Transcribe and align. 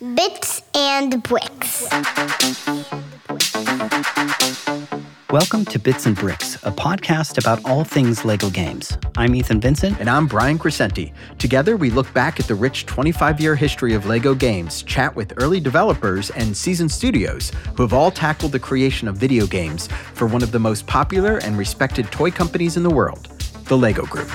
Bits 0.00 0.60
and 0.74 1.22
Bricks. 1.22 1.88
Welcome 5.30 5.64
to 5.66 5.78
Bits 5.78 6.06
and 6.06 6.16
Bricks, 6.16 6.56
a 6.64 6.72
podcast 6.72 7.38
about 7.38 7.64
all 7.64 7.84
things 7.84 8.24
LEGO 8.24 8.50
games. 8.50 8.98
I'm 9.16 9.36
Ethan 9.36 9.60
Vincent. 9.60 10.00
And 10.00 10.10
I'm 10.10 10.26
Brian 10.26 10.58
Crecente. 10.58 11.12
Together, 11.38 11.76
we 11.76 11.90
look 11.90 12.12
back 12.12 12.40
at 12.40 12.48
the 12.48 12.56
rich 12.56 12.86
25 12.86 13.40
year 13.40 13.54
history 13.54 13.94
of 13.94 14.06
LEGO 14.06 14.34
games, 14.34 14.82
chat 14.82 15.14
with 15.14 15.32
early 15.36 15.60
developers 15.60 16.30
and 16.30 16.56
seasoned 16.56 16.90
studios 16.90 17.52
who 17.76 17.84
have 17.84 17.92
all 17.92 18.10
tackled 18.10 18.50
the 18.50 18.58
creation 18.58 19.06
of 19.06 19.16
video 19.16 19.46
games 19.46 19.86
for 20.14 20.26
one 20.26 20.42
of 20.42 20.50
the 20.50 20.58
most 20.58 20.88
popular 20.88 21.38
and 21.38 21.56
respected 21.56 22.10
toy 22.10 22.32
companies 22.32 22.76
in 22.76 22.82
the 22.82 22.90
world, 22.90 23.26
the 23.66 23.78
LEGO 23.78 24.04
Group. 24.06 24.30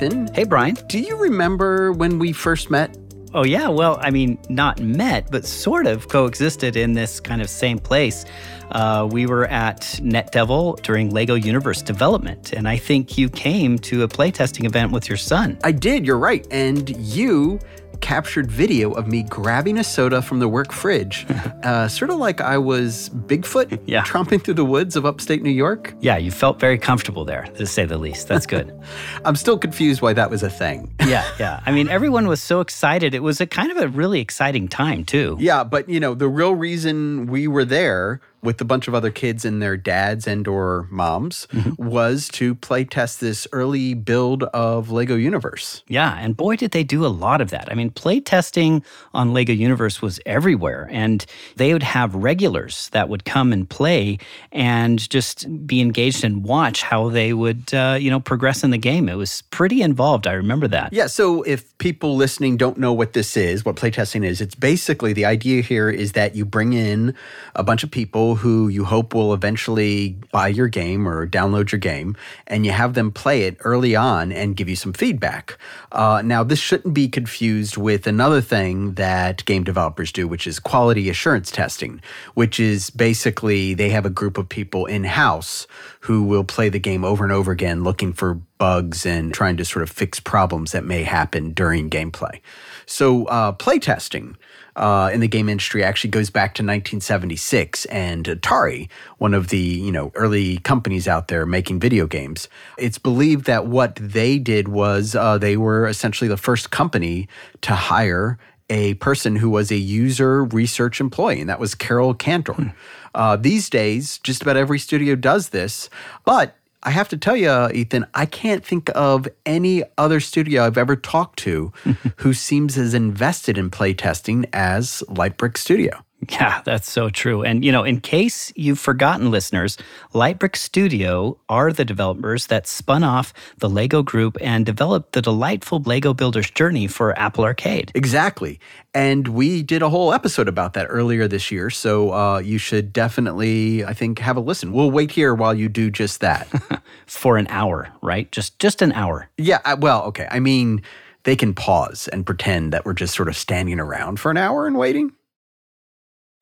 Hey, 0.00 0.26
Hey, 0.34 0.44
Brian. 0.44 0.78
Do 0.86 0.98
you 0.98 1.14
remember 1.18 1.92
when 1.92 2.18
we 2.18 2.32
first 2.32 2.70
met? 2.70 2.96
Oh, 3.34 3.44
yeah. 3.44 3.68
Well, 3.68 3.98
I 4.00 4.08
mean, 4.08 4.38
not 4.48 4.80
met, 4.80 5.30
but 5.30 5.44
sort 5.44 5.86
of 5.86 6.08
coexisted 6.08 6.74
in 6.74 6.94
this 6.94 7.20
kind 7.20 7.42
of 7.42 7.50
same 7.50 7.78
place. 7.78 8.24
Uh, 8.70 9.06
we 9.10 9.26
were 9.26 9.44
at 9.48 9.82
NetDevil 10.02 10.80
during 10.80 11.10
LEGO 11.10 11.34
Universe 11.34 11.82
development, 11.82 12.54
and 12.54 12.66
I 12.66 12.78
think 12.78 13.18
you 13.18 13.28
came 13.28 13.78
to 13.80 14.02
a 14.02 14.08
playtesting 14.08 14.64
event 14.64 14.90
with 14.90 15.06
your 15.06 15.18
son. 15.18 15.58
I 15.64 15.72
did, 15.72 16.06
you're 16.06 16.18
right. 16.18 16.46
And 16.50 16.96
you 16.96 17.60
captured 18.00 18.50
video 18.50 18.90
of 18.92 19.06
me 19.06 19.22
grabbing 19.22 19.78
a 19.78 19.84
soda 19.84 20.22
from 20.22 20.38
the 20.40 20.48
work 20.48 20.72
fridge, 20.72 21.26
uh, 21.62 21.88
sort 21.88 22.10
of 22.10 22.18
like 22.18 22.40
I 22.40 22.58
was 22.58 23.10
Bigfoot 23.10 23.80
Yeah. 23.86 24.02
tromping 24.04 24.42
through 24.42 24.54
the 24.54 24.64
woods 24.64 24.96
of 24.96 25.04
upstate 25.06 25.42
New 25.42 25.50
York. 25.50 25.94
Yeah, 26.00 26.16
you 26.16 26.30
felt 26.30 26.58
very 26.60 26.78
comfortable 26.78 27.24
there, 27.24 27.44
to 27.56 27.66
say 27.66 27.84
the 27.84 27.98
least. 27.98 28.28
That's 28.28 28.46
good. 28.46 28.72
I'm 29.24 29.36
still 29.36 29.58
confused 29.58 30.00
why 30.02 30.12
that 30.14 30.30
was 30.30 30.42
a 30.42 30.50
thing. 30.50 30.94
yeah, 31.06 31.24
yeah. 31.38 31.60
I 31.66 31.72
mean, 31.72 31.88
everyone 31.88 32.26
was 32.26 32.42
so 32.42 32.60
excited. 32.60 33.14
It 33.14 33.22
was 33.22 33.40
a 33.40 33.46
kind 33.46 33.70
of 33.70 33.76
a 33.78 33.88
really 33.88 34.20
exciting 34.20 34.68
time, 34.68 35.04
too. 35.04 35.36
Yeah, 35.40 35.64
but 35.64 35.88
you 35.88 36.00
know, 36.00 36.14
the 36.14 36.28
real 36.28 36.54
reason 36.54 37.26
we 37.26 37.46
were 37.48 37.64
there 37.64 38.20
with 38.42 38.60
a 38.60 38.64
bunch 38.64 38.88
of 38.88 38.94
other 38.94 39.10
kids 39.10 39.44
and 39.44 39.62
their 39.62 39.76
dads 39.76 40.26
and 40.26 40.46
or 40.48 40.86
moms 40.90 41.46
was 41.76 42.28
to 42.28 42.54
play 42.54 42.84
test 42.84 43.20
this 43.20 43.46
early 43.52 43.94
build 43.94 44.44
of 44.44 44.90
Lego 44.90 45.16
Universe. 45.16 45.82
Yeah, 45.88 46.16
and 46.18 46.36
boy, 46.36 46.56
did 46.56 46.70
they 46.70 46.84
do 46.84 47.04
a 47.04 47.08
lot 47.08 47.40
of 47.40 47.50
that. 47.50 47.70
I 47.70 47.74
mean, 47.74 47.90
play 47.90 48.20
testing 48.20 48.82
on 49.14 49.32
LEGO 49.32 49.52
Universe 49.52 50.00
was 50.00 50.20
everywhere, 50.26 50.88
and 50.90 51.24
they 51.56 51.72
would 51.72 51.82
have 51.82 52.14
regulars 52.14 52.88
that 52.90 53.08
would 53.08 53.24
come 53.24 53.52
and 53.52 53.68
play 53.68 54.18
and 54.52 55.08
just 55.10 55.66
be 55.66 55.80
engaged 55.80 56.24
and 56.24 56.44
watch 56.44 56.82
how 56.82 57.08
they 57.08 57.32
would, 57.32 57.72
uh, 57.74 57.96
you 58.00 58.10
know, 58.10 58.20
progress 58.20 58.64
in 58.64 58.70
the 58.70 58.78
game. 58.78 59.08
It 59.08 59.14
was 59.14 59.42
pretty 59.50 59.82
involved. 59.82 60.26
I 60.26 60.32
remember 60.32 60.68
that. 60.68 60.92
Yeah, 60.92 61.06
so 61.06 61.42
if 61.42 61.76
people 61.78 62.16
listening 62.16 62.56
don't 62.56 62.78
know 62.78 62.92
what 62.92 63.12
this 63.12 63.36
is, 63.36 63.64
what 63.64 63.76
playtesting 63.76 64.24
is, 64.24 64.40
it's 64.40 64.54
basically 64.54 65.12
the 65.12 65.24
idea 65.24 65.62
here 65.62 65.90
is 65.90 66.12
that 66.12 66.34
you 66.34 66.44
bring 66.44 66.72
in 66.72 67.14
a 67.54 67.62
bunch 67.62 67.82
of 67.82 67.90
people 67.90 68.29
who 68.34 68.68
you 68.68 68.84
hope 68.84 69.14
will 69.14 69.34
eventually 69.34 70.16
buy 70.32 70.48
your 70.48 70.68
game 70.68 71.06
or 71.06 71.26
download 71.26 71.72
your 71.72 71.78
game, 71.78 72.16
and 72.46 72.64
you 72.64 72.72
have 72.72 72.94
them 72.94 73.10
play 73.10 73.42
it 73.42 73.56
early 73.60 73.96
on 73.96 74.32
and 74.32 74.56
give 74.56 74.68
you 74.68 74.76
some 74.76 74.92
feedback. 74.92 75.58
Uh, 75.92 76.22
now, 76.24 76.42
this 76.42 76.58
shouldn't 76.58 76.94
be 76.94 77.08
confused 77.08 77.76
with 77.76 78.06
another 78.06 78.40
thing 78.40 78.94
that 78.94 79.44
game 79.44 79.64
developers 79.64 80.12
do, 80.12 80.26
which 80.26 80.46
is 80.46 80.58
quality 80.58 81.08
assurance 81.08 81.50
testing, 81.50 82.00
which 82.34 82.60
is 82.60 82.90
basically 82.90 83.74
they 83.74 83.90
have 83.90 84.06
a 84.06 84.10
group 84.10 84.38
of 84.38 84.48
people 84.48 84.86
in 84.86 85.04
house 85.04 85.66
who 86.00 86.22
will 86.22 86.44
play 86.44 86.68
the 86.68 86.78
game 86.78 87.04
over 87.04 87.24
and 87.24 87.32
over 87.32 87.52
again 87.52 87.84
looking 87.84 88.12
for 88.12 88.34
bugs 88.58 89.06
and 89.06 89.32
trying 89.32 89.56
to 89.56 89.64
sort 89.64 89.82
of 89.82 89.90
fix 89.90 90.20
problems 90.20 90.72
that 90.72 90.84
may 90.84 91.02
happen 91.02 91.52
during 91.52 91.88
gameplay. 91.90 92.40
So, 92.86 93.24
uh, 93.26 93.52
playtesting 93.52 94.36
uh, 94.80 95.10
in 95.12 95.20
the 95.20 95.28
game 95.28 95.50
industry 95.50 95.84
actually 95.84 96.08
goes 96.08 96.30
back 96.30 96.54
to 96.54 96.62
1976, 96.62 97.84
and 97.86 98.24
Atari, 98.24 98.88
one 99.18 99.34
of 99.34 99.48
the 99.48 99.58
you 99.58 99.92
know 99.92 100.10
early 100.14 100.56
companies 100.58 101.06
out 101.06 101.28
there 101.28 101.44
making 101.44 101.78
video 101.78 102.06
games, 102.06 102.48
it's 102.78 102.96
believed 102.96 103.44
that 103.44 103.66
what 103.66 103.94
they 103.96 104.38
did 104.38 104.68
was 104.68 105.14
uh, 105.14 105.36
they 105.36 105.58
were 105.58 105.86
essentially 105.86 106.28
the 106.28 106.38
first 106.38 106.70
company 106.70 107.28
to 107.60 107.74
hire 107.74 108.38
a 108.70 108.94
person 108.94 109.36
who 109.36 109.50
was 109.50 109.70
a 109.70 109.76
user 109.76 110.44
research 110.44 110.98
employee, 110.98 111.40
and 111.40 111.50
that 111.50 111.60
was 111.60 111.74
Carol 111.74 112.14
Kantor. 112.14 112.72
Uh, 113.12 113.34
these 113.34 113.68
days, 113.68 114.18
just 114.18 114.40
about 114.40 114.56
every 114.56 114.78
studio 114.78 115.16
does 115.16 115.48
this, 115.48 115.90
but 116.24 116.56
I 116.82 116.90
have 116.90 117.08
to 117.10 117.16
tell 117.16 117.36
you, 117.36 117.68
Ethan, 117.70 118.06
I 118.14 118.26
can't 118.26 118.64
think 118.64 118.90
of 118.94 119.28
any 119.44 119.82
other 119.98 120.18
studio 120.20 120.64
I've 120.64 120.78
ever 120.78 120.96
talked 120.96 121.38
to 121.40 121.72
who 122.16 122.32
seems 122.32 122.78
as 122.78 122.94
invested 122.94 123.58
in 123.58 123.70
playtesting 123.70 124.48
as 124.52 125.02
Lightbrick 125.08 125.58
Studio. 125.58 126.04
Yeah, 126.28 126.60
that's 126.64 126.90
so 126.90 127.08
true. 127.08 127.42
And, 127.42 127.64
you 127.64 127.72
know, 127.72 127.82
in 127.82 128.00
case 128.00 128.52
you've 128.54 128.78
forgotten, 128.78 129.30
listeners, 129.30 129.78
Lightbrick 130.12 130.54
Studio 130.54 131.38
are 131.48 131.72
the 131.72 131.84
developers 131.84 132.48
that 132.48 132.66
spun 132.66 133.02
off 133.02 133.32
the 133.58 133.70
Lego 133.70 134.02
group 134.02 134.36
and 134.40 134.66
developed 134.66 135.12
the 135.12 135.22
delightful 135.22 135.80
Lego 135.80 136.12
Builder's 136.12 136.50
Journey 136.50 136.86
for 136.86 137.18
Apple 137.18 137.44
Arcade. 137.44 137.90
Exactly. 137.94 138.60
And 138.92 139.28
we 139.28 139.62
did 139.62 139.80
a 139.82 139.88
whole 139.88 140.12
episode 140.12 140.48
about 140.48 140.74
that 140.74 140.86
earlier 140.90 141.26
this 141.26 141.50
year. 141.50 141.70
So 141.70 142.12
uh, 142.12 142.38
you 142.40 142.58
should 142.58 142.92
definitely, 142.92 143.84
I 143.84 143.94
think, 143.94 144.18
have 144.18 144.36
a 144.36 144.40
listen. 144.40 144.72
We'll 144.72 144.90
wait 144.90 145.12
here 145.12 145.34
while 145.34 145.54
you 145.54 145.68
do 145.68 145.90
just 145.90 146.20
that. 146.20 146.48
for 147.06 147.36
an 147.36 147.46
hour, 147.48 147.88
right? 148.02 148.30
Just 148.32 148.58
just 148.58 148.82
an 148.82 148.92
hour. 148.92 149.28
yeah, 149.36 149.58
I, 149.64 149.74
well, 149.74 150.04
okay. 150.04 150.28
I 150.30 150.40
mean, 150.40 150.82
they 151.24 151.36
can 151.36 151.54
pause 151.54 152.08
and 152.08 152.24
pretend 152.24 152.72
that 152.72 152.84
we're 152.84 152.94
just 152.94 153.14
sort 153.14 153.28
of 153.28 153.36
standing 153.36 153.78
around 153.78 154.20
for 154.20 154.30
an 154.30 154.36
hour 154.36 154.66
and 154.66 154.76
waiting. 154.76 155.12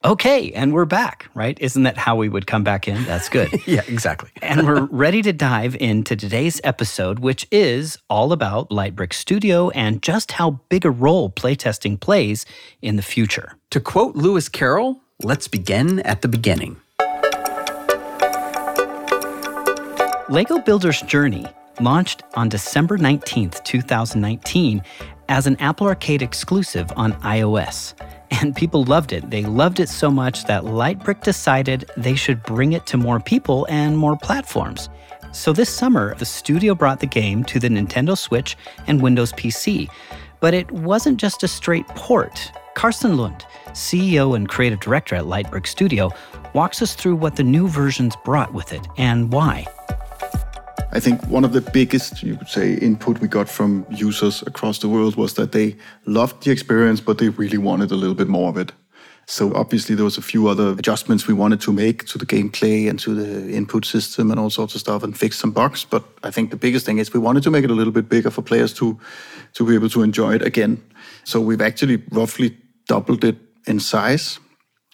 Okay, 0.04 0.53
and 0.53 0.72
we're 0.72 0.84
back, 0.84 1.28
right? 1.34 1.59
Isn't 1.60 1.82
that 1.82 1.97
how 1.97 2.14
we 2.14 2.28
would 2.28 2.47
come 2.47 2.62
back 2.62 2.86
in? 2.86 3.04
That's 3.04 3.28
good. 3.28 3.48
Yeah, 3.66 3.82
exactly. 3.88 4.31
and 4.42 4.64
we're 4.64 4.84
ready 4.84 5.20
to 5.22 5.32
dive 5.32 5.76
into 5.81 6.14
today's 6.14 6.60
episode, 6.62 7.19
which 7.19 7.48
is 7.50 7.98
all 8.09 8.32
about 8.32 8.70
Lightbrick 8.70 9.12
Studio 9.12 9.70
and 9.70 10.00
just 10.00 10.32
how 10.32 10.60
big 10.69 10.86
a 10.86 10.91
role 10.91 11.28
playtesting 11.31 11.98
plays 11.98 12.47
in 12.81 12.94
the 12.94 13.03
future. 13.03 13.56
To 13.70 13.81
quote 13.81 14.14
Lewis 14.14 14.48
Carroll, 14.48 15.00
let's 15.22 15.48
begin 15.48 15.98
at 16.00 16.22
the 16.22 16.28
beginning. 16.28 16.80
Lego 20.28 20.60
Builder's 20.60 21.03
Journey 21.03 21.44
launched 21.80 22.22
on 22.34 22.48
December 22.48 22.98
19th, 22.98 23.65
2019, 23.65 24.80
as 25.28 25.47
an 25.48 25.56
Apple 25.56 25.88
Arcade 25.88 26.22
exclusive 26.22 26.91
on 26.97 27.12
iOS. 27.15 27.94
And 28.31 28.55
people 28.55 28.84
loved 28.84 29.12
it. 29.12 29.31
They 29.31 29.44
loved 29.44 29.81
it 29.81 29.89
so 29.89 30.11
much 30.11 30.44
that 30.44 30.65
Lightbrick 30.65 31.22
decided 31.22 31.91
they 31.97 32.15
should 32.15 32.43
bring 32.43 32.72
it 32.72 32.87
to 32.87 32.97
more 32.97 33.21
people 33.21 33.66
and 33.69 33.97
more 33.97 34.16
platforms. 34.16 34.89
So 35.33 35.53
this 35.53 35.71
summer, 35.71 36.15
the 36.15 36.25
studio 36.25 36.75
brought 36.75 37.00
the 37.00 37.06
game 37.06 37.44
to 37.44 37.59
the 37.59 37.69
Nintendo 37.69 38.16
Switch 38.16 38.56
and 38.87 39.03
Windows 39.03 39.33
PC. 39.33 39.89
But 40.41 40.55
it 40.55 40.71
wasn't 40.71 41.19
just 41.19 41.43
a 41.43 41.49
straight 41.49 41.87
port. 41.89 42.53
Karsten 42.75 43.16
Lund, 43.16 43.44
CEO 43.71 44.37
and 44.37 44.49
creative 44.49 44.81
director 44.81 45.16
at 45.16 45.25
Lightbrick 45.25 45.66
Studio, 45.66 46.10
walks 46.55 46.81
us 46.81 46.95
through 46.95 47.16
what 47.16 47.37
the 47.37 47.43
new 47.43 47.69
versions 47.69 48.15
brought 48.25 48.55
with 48.55 48.72
it 48.72 48.87
and 48.97 49.33
why. 49.33 49.66
I 50.91 51.00
think 51.00 51.22
one 51.26 51.44
of 51.44 51.53
the 51.53 51.60
biggest, 51.60 52.22
you 52.22 52.37
could 52.37 52.49
say, 52.49 52.75
input 52.75 53.21
we 53.21 53.28
got 53.28 53.49
from 53.49 53.84
users 53.91 54.42
across 54.42 54.78
the 54.78 54.89
world 54.89 55.16
was 55.16 55.34
that 55.34 55.53
they 55.53 55.77
loved 56.07 56.45
the 56.45 56.51
experience, 56.51 57.01
but 57.01 57.18
they 57.18 57.28
really 57.28 57.59
wanted 57.59 57.91
a 57.91 57.95
little 57.95 58.15
bit 58.15 58.28
more 58.28 58.48
of 58.48 58.57
it. 58.57 58.72
So 59.27 59.53
obviously 59.54 59.95
there 59.95 60.07
was 60.07 60.16
a 60.16 60.22
few 60.22 60.48
other 60.48 60.71
adjustments 60.71 61.28
we 61.28 61.34
wanted 61.34 61.60
to 61.60 61.72
make 61.72 62.07
to 62.07 62.16
the 62.16 62.24
gameplay 62.24 62.89
and 62.89 62.98
to 63.01 63.15
the 63.15 63.53
input 63.53 63.84
system 63.84 64.30
and 64.30 64.41
all 64.41 64.48
sorts 64.48 64.74
of 64.74 64.80
stuff 64.80 65.03
and 65.03 65.15
fix 65.15 65.39
some 65.39 65.51
bugs. 65.51 65.84
But 65.84 66.03
I 66.22 66.30
think 66.30 66.51
the 66.51 66.57
biggest 66.57 66.86
thing 66.86 66.97
is 66.97 67.12
we 67.12 67.21
wanted 67.21 67.42
to 67.42 67.51
make 67.51 67.65
it 67.65 67.71
a 67.71 67.74
little 67.74 67.92
bit 67.92 68.09
bigger 68.09 68.30
for 68.30 68.41
players 68.41 68.72
to 68.74 68.98
to 69.53 69.66
be 69.66 69.74
able 69.74 69.91
to 69.91 70.03
enjoy 70.03 70.34
it 70.34 70.42
again. 70.42 70.83
So 71.24 71.42
we've 71.42 71.60
actually 71.60 72.03
roughly 72.10 72.57
doubled 72.86 73.24
it 73.24 73.36
in 73.66 73.80
size. 73.80 74.41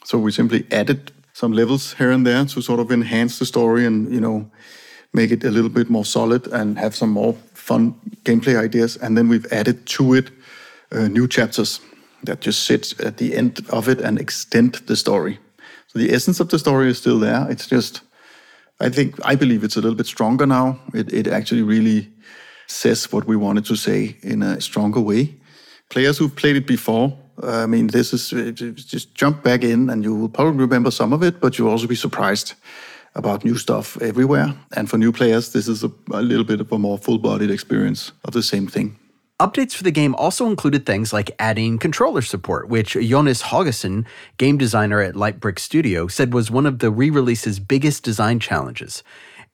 So 0.04 0.18
we 0.18 0.32
simply 0.32 0.66
added 0.72 1.12
some 1.32 1.52
levels 1.52 1.94
here 1.94 2.10
and 2.10 2.26
there 2.26 2.44
to 2.44 2.60
sort 2.60 2.80
of 2.80 2.90
enhance 2.90 3.38
the 3.38 3.46
story 3.46 3.86
and 3.86 4.12
you 4.12 4.20
know 4.20 4.50
make 5.14 5.30
it 5.30 5.44
a 5.44 5.50
little 5.50 5.70
bit 5.70 5.88
more 5.88 6.04
solid 6.04 6.46
and 6.48 6.78
have 6.78 6.94
some 6.94 7.10
more 7.10 7.34
fun 7.54 7.94
gameplay 8.24 8.58
ideas. 8.58 8.96
And 8.96 9.16
then 9.16 9.28
we've 9.28 9.50
added 9.52 9.86
to 9.86 10.14
it 10.14 10.30
uh, 10.92 11.08
new 11.08 11.28
chapters 11.28 11.80
that 12.24 12.40
just 12.40 12.64
sit 12.64 13.00
at 13.00 13.16
the 13.16 13.34
end 13.36 13.64
of 13.70 13.88
it 13.88 14.00
and 14.00 14.18
extend 14.18 14.74
the 14.86 14.96
story. 14.96 15.38
So 15.86 15.98
the 15.98 16.12
essence 16.12 16.40
of 16.40 16.48
the 16.48 16.58
story 16.58 16.88
is 16.90 16.98
still 16.98 17.18
there. 17.18 17.46
It's 17.48 17.66
just, 17.66 18.00
I 18.80 18.88
think, 18.88 19.14
I 19.24 19.36
believe 19.36 19.62
it's 19.62 19.76
a 19.76 19.80
little 19.80 19.96
bit 19.96 20.06
stronger 20.06 20.46
now. 20.46 20.80
It, 20.92 21.12
it 21.12 21.26
actually 21.28 21.62
really 21.62 22.10
says 22.66 23.12
what 23.12 23.26
we 23.26 23.36
wanted 23.36 23.64
to 23.66 23.76
say 23.76 24.16
in 24.22 24.42
a 24.42 24.60
stronger 24.60 25.00
way. 25.00 25.34
Players 25.90 26.18
who've 26.18 26.34
played 26.34 26.56
it 26.56 26.66
before, 26.66 27.16
I 27.42 27.66
mean, 27.66 27.88
this 27.88 28.12
is 28.12 28.32
uh, 28.32 28.50
just 28.52 29.14
jump 29.14 29.42
back 29.42 29.62
in 29.62 29.90
and 29.90 30.02
you 30.02 30.14
will 30.14 30.28
probably 30.28 30.60
remember 30.60 30.90
some 30.90 31.12
of 31.12 31.22
it, 31.22 31.40
but 31.40 31.58
you'll 31.58 31.70
also 31.70 31.86
be 31.86 31.96
surprised 31.96 32.54
about 33.14 33.44
new 33.44 33.56
stuff 33.56 34.00
everywhere. 34.02 34.54
And 34.76 34.90
for 34.90 34.98
new 34.98 35.12
players, 35.12 35.52
this 35.52 35.68
is 35.68 35.84
a, 35.84 35.92
a 36.12 36.22
little 36.22 36.44
bit 36.44 36.60
of 36.60 36.72
a 36.72 36.78
more 36.78 36.98
full 36.98 37.18
bodied 37.18 37.50
experience 37.50 38.12
of 38.24 38.32
the 38.32 38.42
same 38.42 38.66
thing. 38.66 38.98
Updates 39.40 39.74
for 39.74 39.82
the 39.82 39.90
game 39.90 40.14
also 40.14 40.46
included 40.46 40.86
things 40.86 41.12
like 41.12 41.34
adding 41.40 41.76
controller 41.76 42.22
support, 42.22 42.68
which 42.68 42.92
Jonas 42.92 43.42
Haugesson, 43.42 44.06
game 44.38 44.58
designer 44.58 45.00
at 45.00 45.14
Lightbrick 45.14 45.58
Studio, 45.58 46.06
said 46.06 46.32
was 46.32 46.52
one 46.52 46.66
of 46.66 46.78
the 46.78 46.90
re 46.90 47.10
release's 47.10 47.58
biggest 47.58 48.04
design 48.04 48.38
challenges. 48.38 49.02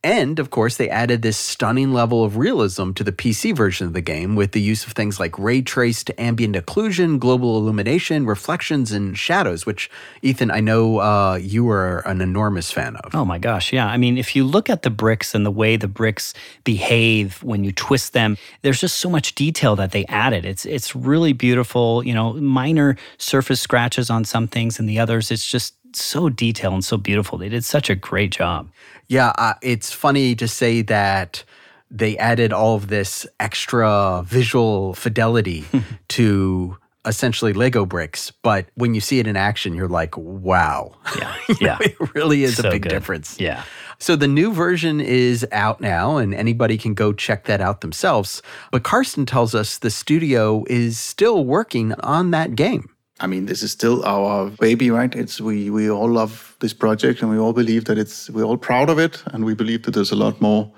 And 0.03 0.39
of 0.39 0.49
course, 0.49 0.79
they 0.79 0.89
added 0.89 1.21
this 1.21 1.37
stunning 1.37 1.93
level 1.93 2.25
of 2.25 2.39
realism 2.39 2.93
to 2.93 3.05
the 3.05 3.13
PC 3.13 3.55
version 3.55 3.87
of 3.87 3.93
the 3.93 4.01
game 4.01 4.35
with 4.35 4.53
the 4.53 4.61
use 4.61 4.87
of 4.87 4.93
things 4.93 5.21
like 5.21 5.39
ray 5.39 5.61
traced 5.61 6.11
ambient 6.17 6.57
occlusion, 6.57 7.19
global 7.19 7.59
illumination, 7.59 8.25
reflections, 8.25 8.93
and 8.93 9.19
shadows, 9.19 9.67
which, 9.67 9.91
Ethan, 10.23 10.51
I 10.51 10.61
know 10.61 11.01
uh, 11.01 11.39
you 11.41 11.69
are 11.69 11.99
an 12.09 12.23
enormous 12.23 12.71
fan 12.71 12.97
of. 12.97 13.15
Oh 13.15 13.27
my 13.27 13.39
gosh, 13.39 13.75
yeah. 13.75 13.87
I 13.87 13.99
mean, 13.99 14.17
if 14.17 14.35
you 14.35 14.45
look 14.45 14.71
at 14.71 14.83
the 14.83 14.91
bricks 14.91 15.35
and 15.35 15.45
the 15.45 15.51
way 15.51 15.77
the 15.77 15.89
bricks 15.89 16.33
behave 16.65 17.43
when 17.43 17.63
you 17.63 17.73
twist 17.73 18.15
them, 18.15 18.39
there's 18.63 18.81
just 18.81 18.97
so 18.97 19.11
much 19.11 19.35
detail 19.35 19.77
that 19.77 19.93
they 19.93 20.07
added. 20.07 20.47
It's 20.47 20.65
it's 20.65 20.97
really 20.97 21.35
beautiful. 21.35 22.03
You 22.07 22.15
know, 22.15 22.33
minor 22.33 22.97
surface 23.19 23.61
scratches 23.61 24.09
on 24.09 24.25
some 24.25 24.49
things 24.49 24.79
and 24.79 24.89
the 24.89 24.99
others. 24.99 25.31
It's 25.31 25.47
just 25.47 25.75
so 25.97 26.29
detailed 26.29 26.75
and 26.75 26.85
so 26.85 26.97
beautiful. 26.97 27.39
They 27.39 27.49
did 27.49 27.65
such 27.65 27.91
a 27.91 27.95
great 27.95 28.31
job. 28.33 28.71
Yeah, 29.09 29.33
uh, 29.39 29.55
it's 29.63 29.93
funny 29.93 30.35
to 30.37 30.47
say 30.49 30.83
that 30.83 31.45
they 31.91 32.17
added 32.19 32.53
all 32.53 32.77
of 32.77 32.89
this 32.89 33.27
extra 33.41 34.23
visual 34.27 34.95
fidelity 34.95 35.65
to 36.09 36.77
essentially 37.07 37.53
Lego 37.53 37.87
bricks, 37.87 38.31
but 38.43 38.67
when 38.75 38.95
you 38.95 39.01
see 39.01 39.19
it 39.19 39.27
in 39.27 39.35
action, 39.35 39.75
you're 39.75 39.89
like, 39.89 40.17
wow. 40.17 40.93
Yeah. 41.19 41.35
Yeah. 41.61 41.79
it 41.81 41.97
really 42.15 42.45
is 42.45 42.57
So 42.59 42.69
a 42.69 42.71
big 42.71 42.83
good. 42.83 42.91
difference. 42.91 43.41
Yeah. 43.41 43.65
So 43.99 44.17
the 44.17 44.29
new 44.29 44.53
version 44.53 45.01
is 45.01 45.47
out 45.51 45.81
now, 45.81 46.17
and 46.19 46.35
anybody 46.35 46.79
can 46.79 46.95
go 46.95 47.13
check 47.13 47.45
that 47.45 47.61
out 47.61 47.81
themselves. 47.81 48.41
But 48.71 48.83
Karsten 48.83 49.27
tells 49.27 49.55
us 49.55 49.79
the 49.79 49.91
studio 49.91 50.65
is 50.69 50.99
still 50.99 51.45
working 51.45 51.93
on 52.01 52.31
that 52.31 52.55
game. 52.55 52.91
I 53.21 53.27
mean, 53.27 53.47
this 53.47 53.63
is 53.63 53.71
still 53.71 54.05
our 54.05 54.51
baby, 54.61 54.91
right? 54.91 55.15
It's 55.15 55.41
we 55.41 55.71
we 55.71 55.91
all 55.91 56.09
love 56.09 56.57
this 56.61 56.73
project, 56.73 57.21
and 57.23 57.31
we 57.31 57.39
all 57.39 57.53
believe 57.53 57.85
that 57.85 57.99
it's 57.99 58.31
we're 58.31 58.45
all 58.45 58.57
proud 58.57 58.89
of 58.89 58.99
it, 58.99 59.23
and 59.27 59.45
we 59.45 59.55
believe 59.55 59.83
that 59.83 59.93
there's 59.93 60.13
a 60.13 60.17
lot 60.17 60.41
more 60.41 60.73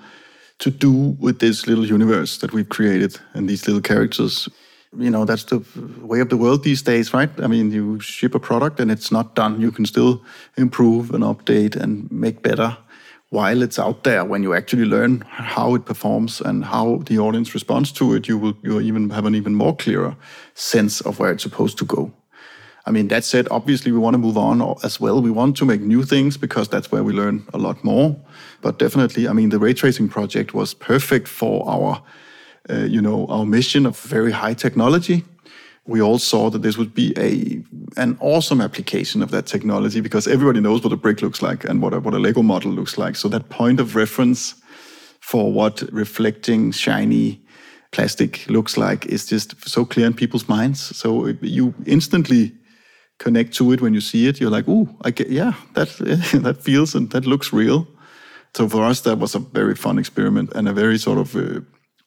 to 0.58 0.70
do 0.70 1.16
with 1.20 1.38
this 1.38 1.66
little 1.66 1.86
universe 1.86 2.38
that 2.38 2.52
we've 2.52 2.68
created 2.68 3.18
and 3.34 3.48
these 3.48 3.66
little 3.66 3.80
characters. 3.80 4.48
You 4.96 5.10
know, 5.10 5.24
that's 5.24 5.44
the 5.44 5.64
way 6.02 6.20
of 6.20 6.28
the 6.28 6.36
world 6.36 6.64
these 6.64 6.82
days, 6.82 7.14
right? 7.14 7.30
I 7.40 7.46
mean, 7.46 7.72
you 7.72 7.98
ship 8.00 8.34
a 8.34 8.38
product 8.38 8.78
and 8.78 8.90
it's 8.90 9.10
not 9.10 9.34
done. 9.34 9.60
You 9.60 9.72
can 9.72 9.86
still 9.86 10.22
improve 10.56 11.14
and 11.14 11.24
update 11.24 11.74
and 11.74 12.10
make 12.12 12.42
better 12.42 12.76
while 13.30 13.62
it's 13.62 13.78
out 13.78 14.04
there. 14.04 14.24
When 14.24 14.42
you 14.42 14.54
actually 14.54 14.84
learn 14.84 15.22
how 15.26 15.74
it 15.74 15.86
performs 15.86 16.40
and 16.42 16.64
how 16.64 16.98
the 17.06 17.18
audience 17.18 17.54
responds 17.54 17.90
to 17.92 18.14
it, 18.14 18.28
you 18.28 18.36
will 18.36 18.54
you 18.62 18.80
even 18.80 19.10
have 19.10 19.24
an 19.24 19.34
even 19.34 19.54
more 19.54 19.74
clearer 19.74 20.14
sense 20.54 21.00
of 21.00 21.18
where 21.18 21.32
it's 21.32 21.42
supposed 21.42 21.78
to 21.78 21.86
go. 21.86 22.12
I 22.84 22.90
mean, 22.90 23.08
that 23.08 23.24
said, 23.24 23.46
obviously 23.50 23.92
we 23.92 23.98
want 23.98 24.14
to 24.14 24.18
move 24.18 24.36
on 24.36 24.76
as 24.82 25.00
well. 25.00 25.22
We 25.22 25.30
want 25.30 25.56
to 25.58 25.64
make 25.64 25.80
new 25.80 26.02
things 26.02 26.36
because 26.36 26.68
that's 26.68 26.90
where 26.90 27.04
we 27.04 27.12
learn 27.12 27.46
a 27.54 27.58
lot 27.58 27.82
more. 27.84 28.16
But 28.60 28.78
definitely, 28.78 29.28
I 29.28 29.32
mean, 29.32 29.50
the 29.50 29.58
ray 29.58 29.72
tracing 29.72 30.08
project 30.08 30.52
was 30.52 30.74
perfect 30.74 31.28
for 31.28 31.68
our, 31.68 32.02
uh, 32.68 32.84
you 32.84 33.00
know, 33.00 33.26
our 33.28 33.46
mission 33.46 33.86
of 33.86 33.98
very 34.00 34.32
high 34.32 34.54
technology. 34.54 35.24
We 35.86 36.00
all 36.00 36.18
saw 36.18 36.50
that 36.50 36.62
this 36.62 36.76
would 36.76 36.94
be 36.94 37.12
a 37.16 37.62
an 38.00 38.16
awesome 38.20 38.60
application 38.60 39.22
of 39.22 39.30
that 39.30 39.46
technology 39.46 40.00
because 40.00 40.28
everybody 40.28 40.60
knows 40.60 40.82
what 40.82 40.92
a 40.92 40.96
brick 40.96 41.22
looks 41.22 41.42
like 41.42 41.64
and 41.64 41.82
what 41.82 41.92
a, 41.92 42.00
what 42.00 42.14
a 42.14 42.18
Lego 42.18 42.42
model 42.42 42.72
looks 42.72 42.96
like. 42.98 43.16
So 43.16 43.28
that 43.28 43.48
point 43.48 43.80
of 43.80 43.96
reference 43.96 44.54
for 45.20 45.52
what 45.52 45.82
reflecting 45.92 46.72
shiny 46.72 47.40
plastic 47.90 48.48
looks 48.48 48.76
like 48.76 49.06
is 49.06 49.26
just 49.26 49.68
so 49.68 49.84
clear 49.84 50.06
in 50.06 50.14
people's 50.14 50.48
minds. 50.48 50.96
So 50.96 51.26
you 51.42 51.74
instantly 51.86 52.52
connect 53.18 53.54
to 53.54 53.72
it 53.72 53.80
when 53.80 53.94
you 53.94 54.00
see 54.00 54.28
it. 54.28 54.40
You're 54.40 54.50
like, 54.50 54.68
"Ooh, 54.68 54.88
I 55.02 55.10
get, 55.10 55.28
yeah, 55.30 55.54
that 55.74 55.88
that 56.42 56.62
feels 56.62 56.94
and 56.94 57.10
that 57.10 57.26
looks 57.26 57.52
real." 57.52 57.86
So 58.54 58.68
for 58.68 58.84
us, 58.84 59.00
that 59.00 59.18
was 59.18 59.34
a 59.34 59.38
very 59.38 59.74
fun 59.74 59.98
experiment 59.98 60.52
and 60.54 60.68
a 60.68 60.72
very 60.72 60.98
sort 60.98 61.18
of 61.18 61.34
uh, 61.36 61.60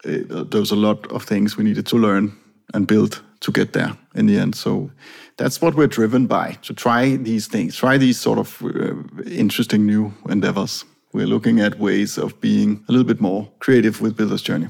uh, 0.05 0.43
there 0.43 0.59
was 0.59 0.71
a 0.71 0.75
lot 0.75 1.11
of 1.11 1.23
things 1.23 1.57
we 1.57 1.63
needed 1.63 1.85
to 1.87 1.97
learn 1.97 2.31
and 2.73 2.87
build 2.87 3.21
to 3.41 3.51
get 3.51 3.73
there 3.73 3.97
in 4.15 4.27
the 4.27 4.37
end. 4.37 4.55
So 4.55 4.91
that's 5.37 5.61
what 5.61 5.75
we're 5.75 5.87
driven 5.87 6.27
by 6.27 6.57
to 6.63 6.73
try 6.73 7.15
these 7.15 7.47
things, 7.47 7.75
try 7.75 7.97
these 7.97 8.19
sort 8.19 8.39
of 8.39 8.61
uh, 8.63 9.21
interesting 9.25 9.85
new 9.85 10.13
endeavors. 10.29 10.85
We're 11.13 11.27
looking 11.27 11.59
at 11.59 11.79
ways 11.79 12.17
of 12.17 12.39
being 12.41 12.83
a 12.87 12.91
little 12.91 13.07
bit 13.07 13.21
more 13.21 13.49
creative 13.59 14.01
with 14.01 14.17
Builder's 14.17 14.41
Journey. 14.41 14.67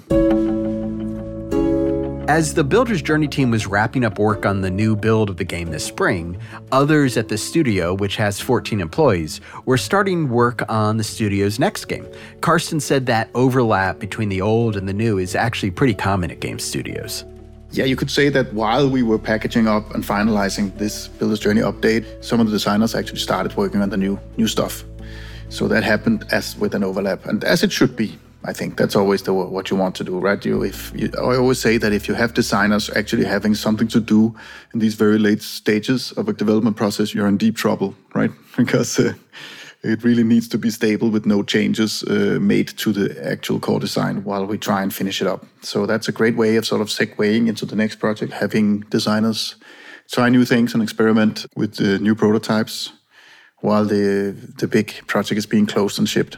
As 2.27 2.55
the 2.55 2.63
Builder's 2.63 3.03
Journey 3.03 3.27
team 3.27 3.51
was 3.51 3.67
wrapping 3.67 4.03
up 4.03 4.17
work 4.17 4.47
on 4.47 4.61
the 4.61 4.71
new 4.71 4.95
build 4.95 5.29
of 5.29 5.37
the 5.37 5.43
game 5.43 5.69
this 5.69 5.85
spring, 5.85 6.39
others 6.71 7.17
at 7.17 7.27
the 7.27 7.37
studio, 7.37 7.93
which 7.93 8.15
has 8.15 8.41
14 8.41 8.81
employees, 8.81 9.41
were 9.65 9.77
starting 9.77 10.27
work 10.29 10.63
on 10.67 10.97
the 10.97 11.03
studio's 11.03 11.59
next 11.59 11.85
game. 11.85 12.07
Karsten 12.41 12.79
said 12.79 13.05
that 13.05 13.29
overlap 13.35 13.99
between 13.99 14.29
the 14.29 14.41
old 14.41 14.75
and 14.75 14.89
the 14.89 14.93
new 14.93 15.19
is 15.19 15.35
actually 15.35 15.69
pretty 15.69 15.93
common 15.93 16.31
at 16.31 16.39
game 16.39 16.57
studios. 16.57 17.25
Yeah, 17.69 17.85
you 17.85 17.95
could 17.95 18.09
say 18.09 18.29
that 18.29 18.51
while 18.55 18.89
we 18.89 19.03
were 19.03 19.19
packaging 19.19 19.67
up 19.67 19.93
and 19.93 20.03
finalizing 20.03 20.75
this 20.79 21.07
Builder's 21.07 21.39
Journey 21.39 21.61
update, 21.61 22.23
some 22.23 22.39
of 22.39 22.47
the 22.47 22.51
designers 22.51 22.95
actually 22.95 23.19
started 23.19 23.55
working 23.55 23.83
on 23.83 23.91
the 23.91 23.97
new 23.97 24.19
new 24.35 24.47
stuff. 24.47 24.83
So 25.49 25.67
that 25.67 25.83
happened 25.83 26.25
as 26.31 26.57
with 26.57 26.73
an 26.73 26.83
overlap, 26.83 27.27
and 27.27 27.43
as 27.43 27.61
it 27.61 27.71
should 27.71 27.95
be. 27.95 28.17
I 28.47 28.53
think 28.53 28.77
that's 28.77 28.95
always 28.95 29.23
the 29.23 29.33
what 29.33 29.69
you 29.69 29.77
want 29.77 29.95
to 29.95 30.03
do, 30.03 30.19
right? 30.19 30.45
You, 30.45 30.63
if 30.63 30.91
you, 30.95 31.09
I 31.17 31.35
always 31.35 31.59
say 31.59 31.77
that 31.77 31.91
if 31.91 32.07
you 32.07 32.13
have 32.15 32.33
designers 32.33 32.89
actually 32.95 33.25
having 33.25 33.55
something 33.55 33.87
to 33.89 33.99
do 33.99 34.35
in 34.73 34.79
these 34.79 34.95
very 34.95 35.17
late 35.17 35.41
stages 35.41 36.11
of 36.11 36.29
a 36.29 36.33
development 36.33 36.75
process, 36.75 37.13
you're 37.13 37.27
in 37.27 37.37
deep 37.37 37.55
trouble, 37.55 37.95
right? 38.13 38.31
Because 38.57 38.99
uh, 38.99 39.13
it 39.83 40.03
really 40.03 40.23
needs 40.23 40.47
to 40.47 40.57
be 40.57 40.69
stable 40.69 41.09
with 41.09 41.25
no 41.25 41.43
changes 41.43 42.03
uh, 42.03 42.37
made 42.39 42.67
to 42.77 42.91
the 42.93 43.07
actual 43.31 43.59
core 43.59 43.79
design 43.79 44.23
while 44.23 44.45
we 44.45 44.57
try 44.57 44.81
and 44.81 44.93
finish 44.93 45.21
it 45.21 45.27
up. 45.27 45.45
So 45.61 45.85
that's 45.85 46.07
a 46.07 46.11
great 46.11 46.35
way 46.35 46.57
of 46.57 46.65
sort 46.65 46.81
of 46.81 46.87
segueing 46.87 47.47
into 47.47 47.65
the 47.65 47.75
next 47.75 47.99
project, 47.99 48.33
having 48.33 48.81
designers 48.89 49.55
try 50.11 50.29
new 50.29 50.45
things 50.45 50.73
and 50.73 50.83
experiment 50.83 51.45
with 51.55 51.75
the 51.75 51.99
new 51.99 52.15
prototypes 52.15 52.93
while 53.61 53.85
the 53.85 54.35
the 54.59 54.67
big 54.67 54.87
project 55.07 55.37
is 55.37 55.47
being 55.47 55.65
closed 55.67 55.99
and 55.99 56.07
shipped. 56.07 56.37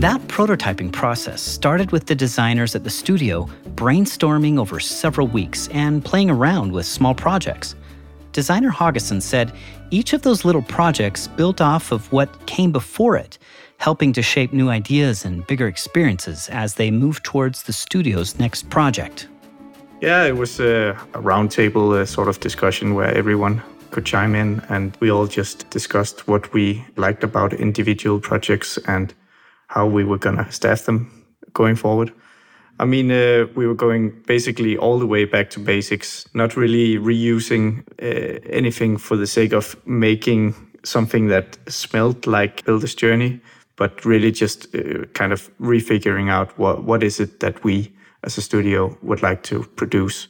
That 0.00 0.22
prototyping 0.28 0.92
process 0.92 1.42
started 1.42 1.92
with 1.92 2.06
the 2.06 2.14
designers 2.14 2.74
at 2.74 2.84
the 2.84 2.88
studio 2.88 3.46
brainstorming 3.74 4.58
over 4.58 4.80
several 4.80 5.26
weeks 5.26 5.68
and 5.72 6.02
playing 6.02 6.30
around 6.30 6.72
with 6.72 6.86
small 6.86 7.14
projects. 7.14 7.74
Designer 8.32 8.70
Haugesson 8.70 9.20
said 9.20 9.52
each 9.90 10.14
of 10.14 10.22
those 10.22 10.42
little 10.42 10.62
projects 10.62 11.26
built 11.28 11.60
off 11.60 11.92
of 11.92 12.10
what 12.12 12.46
came 12.46 12.72
before 12.72 13.18
it, 13.18 13.36
helping 13.76 14.10
to 14.14 14.22
shape 14.22 14.54
new 14.54 14.70
ideas 14.70 15.26
and 15.26 15.46
bigger 15.46 15.68
experiences 15.68 16.48
as 16.48 16.76
they 16.76 16.90
move 16.90 17.22
towards 17.22 17.64
the 17.64 17.72
studio's 17.74 18.38
next 18.38 18.70
project. 18.70 19.28
Yeah, 20.00 20.24
it 20.24 20.34
was 20.34 20.60
a, 20.60 20.96
a 21.12 21.20
roundtable 21.20 22.08
sort 22.08 22.28
of 22.28 22.40
discussion 22.40 22.94
where 22.94 23.14
everyone 23.14 23.62
could 23.90 24.06
chime 24.06 24.34
in 24.34 24.62
and 24.70 24.96
we 25.00 25.10
all 25.10 25.26
just 25.26 25.68
discussed 25.68 26.26
what 26.26 26.54
we 26.54 26.82
liked 26.96 27.22
about 27.22 27.52
individual 27.52 28.18
projects 28.18 28.78
and 28.86 29.12
how 29.70 29.86
we 29.86 30.02
were 30.02 30.18
going 30.18 30.36
to 30.36 30.50
staff 30.50 30.84
them 30.84 31.24
going 31.52 31.76
forward. 31.76 32.12
I 32.80 32.86
mean, 32.86 33.12
uh, 33.12 33.46
we 33.54 33.66
were 33.66 33.74
going 33.74 34.10
basically 34.26 34.76
all 34.76 34.98
the 34.98 35.06
way 35.06 35.24
back 35.24 35.50
to 35.50 35.60
basics, 35.60 36.26
not 36.34 36.56
really 36.56 36.98
reusing 36.98 37.84
uh, 38.02 38.40
anything 38.50 38.96
for 38.98 39.16
the 39.16 39.26
sake 39.26 39.52
of 39.52 39.76
making 39.86 40.54
something 40.82 41.28
that 41.28 41.58
smelled 41.68 42.26
like 42.26 42.64
Builder's 42.64 42.96
Journey, 42.96 43.40
but 43.76 44.04
really 44.04 44.32
just 44.32 44.74
uh, 44.74 45.04
kind 45.12 45.32
of 45.32 45.50
refiguring 45.60 46.30
out 46.30 46.58
what, 46.58 46.82
what 46.82 47.02
is 47.04 47.20
it 47.20 47.38
that 47.40 47.62
we 47.62 47.92
as 48.24 48.36
a 48.38 48.42
studio 48.42 48.96
would 49.02 49.22
like 49.22 49.42
to 49.44 49.62
produce. 49.76 50.26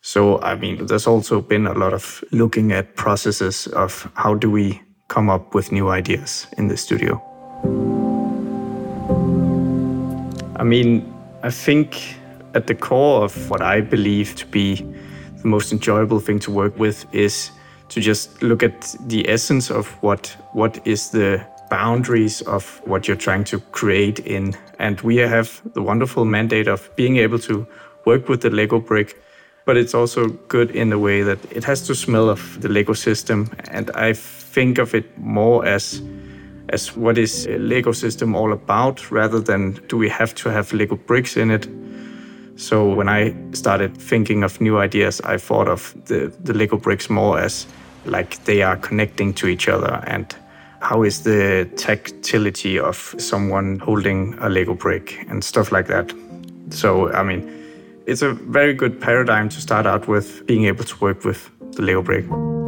So, 0.00 0.40
I 0.42 0.54
mean, 0.54 0.86
there's 0.86 1.08
also 1.08 1.40
been 1.40 1.66
a 1.66 1.72
lot 1.72 1.92
of 1.92 2.22
looking 2.30 2.72
at 2.72 2.94
processes 2.94 3.66
of 3.68 4.08
how 4.14 4.34
do 4.34 4.50
we 4.50 4.80
come 5.08 5.28
up 5.28 5.54
with 5.54 5.72
new 5.72 5.88
ideas 5.88 6.46
in 6.56 6.68
the 6.68 6.76
studio. 6.76 8.03
I 10.56 10.62
mean, 10.62 11.12
I 11.42 11.50
think 11.50 12.16
at 12.54 12.66
the 12.66 12.74
core 12.74 13.24
of 13.24 13.50
what 13.50 13.60
I 13.60 13.80
believe 13.80 14.36
to 14.36 14.46
be 14.46 14.76
the 15.42 15.48
most 15.48 15.72
enjoyable 15.72 16.20
thing 16.20 16.38
to 16.40 16.50
work 16.50 16.78
with 16.78 17.06
is 17.12 17.50
to 17.88 18.00
just 18.00 18.42
look 18.42 18.62
at 18.62 18.94
the 19.08 19.28
essence 19.28 19.70
of 19.70 19.88
what 20.02 20.36
what 20.52 20.80
is 20.86 21.10
the 21.10 21.44
boundaries 21.70 22.40
of 22.42 22.80
what 22.84 23.08
you're 23.08 23.16
trying 23.16 23.44
to 23.44 23.58
create 23.72 24.20
in. 24.20 24.54
And 24.78 25.00
we 25.00 25.16
have 25.16 25.60
the 25.74 25.82
wonderful 25.82 26.24
mandate 26.24 26.68
of 26.68 26.88
being 26.96 27.16
able 27.16 27.38
to 27.40 27.66
work 28.04 28.28
with 28.28 28.42
the 28.42 28.50
Lego 28.50 28.78
brick, 28.78 29.20
but 29.64 29.76
it's 29.76 29.94
also 29.94 30.28
good 30.48 30.70
in 30.70 30.90
the 30.90 30.98
way 30.98 31.22
that 31.22 31.38
it 31.50 31.64
has 31.64 31.82
to 31.88 31.94
smell 31.94 32.28
of 32.30 32.60
the 32.60 32.68
Lego 32.68 32.92
system. 32.92 33.50
And 33.70 33.90
I 33.90 34.12
think 34.12 34.78
of 34.78 34.94
it 34.94 35.18
more 35.18 35.64
as 35.64 36.00
as 36.68 36.96
what 36.96 37.18
is 37.18 37.46
a 37.46 37.58
Lego 37.58 37.92
system 37.92 38.34
all 38.34 38.52
about 38.52 39.10
rather 39.10 39.40
than 39.40 39.72
do 39.88 39.96
we 39.96 40.08
have 40.08 40.34
to 40.36 40.50
have 40.50 40.72
Lego 40.72 40.96
bricks 40.96 41.36
in 41.36 41.50
it. 41.50 41.68
So 42.56 42.92
when 42.94 43.08
I 43.08 43.34
started 43.52 43.96
thinking 43.96 44.44
of 44.44 44.60
new 44.60 44.78
ideas, 44.78 45.20
I 45.22 45.38
thought 45.38 45.68
of 45.68 45.94
the, 46.06 46.32
the 46.42 46.54
Lego 46.54 46.76
bricks 46.76 47.10
more 47.10 47.38
as 47.38 47.66
like 48.06 48.44
they 48.44 48.62
are 48.62 48.76
connecting 48.76 49.34
to 49.34 49.48
each 49.48 49.68
other 49.68 50.02
and 50.06 50.34
how 50.80 51.02
is 51.02 51.22
the 51.22 51.68
tactility 51.76 52.78
of 52.78 53.14
someone 53.18 53.78
holding 53.78 54.34
a 54.40 54.48
Lego 54.48 54.74
brick 54.74 55.24
and 55.28 55.42
stuff 55.42 55.72
like 55.72 55.86
that. 55.86 56.12
So, 56.70 57.10
I 57.12 57.22
mean, 57.22 57.50
it's 58.06 58.22
a 58.22 58.32
very 58.32 58.74
good 58.74 59.00
paradigm 59.00 59.48
to 59.48 59.60
start 59.60 59.86
out 59.86 60.08
with 60.08 60.46
being 60.46 60.66
able 60.66 60.84
to 60.84 60.96
work 60.98 61.24
with 61.24 61.50
the 61.72 61.82
Lego 61.82 62.02
brick. 62.02 62.63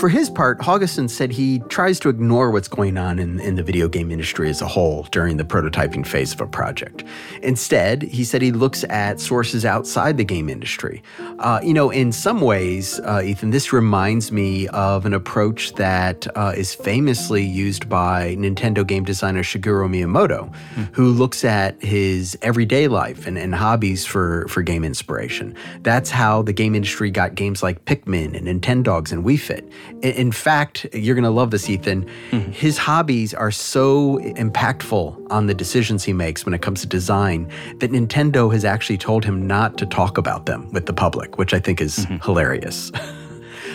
For 0.00 0.08
his 0.08 0.30
part, 0.30 0.60
Haugesund 0.60 1.10
said 1.10 1.30
he 1.30 1.58
tries 1.68 2.00
to 2.00 2.08
ignore 2.08 2.50
what's 2.50 2.68
going 2.68 2.96
on 2.96 3.18
in, 3.18 3.38
in 3.38 3.56
the 3.56 3.62
video 3.62 3.86
game 3.86 4.10
industry 4.10 4.48
as 4.48 4.62
a 4.62 4.66
whole 4.66 5.02
during 5.10 5.36
the 5.36 5.44
prototyping 5.44 6.06
phase 6.06 6.32
of 6.32 6.40
a 6.40 6.46
project. 6.46 7.04
Instead, 7.42 8.04
he 8.04 8.24
said 8.24 8.40
he 8.40 8.50
looks 8.50 8.82
at 8.84 9.20
sources 9.20 9.66
outside 9.66 10.16
the 10.16 10.24
game 10.24 10.48
industry. 10.48 11.02
Uh, 11.38 11.60
you 11.62 11.74
know, 11.74 11.90
in 11.90 12.12
some 12.12 12.40
ways, 12.40 12.98
uh, 13.00 13.20
Ethan, 13.22 13.50
this 13.50 13.74
reminds 13.74 14.32
me 14.32 14.68
of 14.68 15.04
an 15.04 15.12
approach 15.12 15.74
that 15.74 16.26
uh, 16.34 16.54
is 16.56 16.72
famously 16.72 17.44
used 17.44 17.86
by 17.86 18.34
Nintendo 18.36 18.86
game 18.86 19.04
designer 19.04 19.42
Shigeru 19.42 19.86
Miyamoto, 19.86 20.50
mm. 20.76 20.94
who 20.94 21.10
looks 21.10 21.44
at 21.44 21.78
his 21.82 22.38
everyday 22.40 22.88
life 22.88 23.26
and, 23.26 23.36
and 23.36 23.54
hobbies 23.54 24.06
for, 24.06 24.48
for 24.48 24.62
game 24.62 24.82
inspiration. 24.82 25.54
That's 25.82 26.08
how 26.08 26.40
the 26.40 26.54
game 26.54 26.74
industry 26.74 27.10
got 27.10 27.34
games 27.34 27.62
like 27.62 27.84
Pikmin 27.84 28.34
and 28.34 28.62
Nintendogs 28.62 29.12
and 29.12 29.26
Wii 29.26 29.38
Fit. 29.38 29.70
In 30.02 30.32
fact, 30.32 30.86
you're 30.92 31.14
going 31.14 31.24
to 31.24 31.30
love 31.30 31.50
this, 31.50 31.68
Ethan. 31.68 32.08
Mm-hmm. 32.30 32.52
His 32.52 32.78
hobbies 32.78 33.34
are 33.34 33.50
so 33.50 34.18
impactful 34.18 35.26
on 35.30 35.46
the 35.46 35.54
decisions 35.54 36.04
he 36.04 36.12
makes 36.12 36.44
when 36.44 36.54
it 36.54 36.62
comes 36.62 36.80
to 36.80 36.86
design 36.86 37.50
that 37.78 37.90
Nintendo 37.90 38.52
has 38.52 38.64
actually 38.64 38.98
told 38.98 39.24
him 39.24 39.46
not 39.46 39.78
to 39.78 39.86
talk 39.86 40.18
about 40.18 40.46
them 40.46 40.70
with 40.72 40.86
the 40.86 40.92
public, 40.92 41.38
which 41.38 41.54
I 41.54 41.60
think 41.60 41.80
is 41.80 41.98
mm-hmm. 41.98 42.16
hilarious. 42.24 42.90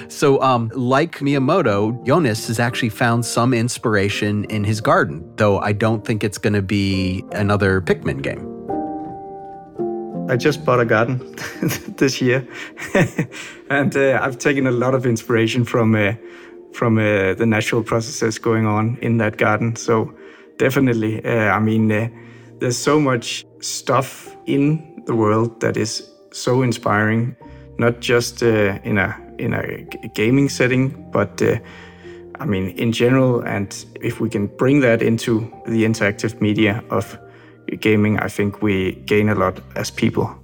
So, 0.07 0.41
um, 0.41 0.71
like 0.75 1.19
Miyamoto, 1.19 2.05
Jonas 2.05 2.47
has 2.47 2.59
actually 2.59 2.89
found 2.89 3.25
some 3.25 3.53
inspiration 3.53 4.45
in 4.45 4.63
his 4.63 4.79
garden, 4.79 5.27
though 5.35 5.59
I 5.59 5.73
don't 5.73 6.05
think 6.05 6.23
it's 6.23 6.37
going 6.37 6.53
to 6.53 6.61
be 6.61 7.23
another 7.31 7.81
Pikmin 7.81 8.21
game. 8.21 8.54
I 10.27 10.37
just 10.37 10.65
bought 10.65 10.79
a 10.79 10.85
garden 10.85 11.19
this 11.97 12.19
year, 12.19 12.47
and 13.69 13.95
uh, 13.95 14.19
I've 14.21 14.39
taken 14.39 14.65
a 14.65 14.71
lot 14.71 14.95
of 14.95 15.05
inspiration 15.05 15.63
from 15.63 15.93
uh, 15.95 16.13
from 16.73 16.97
uh, 16.97 17.35
the 17.35 17.45
natural 17.45 17.83
processes 17.83 18.39
going 18.39 18.65
on 18.65 18.97
in 19.01 19.17
that 19.17 19.37
garden. 19.37 19.75
So 19.75 20.13
definitely, 20.57 21.23
uh, 21.23 21.51
I 21.51 21.59
mean, 21.59 21.91
uh, 21.91 22.09
there's 22.59 22.77
so 22.77 22.99
much 22.99 23.45
stuff 23.59 24.35
in 24.47 25.03
the 25.05 25.15
world 25.15 25.61
that 25.61 25.77
is 25.77 26.09
so 26.31 26.63
inspiring, 26.63 27.35
not 27.77 27.99
just 27.99 28.41
uh, 28.41 28.79
in 28.83 28.97
a 28.97 29.15
in 29.37 29.53
a 29.53 29.83
gaming 30.15 30.49
setting, 30.49 31.07
but 31.11 31.41
I 32.39 32.45
mean 32.45 32.69
in 32.69 32.91
general. 32.91 33.41
And 33.41 33.85
if 34.01 34.19
we 34.19 34.29
can 34.29 34.47
bring 34.47 34.79
that 34.79 35.03
into 35.03 35.51
the 35.67 35.85
interactive 35.85 36.41
media 36.41 36.83
of 36.89 37.17
gaming, 37.75 38.19
I 38.19 38.27
think 38.27 38.61
we 38.61 38.93
gain 39.05 39.29
a 39.29 39.35
lot 39.35 39.59
as 39.75 39.91
people. 39.91 40.35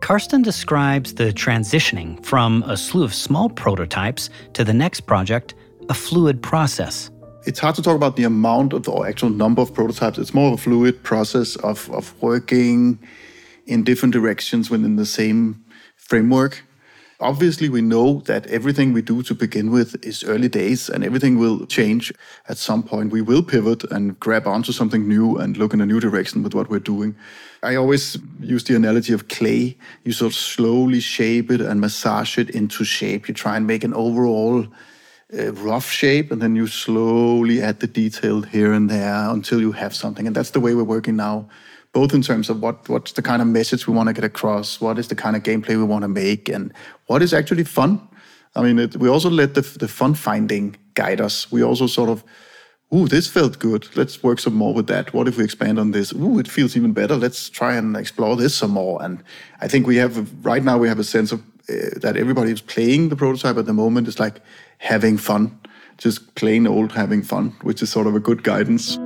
Karsten 0.00 0.42
describes 0.42 1.14
the 1.14 1.32
transitioning 1.32 2.24
from 2.24 2.62
a 2.66 2.76
slew 2.76 3.04
of 3.04 3.14
small 3.14 3.48
prototypes 3.48 4.30
to 4.54 4.64
the 4.64 4.72
next 4.72 5.02
project 5.02 5.54
a 5.88 5.94
fluid 5.94 6.42
process. 6.42 7.10
It's 7.46 7.58
hard 7.58 7.74
to 7.74 7.82
talk 7.82 7.96
about 7.96 8.16
the 8.16 8.24
amount 8.24 8.72
of 8.72 8.84
the 8.84 8.92
actual 9.02 9.30
number 9.30 9.62
of 9.62 9.74
prototypes. 9.74 10.18
It's 10.18 10.32
more 10.32 10.52
of 10.52 10.54
a 10.54 10.62
fluid 10.62 11.02
process 11.02 11.56
of, 11.56 11.90
of 11.90 12.14
working 12.22 12.98
in 13.66 13.82
different 13.82 14.12
directions 14.12 14.70
within 14.70 14.96
the 14.96 15.06
same 15.06 15.64
framework. 15.96 16.62
Obviously, 17.22 17.68
we 17.68 17.82
know 17.82 18.20
that 18.20 18.46
everything 18.46 18.94
we 18.94 19.02
do 19.02 19.22
to 19.22 19.34
begin 19.34 19.70
with 19.70 20.02
is 20.02 20.24
early 20.24 20.48
days 20.48 20.88
and 20.88 21.04
everything 21.04 21.38
will 21.38 21.66
change 21.66 22.14
at 22.48 22.56
some 22.56 22.82
point. 22.82 23.12
We 23.12 23.20
will 23.20 23.42
pivot 23.42 23.84
and 23.92 24.18
grab 24.18 24.46
onto 24.46 24.72
something 24.72 25.06
new 25.06 25.36
and 25.36 25.58
look 25.58 25.74
in 25.74 25.82
a 25.82 25.86
new 25.86 26.00
direction 26.00 26.42
with 26.42 26.54
what 26.54 26.70
we're 26.70 26.78
doing. 26.78 27.14
I 27.62 27.74
always 27.74 28.16
use 28.40 28.64
the 28.64 28.74
analogy 28.74 29.12
of 29.12 29.28
clay. 29.28 29.76
You 30.04 30.12
sort 30.12 30.32
of 30.32 30.38
slowly 30.38 31.00
shape 31.00 31.50
it 31.50 31.60
and 31.60 31.78
massage 31.78 32.38
it 32.38 32.48
into 32.48 32.84
shape. 32.84 33.28
You 33.28 33.34
try 33.34 33.58
and 33.58 33.66
make 33.66 33.84
an 33.84 33.92
overall 33.92 34.66
uh, 35.38 35.52
rough 35.52 35.90
shape 35.90 36.32
and 36.32 36.40
then 36.40 36.56
you 36.56 36.66
slowly 36.66 37.60
add 37.60 37.80
the 37.80 37.86
detail 37.86 38.40
here 38.40 38.72
and 38.72 38.88
there 38.88 39.28
until 39.28 39.60
you 39.60 39.72
have 39.72 39.94
something. 39.94 40.26
And 40.26 40.34
that's 40.34 40.52
the 40.52 40.60
way 40.60 40.74
we're 40.74 40.84
working 40.84 41.16
now 41.16 41.50
both 41.92 42.14
in 42.14 42.22
terms 42.22 42.48
of 42.48 42.60
what 42.62 42.88
what's 42.88 43.12
the 43.12 43.22
kind 43.22 43.42
of 43.42 43.48
message 43.48 43.86
we 43.86 43.94
want 43.94 44.08
to 44.08 44.12
get 44.12 44.24
across, 44.24 44.80
what 44.80 44.98
is 44.98 45.08
the 45.08 45.16
kind 45.16 45.36
of 45.36 45.42
gameplay 45.42 45.76
we 45.76 45.84
want 45.84 46.02
to 46.02 46.08
make, 46.08 46.48
and 46.48 46.72
what 47.06 47.22
is 47.22 47.34
actually 47.34 47.64
fun. 47.64 48.00
I 48.54 48.62
mean, 48.62 48.78
it, 48.78 48.96
we 48.96 49.08
also 49.08 49.30
let 49.30 49.54
the, 49.54 49.60
the 49.60 49.88
fun 49.88 50.14
finding 50.14 50.76
guide 50.94 51.20
us. 51.20 51.52
We 51.52 51.62
also 51.62 51.86
sort 51.86 52.10
of, 52.10 52.24
ooh, 52.92 53.06
this 53.06 53.28
felt 53.28 53.60
good. 53.60 53.88
Let's 53.96 54.22
work 54.22 54.40
some 54.40 54.54
more 54.54 54.74
with 54.74 54.88
that. 54.88 55.14
What 55.14 55.28
if 55.28 55.36
we 55.36 55.44
expand 55.44 55.78
on 55.78 55.92
this? 55.92 56.12
Ooh, 56.12 56.38
it 56.38 56.48
feels 56.48 56.76
even 56.76 56.92
better. 56.92 57.14
Let's 57.14 57.48
try 57.48 57.76
and 57.76 57.96
explore 57.96 58.34
this 58.36 58.54
some 58.54 58.72
more. 58.72 59.00
And 59.02 59.22
I 59.60 59.68
think 59.68 59.86
we 59.86 59.96
have, 59.96 60.44
right 60.44 60.64
now, 60.64 60.78
we 60.78 60.88
have 60.88 60.98
a 60.98 61.04
sense 61.04 61.30
of 61.30 61.40
uh, 61.68 62.00
that 62.00 62.16
everybody 62.16 62.50
who's 62.50 62.60
playing 62.60 63.08
the 63.08 63.16
prototype 63.16 63.56
at 63.56 63.66
the 63.66 63.72
moment 63.72 64.08
is 64.08 64.18
like 64.18 64.40
having 64.78 65.16
fun, 65.16 65.56
just 65.98 66.34
plain 66.34 66.66
old 66.66 66.90
having 66.92 67.22
fun, 67.22 67.50
which 67.62 67.82
is 67.82 67.90
sort 67.90 68.08
of 68.08 68.16
a 68.16 68.20
good 68.20 68.42
guidance. 68.42 68.98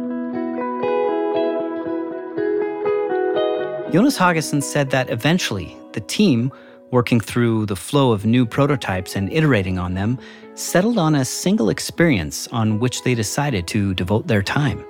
Jonas 3.94 4.18
Haugesund 4.18 4.64
said 4.64 4.90
that 4.90 5.08
eventually 5.08 5.76
the 5.92 6.00
team, 6.00 6.50
working 6.90 7.20
through 7.20 7.66
the 7.66 7.76
flow 7.76 8.10
of 8.10 8.26
new 8.26 8.44
prototypes 8.44 9.14
and 9.14 9.32
iterating 9.32 9.78
on 9.78 9.94
them, 9.94 10.18
settled 10.54 10.98
on 10.98 11.14
a 11.14 11.24
single 11.24 11.68
experience 11.68 12.48
on 12.48 12.80
which 12.80 13.04
they 13.04 13.14
decided 13.14 13.68
to 13.68 13.94
devote 13.94 14.26
their 14.26 14.42
time. 14.42 14.84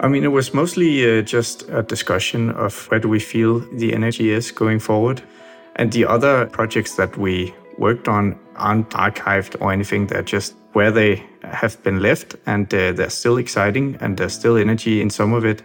I 0.00 0.08
mean, 0.08 0.24
it 0.24 0.32
was 0.32 0.52
mostly 0.52 0.90
uh, 1.08 1.22
just 1.22 1.70
a 1.70 1.82
discussion 1.82 2.50
of 2.50 2.84
where 2.90 3.00
do 3.00 3.08
we 3.08 3.18
feel 3.18 3.60
the 3.78 3.94
energy 3.94 4.28
is 4.28 4.50
going 4.50 4.80
forward. 4.80 5.22
And 5.76 5.90
the 5.90 6.04
other 6.04 6.48
projects 6.48 6.96
that 6.96 7.16
we 7.16 7.54
worked 7.78 8.08
on 8.08 8.38
aren't 8.56 8.90
archived 8.90 9.58
or 9.58 9.72
anything. 9.72 10.06
They're 10.06 10.20
just 10.20 10.54
where 10.74 10.90
they 10.90 11.24
have 11.44 11.82
been 11.82 12.00
left 12.00 12.36
and 12.44 12.66
uh, 12.74 12.92
they're 12.92 13.08
still 13.08 13.38
exciting 13.38 13.96
and 14.00 14.18
there's 14.18 14.34
still 14.34 14.58
energy 14.58 15.00
in 15.00 15.08
some 15.08 15.32
of 15.32 15.46
it. 15.46 15.62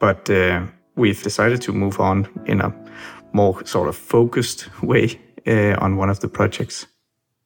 But 0.00 0.28
uh, 0.28 0.66
we've 0.96 1.22
decided 1.22 1.60
to 1.62 1.72
move 1.72 2.00
on 2.00 2.28
in 2.46 2.60
a 2.60 2.74
more 3.32 3.64
sort 3.66 3.88
of 3.88 3.96
focused 3.96 4.68
way 4.82 5.20
uh, 5.46 5.76
on 5.78 5.96
one 5.96 6.10
of 6.10 6.20
the 6.20 6.28
projects. 6.28 6.86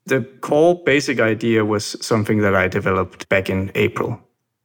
The 0.07 0.23
core 0.41 0.83
basic 0.85 1.21
idea 1.21 1.65
was 1.65 1.97
something 2.05 2.39
that 2.39 2.55
I 2.55 2.69
developed 2.69 3.29
back 3.29 3.51
in 3.51 3.71
April. 3.75 4.21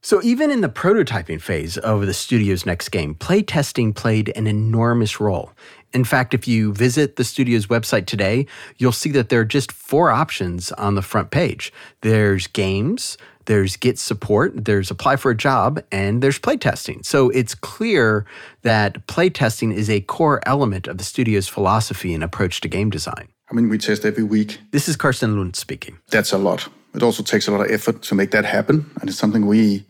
So, 0.05 0.21
even 0.21 0.51
in 0.51 0.59
the 0.59 0.69
prototyping 0.69 1.41
phase 1.41 1.77
of 1.77 2.05
the 2.05 2.13
studio's 2.13 2.65
next 2.65 2.89
game, 2.89 3.15
playtesting 3.15 3.95
played 3.95 4.33
an 4.35 4.47
enormous 4.47 5.21
role. 5.21 5.53
In 5.93 6.03
fact, 6.03 6.33
if 6.33 6.45
you 6.45 6.73
visit 6.73 7.15
the 7.15 7.23
studio's 7.23 7.67
website 7.67 8.05
today, 8.05 8.45
you'll 8.77 8.91
see 8.91 9.11
that 9.11 9.29
there 9.29 9.39
are 9.39 9.45
just 9.45 9.71
four 9.71 10.11
options 10.11 10.73
on 10.73 10.95
the 10.95 11.01
front 11.01 11.31
page 11.31 11.71
there's 12.01 12.47
games, 12.47 13.17
there's 13.45 13.75
Git 13.77 13.99
support, 13.99 14.65
there's 14.65 14.91
apply 14.91 15.15
for 15.17 15.31
a 15.31 15.37
job, 15.37 15.81
and 15.91 16.21
there's 16.21 16.39
playtesting. 16.39 17.05
So 17.05 17.29
it's 17.29 17.55
clear 17.55 18.25
that 18.61 19.05
playtesting 19.07 19.73
is 19.73 19.89
a 19.89 20.01
core 20.01 20.41
element 20.45 20.87
of 20.87 20.97
the 20.97 21.03
studio's 21.03 21.47
philosophy 21.47 22.13
and 22.13 22.23
approach 22.23 22.61
to 22.61 22.67
game 22.67 22.89
design. 22.89 23.27
I 23.51 23.55
mean, 23.55 23.69
we 23.69 23.77
test 23.77 24.05
every 24.05 24.23
week. 24.23 24.59
This 24.71 24.87
is 24.87 24.95
Karsten 24.95 25.37
Lund 25.37 25.55
speaking. 25.55 25.99
That's 26.09 26.31
a 26.31 26.37
lot. 26.37 26.67
It 26.95 27.03
also 27.03 27.23
takes 27.23 27.47
a 27.47 27.51
lot 27.51 27.61
of 27.61 27.71
effort 27.71 28.01
to 28.03 28.15
make 28.15 28.31
that 28.31 28.45
happen, 28.45 28.89
and 28.99 29.09
it's 29.09 29.19
something 29.19 29.45
we 29.45 29.85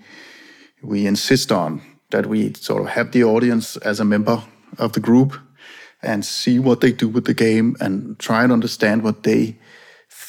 we 0.82 1.08
insist 1.08 1.52
on 1.52 1.82
that 2.12 2.26
we 2.26 2.54
sort 2.54 2.82
of 2.82 2.90
have 2.90 3.12
the 3.12 3.24
audience 3.24 3.78
as 3.78 4.00
a 4.00 4.06
member 4.06 4.44
of 4.78 4.94
the 4.94 5.00
group 5.00 5.34
and 6.02 6.26
see 6.26 6.60
what 6.60 6.82
they 6.82 6.92
do 6.92 7.08
with 7.08 7.26
the 7.26 7.34
game 7.34 7.76
and 7.80 8.20
try 8.20 8.44
and 8.44 8.52
understand 8.52 9.02
what 9.02 9.24
they 9.24 9.58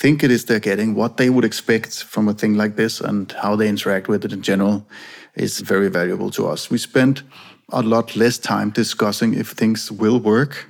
think 0.00 0.22
it 0.22 0.30
is 0.30 0.44
they're 0.44 0.60
getting, 0.60 0.94
what 0.94 1.16
they 1.16 1.30
would 1.30 1.44
expect 1.44 2.04
from 2.04 2.28
a 2.28 2.34
thing 2.34 2.54
like 2.54 2.76
this, 2.76 3.00
and 3.00 3.32
how 3.32 3.56
they 3.56 3.68
interact 3.68 4.08
with 4.08 4.24
it 4.24 4.32
in 4.32 4.42
general 4.42 4.86
is 5.34 5.60
very 5.60 5.88
valuable 5.88 6.30
to 6.30 6.46
us. 6.46 6.70
We 6.70 6.78
spend 6.78 7.22
a 7.70 7.82
lot 7.82 8.16
less 8.16 8.38
time 8.38 8.70
discussing 8.70 9.34
if 9.34 9.50
things 9.50 9.90
will 9.90 10.18
work 10.18 10.68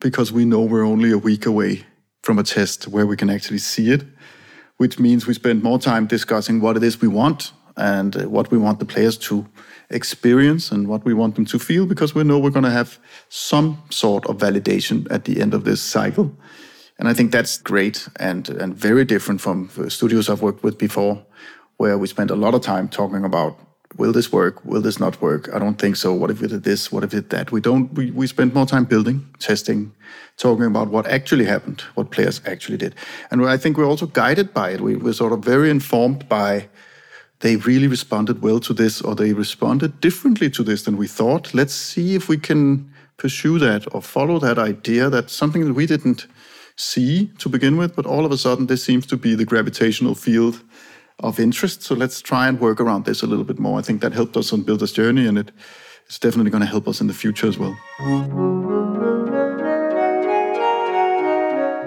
because 0.00 0.32
we 0.32 0.44
know 0.44 0.62
we're 0.62 0.86
only 0.86 1.12
a 1.12 1.18
week 1.18 1.46
away 1.46 1.84
from 2.22 2.38
a 2.38 2.42
test 2.42 2.88
where 2.88 3.06
we 3.06 3.16
can 3.16 3.30
actually 3.30 3.58
see 3.58 3.90
it. 3.90 4.04
which 4.78 4.98
means 4.98 5.26
we 5.26 5.34
spend 5.34 5.62
more 5.62 5.78
time 5.78 6.06
discussing 6.06 6.60
what 6.60 6.76
it 6.76 6.82
is 6.82 7.00
we 7.00 7.08
want 7.08 7.52
and 7.76 8.16
uh, 8.16 8.28
what 8.28 8.50
we 8.50 8.58
want 8.58 8.78
the 8.78 8.84
players 8.84 9.16
to 9.18 9.46
experience 9.90 10.72
and 10.72 10.88
what 10.88 11.04
we 11.04 11.14
want 11.14 11.34
them 11.34 11.44
to 11.44 11.58
feel 11.58 11.86
because 11.86 12.14
we 12.14 12.24
know 12.24 12.38
we're 12.38 12.50
going 12.50 12.64
to 12.64 12.70
have 12.70 12.98
some 13.28 13.82
sort 13.90 14.26
of 14.26 14.38
validation 14.38 15.06
at 15.10 15.24
the 15.24 15.40
end 15.40 15.54
of 15.54 15.64
this 15.64 15.80
cycle. 15.80 16.32
And 16.98 17.08
I 17.08 17.14
think 17.14 17.30
that's 17.30 17.58
great 17.58 18.08
and, 18.16 18.48
and 18.48 18.74
very 18.74 19.04
different 19.04 19.40
from 19.40 19.70
studios 19.88 20.28
I've 20.28 20.42
worked 20.42 20.64
with 20.64 20.78
before, 20.78 21.24
where 21.76 21.96
we 21.96 22.08
spent 22.08 22.30
a 22.30 22.36
lot 22.36 22.54
of 22.54 22.62
time 22.62 22.88
talking 22.88 23.24
about 23.24 23.58
will 23.96 24.12
this 24.12 24.32
work? 24.32 24.64
Will 24.64 24.80
this 24.80 25.00
not 25.00 25.20
work? 25.20 25.48
I 25.52 25.58
don't 25.58 25.78
think 25.78 25.96
so. 25.96 26.12
What 26.12 26.30
if 26.30 26.40
we 26.40 26.48
did 26.48 26.62
this? 26.62 26.92
What 26.92 27.04
if 27.04 27.12
we 27.12 27.20
did 27.20 27.30
that? 27.30 27.52
We 27.52 27.60
don't. 27.60 27.92
We, 27.94 28.10
we 28.10 28.26
spend 28.26 28.54
more 28.54 28.66
time 28.66 28.84
building, 28.84 29.26
testing, 29.38 29.92
talking 30.36 30.66
about 30.66 30.88
what 30.88 31.06
actually 31.06 31.44
happened, 31.44 31.82
what 31.94 32.10
players 32.10 32.40
actually 32.46 32.78
did, 32.78 32.94
and 33.30 33.44
I 33.46 33.56
think 33.56 33.76
we're 33.76 33.86
also 33.88 34.06
guided 34.06 34.52
by 34.52 34.70
it. 34.70 34.80
We, 34.80 34.96
we're 34.96 35.12
sort 35.12 35.32
of 35.32 35.40
very 35.40 35.70
informed 35.70 36.28
by 36.28 36.68
they 37.40 37.56
really 37.56 37.86
responded 37.86 38.42
well 38.42 38.58
to 38.60 38.74
this, 38.74 39.00
or 39.00 39.14
they 39.14 39.32
responded 39.32 40.00
differently 40.00 40.50
to 40.50 40.64
this 40.64 40.82
than 40.82 40.96
we 40.96 41.06
thought. 41.06 41.54
Let's 41.54 41.74
see 41.74 42.14
if 42.14 42.28
we 42.28 42.36
can 42.36 42.92
pursue 43.16 43.58
that 43.60 43.86
or 43.94 44.02
follow 44.02 44.38
that 44.40 44.58
idea. 44.58 45.08
That's 45.08 45.32
something 45.32 45.64
that 45.64 45.74
we 45.74 45.86
didn't 45.86 46.26
see 46.78 47.26
to 47.38 47.48
begin 47.48 47.76
with, 47.76 47.94
but 47.94 48.06
all 48.06 48.24
of 48.24 48.32
a 48.32 48.38
sudden 48.38 48.66
this 48.66 48.82
seems 48.82 49.04
to 49.06 49.16
be 49.16 49.34
the 49.34 49.44
gravitational 49.44 50.14
field 50.14 50.62
of 51.18 51.40
interest. 51.40 51.82
So 51.82 51.94
let's 51.94 52.22
try 52.22 52.48
and 52.48 52.60
work 52.60 52.80
around 52.80 53.04
this 53.04 53.22
a 53.22 53.26
little 53.26 53.44
bit 53.44 53.58
more. 53.58 53.78
I 53.78 53.82
think 53.82 54.00
that 54.00 54.12
helped 54.12 54.36
us 54.36 54.52
on 54.52 54.62
Builder's 54.62 54.92
Journey, 54.92 55.26
and 55.26 55.36
it, 55.36 55.50
it's 56.06 56.18
definitely 56.18 56.50
going 56.50 56.62
to 56.62 56.66
help 56.66 56.86
us 56.86 57.00
in 57.00 57.08
the 57.08 57.14
future 57.14 57.48
as 57.48 57.58
well. 57.58 57.76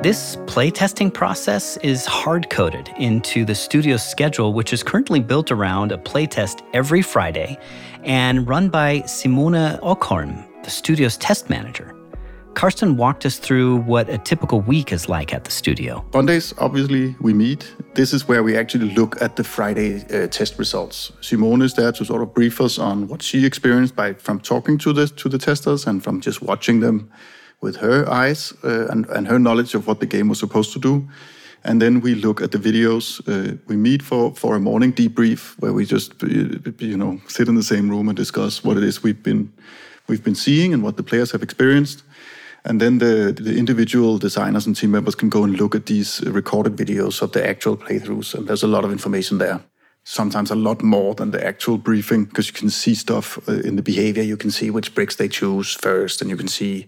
This 0.03 0.35
playtesting 0.47 1.13
process 1.13 1.77
is 1.77 2.05
hard 2.05 2.49
coded 2.49 2.89
into 2.97 3.45
the 3.45 3.53
studio's 3.55 4.03
schedule, 4.03 4.51
which 4.51 4.73
is 4.73 4.81
currently 4.81 5.19
built 5.19 5.51
around 5.51 5.91
a 5.91 5.97
playtest 5.97 6.65
every 6.73 7.03
Friday 7.03 7.57
and 8.03 8.47
run 8.49 8.69
by 8.69 9.01
Simone 9.03 9.77
Okholm, 9.77 10.63
the 10.63 10.71
studio's 10.71 11.17
test 11.17 11.51
manager. 11.51 12.00
Karsten 12.53 12.97
walked 12.97 13.25
us 13.25 13.37
through 13.37 13.77
what 13.77 14.09
a 14.09 14.17
typical 14.17 14.61
week 14.61 14.91
is 14.91 15.07
like 15.07 15.33
at 15.33 15.45
the 15.45 15.51
studio. 15.51 16.05
Mondays, 16.13 16.53
obviously, 16.57 17.15
we 17.19 17.33
meet. 17.33 17.73
This 17.95 18.13
is 18.13 18.27
where 18.27 18.43
we 18.43 18.57
actually 18.57 18.93
look 18.93 19.21
at 19.21 19.35
the 19.35 19.43
Friday 19.43 20.03
uh, 20.05 20.27
test 20.27 20.59
results. 20.59 21.11
Simone 21.21 21.61
is 21.61 21.73
there 21.73 21.91
to 21.91 22.05
sort 22.05 22.21
of 22.21 22.33
brief 22.33 22.59
us 22.61 22.77
on 22.77 23.07
what 23.07 23.21
she 23.21 23.45
experienced 23.45 23.95
by 23.95 24.13
from 24.13 24.39
talking 24.39 24.77
to 24.79 24.93
the 24.93 25.07
to 25.07 25.29
the 25.29 25.37
testers 25.37 25.87
and 25.87 26.03
from 26.03 26.21
just 26.21 26.41
watching 26.41 26.81
them 26.81 27.09
with 27.61 27.77
her 27.77 28.09
eyes 28.09 28.53
uh, 28.63 28.87
and, 28.87 29.05
and 29.09 29.27
her 29.27 29.39
knowledge 29.39 29.75
of 29.75 29.87
what 29.87 29.99
the 29.99 30.05
game 30.05 30.27
was 30.27 30.39
supposed 30.39 30.73
to 30.73 30.79
do. 30.79 31.07
And 31.63 31.79
then 31.81 32.01
we 32.01 32.15
look 32.15 32.41
at 32.41 32.51
the 32.51 32.57
videos. 32.57 33.21
Uh, 33.27 33.57
we 33.67 33.75
meet 33.77 34.01
for, 34.01 34.33
for 34.33 34.55
a 34.55 34.59
morning 34.59 34.93
debrief 34.93 35.59
where 35.59 35.73
we 35.73 35.85
just 35.85 36.23
uh, 36.23 36.27
you 36.79 36.97
know 36.97 37.21
sit 37.27 37.47
in 37.47 37.55
the 37.55 37.63
same 37.63 37.89
room 37.89 38.09
and 38.09 38.17
discuss 38.17 38.63
what 38.63 38.77
it 38.77 38.83
is 38.83 39.03
we've 39.03 39.23
been 39.23 39.51
we've 40.07 40.23
been 40.23 40.35
seeing 40.35 40.73
and 40.73 40.83
what 40.83 40.97
the 40.97 41.03
players 41.03 41.31
have 41.31 41.43
experienced. 41.43 42.03
And 42.63 42.79
then 42.79 42.99
the, 42.99 43.35
the 43.37 43.57
individual 43.57 44.17
designers 44.17 44.67
and 44.67 44.75
team 44.75 44.91
members 44.91 45.15
can 45.15 45.29
go 45.29 45.43
and 45.43 45.57
look 45.57 45.73
at 45.73 45.87
these 45.87 46.21
recorded 46.21 46.75
videos 46.75 47.21
of 47.21 47.31
the 47.31 47.47
actual 47.47 47.75
playthroughs. 47.75 48.35
And 48.35 48.47
there's 48.47 48.63
a 48.63 48.67
lot 48.67 48.85
of 48.85 48.91
information 48.91 49.39
there. 49.39 49.61
Sometimes 50.03 50.51
a 50.51 50.55
lot 50.55 50.83
more 50.83 51.15
than 51.15 51.31
the 51.31 51.45
actual 51.45 51.77
briefing 51.77 52.25
because 52.25 52.47
you 52.47 52.53
can 52.53 52.69
see 52.69 52.95
stuff 52.95 53.37
uh, 53.47 53.59
in 53.61 53.75
the 53.75 53.83
behavior. 53.83 54.23
You 54.23 54.37
can 54.37 54.51
see 54.51 54.69
which 54.69 54.95
bricks 54.95 55.15
they 55.15 55.27
choose 55.27 55.73
first, 55.73 56.21
and 56.21 56.29
you 56.29 56.37
can 56.37 56.47
see 56.47 56.87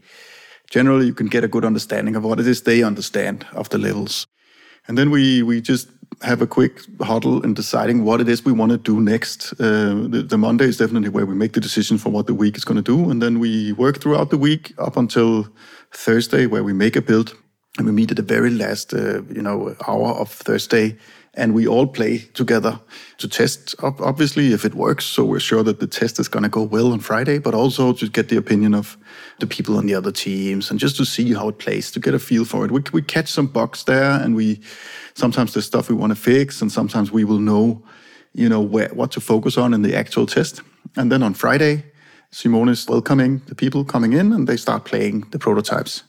generally 0.72 1.06
you 1.06 1.14
can 1.14 1.28
get 1.28 1.44
a 1.44 1.48
good 1.48 1.64
understanding 1.64 2.16
of 2.16 2.24
what 2.24 2.40
it 2.40 2.48
is 2.48 2.64
they 2.64 2.82
understand 2.82 3.46
of 3.54 3.70
the 3.70 3.78
levels. 3.78 4.26
And 4.88 4.98
then 4.98 5.12
we 5.12 5.44
we 5.44 5.62
just 5.62 5.90
have 6.22 6.42
a 6.42 6.48
quick 6.48 6.82
huddle 7.02 7.42
in 7.44 7.54
deciding 7.54 8.04
what 8.04 8.22
it 8.22 8.30
is 8.30 8.46
we 8.46 8.52
want 8.52 8.72
to 8.72 8.78
do 8.78 9.02
next. 9.02 9.54
Uh, 9.54 10.08
the, 10.08 10.26
the, 10.28 10.38
Monday 10.38 10.66
is 10.66 10.78
definitely 10.78 11.10
where 11.10 11.26
we 11.26 11.36
make 11.36 11.54
the 11.54 11.60
decision 11.60 11.98
for 11.98 12.10
what 12.10 12.28
the 12.28 12.34
week 12.34 12.58
is 12.58 12.66
going 12.66 12.82
to 12.82 12.82
do, 12.82 13.10
and 13.10 13.22
then 13.22 13.40
we 13.40 13.74
work 13.74 14.02
throughout 14.02 14.30
the 14.30 14.38
week 14.38 14.74
up 14.78 14.98
until 14.98 15.48
Thursday, 15.92 16.46
where 16.46 16.64
we 16.64 16.74
make 16.74 16.96
a 16.96 17.02
build, 17.02 17.36
and 17.78 17.86
we 17.86 17.92
meet 17.92 18.12
at 18.12 18.18
the 18.18 18.24
very 18.24 18.50
last, 18.50 18.94
uh, 18.94 19.22
you 19.24 19.42
know, 19.42 19.76
hour 19.88 20.14
of 20.14 20.30
Thursday, 20.30 20.98
and 21.36 21.54
we 21.54 21.66
all 21.68 21.88
play 21.88 22.20
together 22.34 22.80
to 23.18 23.28
test. 23.28 23.76
Obviously, 23.82 24.54
if 24.54 24.66
it 24.66 24.76
works, 24.76 25.06
so 25.06 25.26
we're 25.26 25.40
sure 25.40 25.64
that 25.64 25.80
the 25.80 25.88
test 25.88 26.20
is 26.20 26.28
going 26.28 26.44
to 26.44 26.50
go 26.50 26.62
well 26.62 26.92
on 26.92 27.00
Friday, 27.00 27.40
but 27.40 27.56
also 27.56 27.92
to 27.94 28.08
get 28.08 28.30
the 28.30 28.38
opinion 28.38 28.76
of 28.76 28.98
the 29.40 29.48
people 29.48 29.78
on 29.78 29.88
the 29.88 29.96
other 29.96 30.12
teams 30.12 30.70
and 30.70 30.80
just 30.80 30.96
to 30.98 31.06
see 31.06 31.34
how 31.34 31.48
it 31.50 31.58
plays, 31.58 31.92
to 31.92 32.00
get 32.00 32.14
a 32.14 32.20
feel 32.20 32.46
for 32.46 32.66
it. 32.66 32.72
We, 32.72 32.84
we 32.94 33.02
catch 33.02 33.30
some 33.30 33.48
bugs 33.48 33.84
there, 33.86 34.12
and 34.12 34.36
we 34.36 34.62
sometimes 35.16 35.54
there's 35.54 35.66
stuff 35.66 35.90
we 35.90 35.96
want 35.96 36.12
to 36.12 36.22
fix, 36.22 36.62
and 36.62 36.72
sometimes 36.72 37.12
we 37.12 37.24
will 37.24 37.40
know, 37.40 37.84
you 38.34 38.48
know, 38.48 38.62
where, 38.62 38.90
what 38.90 39.12
to 39.12 39.22
focus 39.22 39.58
on 39.58 39.74
in 39.74 39.82
the 39.82 39.96
actual 39.96 40.28
test. 40.28 40.62
And 40.96 41.12
then 41.12 41.24
on 41.24 41.34
Friday, 41.34 41.86
Simone 42.30 42.70
is 42.70 42.88
welcoming 42.88 43.42
the 43.48 43.56
people 43.56 43.84
coming 43.84 44.14
in, 44.14 44.34
and 44.34 44.48
they 44.48 44.58
start 44.58 44.86
playing 44.86 45.22
the 45.32 45.40
prototypes. 45.40 46.04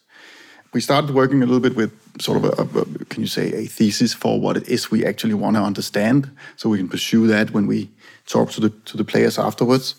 We 0.75 0.81
started 0.81 1.15
working 1.15 1.41
a 1.41 1.47
little 1.47 1.61
bit 1.61 1.77
with 1.77 1.93
sort 2.21 2.37
of 2.37 2.45
a, 2.45 2.81
a, 2.81 3.05
can 3.05 3.23
you 3.23 3.29
say 3.29 3.53
a 3.53 3.67
thesis 3.67 4.13
for 4.13 4.41
what 4.41 4.57
it 4.57 4.69
is 4.69 4.91
we 4.91 5.05
actually 5.05 5.35
want 5.35 5.55
to 5.55 5.63
understand, 5.63 6.29
so 6.57 6.69
we 6.69 6.79
can 6.79 6.89
pursue 6.89 7.29
that 7.29 7.53
when 7.53 7.69
we 7.69 7.89
talk 8.27 8.51
to 8.51 8.61
the 8.61 8.71
to 8.71 8.97
the 8.97 9.05
players 9.05 9.39
afterwards. 9.39 9.95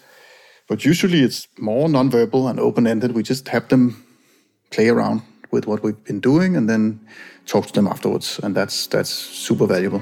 But 0.67 0.83
usually 0.83 1.21
it's 1.21 1.47
more 1.57 1.88
nonverbal 1.88 2.49
and 2.49 2.59
open 2.59 2.88
ended. 2.88 3.13
We 3.13 3.23
just 3.23 3.47
have 3.47 3.69
them 3.69 4.03
play 4.69 4.89
around 4.89 5.21
with 5.49 5.65
what 5.65 5.81
we've 5.81 6.03
been 6.03 6.19
doing, 6.19 6.57
and 6.57 6.69
then 6.69 6.99
talk 7.45 7.67
to 7.67 7.73
them 7.73 7.88
afterwards, 7.88 8.39
and 8.43 8.53
that's 8.53 8.88
that's 8.88 9.09
super 9.09 9.67
valuable. 9.67 10.01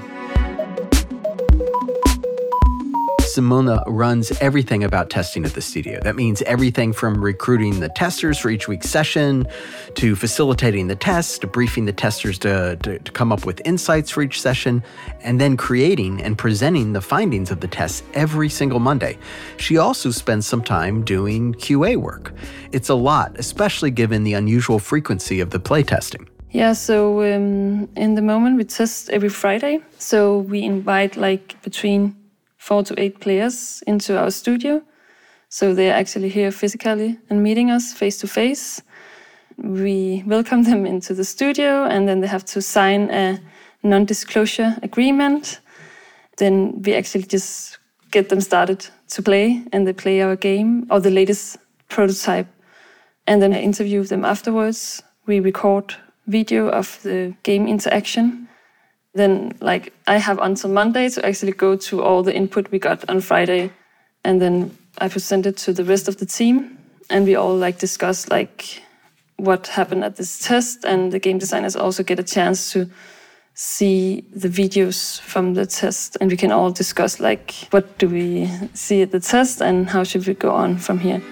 Simone 3.34 3.82
runs 3.88 4.30
everything 4.40 4.84
about 4.84 5.10
testing 5.10 5.44
at 5.44 5.54
the 5.54 5.60
studio. 5.60 5.98
That 6.00 6.14
means 6.14 6.40
everything 6.42 6.92
from 6.92 7.20
recruiting 7.20 7.80
the 7.80 7.88
testers 7.88 8.38
for 8.38 8.48
each 8.48 8.68
week's 8.68 8.88
session, 8.88 9.48
to 9.96 10.14
facilitating 10.14 10.86
the 10.86 10.94
tests, 10.94 11.40
to 11.40 11.48
briefing 11.48 11.84
the 11.84 11.92
testers 11.92 12.38
to, 12.38 12.76
to, 12.84 13.00
to, 13.00 13.10
come 13.10 13.32
up 13.32 13.44
with 13.44 13.60
insights 13.64 14.08
for 14.08 14.22
each 14.22 14.40
session, 14.40 14.84
and 15.20 15.40
then 15.40 15.56
creating 15.56 16.22
and 16.22 16.38
presenting 16.38 16.92
the 16.92 17.00
findings 17.00 17.50
of 17.50 17.58
the 17.58 17.66
tests 17.66 18.04
every 18.14 18.48
single 18.48 18.78
Monday. 18.78 19.18
She 19.56 19.78
also 19.78 20.12
spends 20.12 20.46
some 20.46 20.62
time 20.62 21.04
doing 21.04 21.54
QA 21.54 21.96
work. 21.96 22.32
It's 22.70 22.88
a 22.88 22.94
lot, 22.94 23.36
especially 23.36 23.90
given 23.90 24.22
the 24.22 24.34
unusual 24.34 24.78
frequency 24.78 25.40
of 25.40 25.50
the 25.50 25.58
playtesting. 25.58 26.28
Yeah, 26.52 26.72
so 26.72 27.20
um, 27.22 27.88
in 27.96 28.14
the 28.14 28.22
moment 28.22 28.58
we 28.58 28.64
test 28.64 29.10
every 29.10 29.28
Friday. 29.28 29.80
So 29.98 30.38
we 30.38 30.62
invite 30.62 31.16
like 31.16 31.60
between 31.62 32.14
four 32.64 32.82
to 32.82 32.94
eight 32.98 33.20
players 33.20 33.82
into 33.86 34.18
our 34.18 34.30
studio. 34.30 34.82
So 35.50 35.74
they're 35.74 35.94
actually 35.94 36.30
here 36.30 36.50
physically 36.50 37.18
and 37.28 37.42
meeting 37.42 37.70
us 37.70 37.92
face 37.92 38.16
to 38.20 38.26
face. 38.26 38.82
We 39.58 40.24
welcome 40.26 40.64
them 40.64 40.86
into 40.86 41.12
the 41.12 41.24
studio 41.24 41.84
and 41.84 42.08
then 42.08 42.20
they 42.20 42.26
have 42.26 42.44
to 42.46 42.62
sign 42.62 43.10
a 43.10 43.38
non 43.82 44.06
disclosure 44.06 44.76
agreement. 44.82 45.60
Then 46.38 46.80
we 46.82 46.94
actually 46.94 47.24
just 47.24 47.78
get 48.10 48.30
them 48.30 48.40
started 48.40 48.88
to 49.08 49.22
play 49.22 49.62
and 49.72 49.86
they 49.86 49.92
play 49.92 50.22
our 50.22 50.34
game 50.34 50.86
or 50.90 51.00
the 51.00 51.10
latest 51.10 51.58
prototype. 51.88 52.48
And 53.26 53.42
then 53.42 53.52
I 53.52 53.60
interview 53.60 54.04
them 54.04 54.24
afterwards. 54.24 55.02
We 55.26 55.38
record 55.38 55.94
video 56.26 56.70
of 56.70 56.98
the 57.02 57.34
game 57.42 57.68
interaction. 57.68 58.43
Then, 59.14 59.56
like, 59.60 59.92
I 60.06 60.16
have 60.16 60.38
until 60.40 60.70
Monday 60.70 61.08
to 61.08 61.24
actually 61.24 61.52
go 61.52 61.76
to 61.76 62.02
all 62.02 62.22
the 62.22 62.34
input 62.34 62.70
we 62.70 62.78
got 62.78 63.08
on 63.08 63.20
Friday, 63.20 63.70
and 64.24 64.40
then 64.40 64.76
I 64.98 65.08
present 65.08 65.46
it 65.46 65.56
to 65.58 65.72
the 65.72 65.84
rest 65.84 66.08
of 66.08 66.16
the 66.16 66.26
team, 66.26 66.78
and 67.10 67.24
we 67.24 67.36
all 67.36 67.56
like 67.56 67.78
discuss 67.78 68.28
like 68.28 68.82
what 69.36 69.66
happened 69.68 70.04
at 70.04 70.16
this 70.16 70.38
test, 70.38 70.84
and 70.84 71.12
the 71.12 71.18
game 71.18 71.38
designers 71.38 71.76
also 71.76 72.02
get 72.02 72.18
a 72.18 72.24
chance 72.24 72.72
to 72.72 72.88
see 73.54 74.24
the 74.34 74.48
videos 74.48 75.20
from 75.20 75.54
the 75.54 75.66
test, 75.66 76.16
and 76.20 76.30
we 76.30 76.36
can 76.36 76.50
all 76.50 76.70
discuss 76.70 77.20
like 77.20 77.52
what 77.70 77.98
do 77.98 78.08
we 78.08 78.50
see 78.74 79.02
at 79.02 79.12
the 79.12 79.20
test 79.20 79.60
and 79.60 79.88
how 79.90 80.02
should 80.02 80.26
we 80.26 80.34
go 80.34 80.50
on 80.50 80.76
from 80.76 80.98
here. 80.98 81.22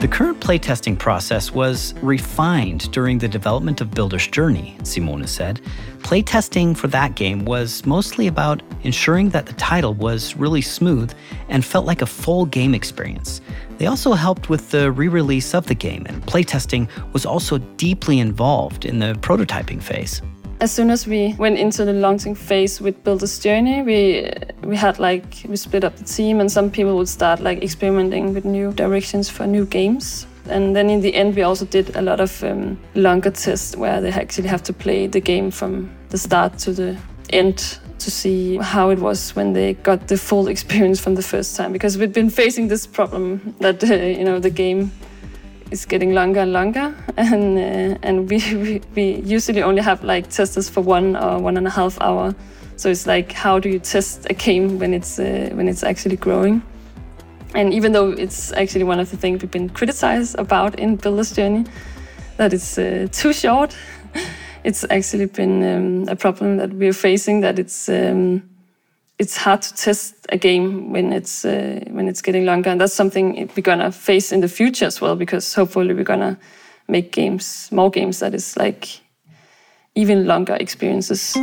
The 0.00 0.08
current 0.08 0.40
playtesting 0.40 0.98
process 0.98 1.52
was 1.52 1.92
refined 2.00 2.90
during 2.90 3.18
the 3.18 3.28
development 3.28 3.82
of 3.82 3.90
Builder's 3.90 4.26
Journey, 4.26 4.78
Simone 4.82 5.26
said. 5.26 5.60
Playtesting 5.98 6.74
for 6.74 6.88
that 6.88 7.16
game 7.16 7.44
was 7.44 7.84
mostly 7.84 8.26
about 8.26 8.62
ensuring 8.82 9.28
that 9.28 9.44
the 9.44 9.52
title 9.52 9.92
was 9.92 10.34
really 10.36 10.62
smooth 10.62 11.12
and 11.50 11.62
felt 11.62 11.84
like 11.84 12.00
a 12.00 12.06
full 12.06 12.46
game 12.46 12.74
experience. 12.74 13.42
They 13.76 13.88
also 13.88 14.14
helped 14.14 14.48
with 14.48 14.70
the 14.70 14.90
re 14.90 15.06
release 15.06 15.54
of 15.54 15.66
the 15.66 15.74
game, 15.74 16.06
and 16.08 16.22
playtesting 16.22 16.88
was 17.12 17.26
also 17.26 17.58
deeply 17.58 18.20
involved 18.20 18.86
in 18.86 19.00
the 19.00 19.12
prototyping 19.20 19.82
phase 19.82 20.22
as 20.60 20.70
soon 20.70 20.90
as 20.90 21.06
we 21.06 21.34
went 21.38 21.58
into 21.58 21.84
the 21.84 21.92
launching 21.92 22.34
phase 22.34 22.80
with 22.80 23.02
Builder's 23.02 23.38
Journey, 23.38 23.82
we 23.82 24.30
we 24.62 24.76
had 24.76 24.98
like 24.98 25.42
we 25.48 25.56
split 25.56 25.84
up 25.84 25.96
the 25.96 26.04
team, 26.04 26.40
and 26.40 26.52
some 26.52 26.70
people 26.70 26.96
would 26.96 27.08
start 27.08 27.40
like 27.40 27.62
experimenting 27.62 28.34
with 28.34 28.44
new 28.44 28.72
directions 28.72 29.30
for 29.30 29.46
new 29.46 29.64
games. 29.64 30.26
And 30.48 30.74
then 30.76 30.90
in 30.90 31.00
the 31.00 31.14
end, 31.14 31.36
we 31.36 31.42
also 31.42 31.64
did 31.64 31.96
a 31.96 32.02
lot 32.02 32.20
of 32.20 32.42
um, 32.42 32.78
longer 32.94 33.30
tests 33.30 33.76
where 33.76 34.00
they 34.00 34.10
actually 34.10 34.48
have 34.48 34.62
to 34.64 34.72
play 34.72 35.06
the 35.06 35.20
game 35.20 35.50
from 35.50 35.90
the 36.10 36.18
start 36.18 36.58
to 36.58 36.72
the 36.72 36.98
end 37.30 37.78
to 38.00 38.10
see 38.10 38.56
how 38.56 38.90
it 38.90 38.98
was 38.98 39.36
when 39.36 39.52
they 39.52 39.74
got 39.74 40.08
the 40.08 40.16
full 40.16 40.48
experience 40.54 41.00
from 41.00 41.14
the 41.14 41.22
first 41.22 41.56
time. 41.56 41.72
Because 41.72 41.96
we'd 41.96 42.12
been 42.12 42.30
facing 42.30 42.68
this 42.68 42.86
problem 42.86 43.54
that 43.60 43.82
uh, 43.82 43.94
you 44.18 44.24
know 44.24 44.38
the 44.38 44.50
game 44.50 44.90
is 45.70 45.84
getting 45.84 46.12
longer 46.12 46.40
and 46.40 46.52
longer, 46.52 46.94
and 47.16 47.58
uh, 47.58 47.98
and 48.02 48.28
we, 48.28 48.38
we 48.54 48.82
we 48.94 49.20
usually 49.20 49.62
only 49.62 49.82
have 49.82 50.04
like 50.04 50.28
testers 50.30 50.68
for 50.68 50.80
one 50.80 51.16
or 51.16 51.38
one 51.38 51.56
and 51.56 51.66
a 51.66 51.70
half 51.70 52.00
hour. 52.00 52.34
So 52.76 52.88
it's 52.88 53.06
like 53.06 53.32
how 53.32 53.58
do 53.58 53.68
you 53.68 53.78
test 53.78 54.26
a 54.30 54.34
game 54.34 54.78
when 54.78 54.94
it's 54.94 55.18
uh, 55.18 55.50
when 55.52 55.68
it's 55.68 55.82
actually 55.82 56.16
growing? 56.16 56.62
And 57.54 57.74
even 57.74 57.92
though 57.92 58.10
it's 58.10 58.52
actually 58.52 58.84
one 58.84 59.00
of 59.00 59.10
the 59.10 59.16
things 59.16 59.42
we've 59.42 59.50
been 59.50 59.68
criticized 59.68 60.38
about 60.38 60.78
in 60.78 60.96
Builder's 60.96 61.32
Journey, 61.32 61.64
that 62.36 62.52
it's 62.52 62.78
uh, 62.78 63.08
too 63.10 63.32
short, 63.32 63.76
it's 64.64 64.84
actually 64.88 65.26
been 65.26 65.62
um, 65.62 66.08
a 66.08 66.16
problem 66.16 66.58
that 66.58 66.72
we're 66.72 66.92
facing. 66.92 67.40
That 67.40 67.58
it's 67.58 67.88
um, 67.88 68.42
it's 69.20 69.36
hard 69.36 69.60
to 69.60 69.74
test 69.74 70.14
a 70.30 70.38
game 70.38 70.92
when 70.92 71.12
it's 71.12 71.44
uh, 71.44 71.84
when 71.90 72.08
it's 72.08 72.22
getting 72.22 72.46
longer, 72.46 72.70
and 72.70 72.80
that's 72.80 72.94
something 72.94 73.50
we're 73.54 73.62
gonna 73.62 73.92
face 73.92 74.32
in 74.32 74.40
the 74.40 74.48
future 74.48 74.86
as 74.86 75.00
well. 75.00 75.14
Because 75.14 75.54
hopefully 75.54 75.92
we're 75.92 76.04
gonna 76.04 76.38
make 76.88 77.12
games, 77.12 77.68
more 77.70 77.90
games 77.90 78.20
that 78.20 78.34
is 78.34 78.56
like 78.56 79.02
even 79.94 80.26
longer 80.26 80.54
experiences. 80.54 81.36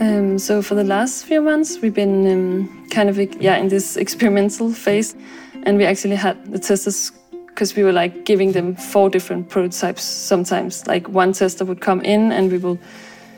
Um, 0.00 0.38
so 0.38 0.62
for 0.62 0.76
the 0.76 0.84
last 0.84 1.24
few 1.24 1.42
months, 1.42 1.80
we've 1.82 1.94
been 1.94 2.26
um, 2.32 2.88
kind 2.90 3.08
of 3.08 3.18
yeah 3.42 3.56
in 3.56 3.68
this 3.68 3.96
experimental 3.96 4.70
phase, 4.72 5.16
and 5.64 5.76
we 5.76 5.84
actually 5.84 6.16
had 6.16 6.36
the 6.52 6.60
testers 6.60 7.10
because 7.48 7.74
we 7.74 7.82
were 7.82 7.92
like 7.92 8.24
giving 8.24 8.52
them 8.52 8.76
four 8.76 9.10
different 9.10 9.48
prototypes. 9.48 10.04
Sometimes, 10.04 10.86
like 10.86 11.08
one 11.08 11.32
tester 11.32 11.64
would 11.64 11.80
come 11.80 12.00
in, 12.02 12.30
and 12.30 12.52
we 12.52 12.58
will 12.58 12.78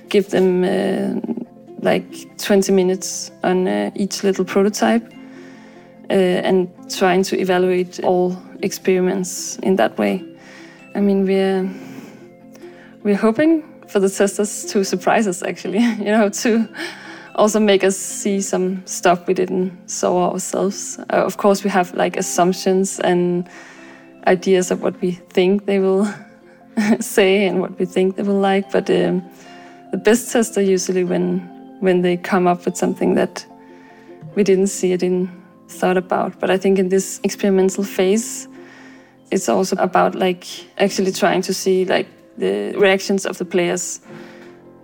give 0.09 0.31
them 0.31 0.64
uh, 0.64 1.21
like 1.81 2.38
20 2.38 2.73
minutes 2.73 3.31
on 3.42 3.68
uh, 3.68 3.90
each 3.94 4.25
little 4.25 4.44
prototype, 4.44 5.12
uh, 6.11 6.12
and 6.12 6.68
trying 6.90 7.23
to 7.25 7.38
evaluate 7.38 8.01
all 8.01 8.37
experiments 8.62 9.57
in 9.59 9.77
that 9.77 9.97
way. 9.99 10.25
I 10.94 11.01
mean, 11.01 11.25
we're 11.25 11.68
we're 13.05 13.16
hoping 13.16 13.62
for 13.88 14.01
the 14.01 14.09
testers 14.09 14.64
to 14.66 14.85
surprise 14.85 15.27
us 15.27 15.42
actually 15.42 15.79
you 15.99 16.05
know 16.05 16.29
to 16.29 16.68
also 17.37 17.61
make 17.61 17.85
us 17.85 17.97
see 17.97 18.40
some 18.40 18.85
stuff 18.87 19.27
we 19.27 19.35
didn't 19.35 19.73
saw 19.88 20.31
ourselves 20.31 20.99
uh, 21.11 21.25
of 21.25 21.37
course 21.37 21.64
we 21.64 21.71
have 21.71 21.94
like 21.94 22.16
assumptions 22.16 23.01
and 23.01 23.49
ideas 24.27 24.71
of 24.71 24.83
what 24.83 25.01
we 25.01 25.12
think 25.12 25.64
they 25.66 25.79
will 25.79 26.07
say 27.01 27.47
and 27.47 27.61
what 27.61 27.79
we 27.79 27.87
think 27.87 28.16
they 28.16 28.23
will 28.23 28.40
like 28.40 28.71
but 28.71 28.90
um, 28.90 29.23
the 29.90 29.96
best 29.96 30.33
tester 30.33 30.61
usually 30.61 31.05
when 31.05 31.40
when 31.81 32.03
they 32.03 32.16
come 32.16 32.46
up 32.46 32.64
with 32.64 32.77
something 32.77 33.14
that 33.14 33.46
we 34.35 34.42
didn't 34.42 34.68
see 34.68 34.92
it 34.92 35.03
in 35.03 35.29
thought 35.68 35.96
about 35.96 36.38
but 36.40 36.51
i 36.51 36.57
think 36.57 36.79
in 36.79 36.88
this 36.88 37.20
experimental 37.24 37.85
phase 37.85 38.48
it's 39.31 39.48
also 39.48 39.77
about 39.77 40.14
like 40.14 40.46
actually 40.79 41.12
trying 41.12 41.42
to 41.42 41.53
see 41.53 41.85
like 41.85 42.07
the 42.38 42.72
reactions 42.77 43.27
of 43.27 43.37
the 43.38 43.44
players 43.44 44.01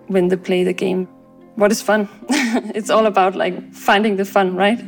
when 0.07 0.27
they 0.27 0.35
play 0.35 0.63
the 0.63 0.73
game. 0.73 1.07
What 1.55 1.71
is 1.71 1.81
fun? 1.81 2.07
it's 2.75 2.89
all 2.89 3.05
about 3.05 3.35
like 3.35 3.73
finding 3.73 4.17
the 4.17 4.25
fun, 4.25 4.55
right? 4.55 4.79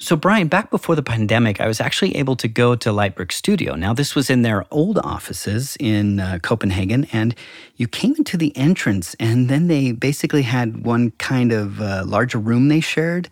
So, 0.00 0.14
Brian, 0.14 0.46
back 0.46 0.70
before 0.70 0.94
the 0.94 1.02
pandemic, 1.02 1.60
I 1.60 1.66
was 1.66 1.80
actually 1.80 2.14
able 2.14 2.36
to 2.36 2.46
go 2.46 2.76
to 2.76 2.90
Lightbrick 2.90 3.32
Studio. 3.32 3.74
Now, 3.74 3.92
this 3.92 4.14
was 4.14 4.30
in 4.30 4.42
their 4.42 4.64
old 4.70 4.96
offices 4.98 5.76
in 5.80 6.20
uh, 6.20 6.38
Copenhagen, 6.40 7.08
and 7.12 7.34
you 7.74 7.88
came 7.88 8.14
into 8.14 8.36
the 8.36 8.56
entrance, 8.56 9.16
and 9.18 9.48
then 9.48 9.66
they 9.66 9.90
basically 9.90 10.42
had 10.42 10.86
one 10.86 11.10
kind 11.18 11.50
of 11.50 11.80
uh, 11.80 12.04
larger 12.06 12.38
room 12.38 12.68
they 12.68 12.78
shared. 12.78 13.28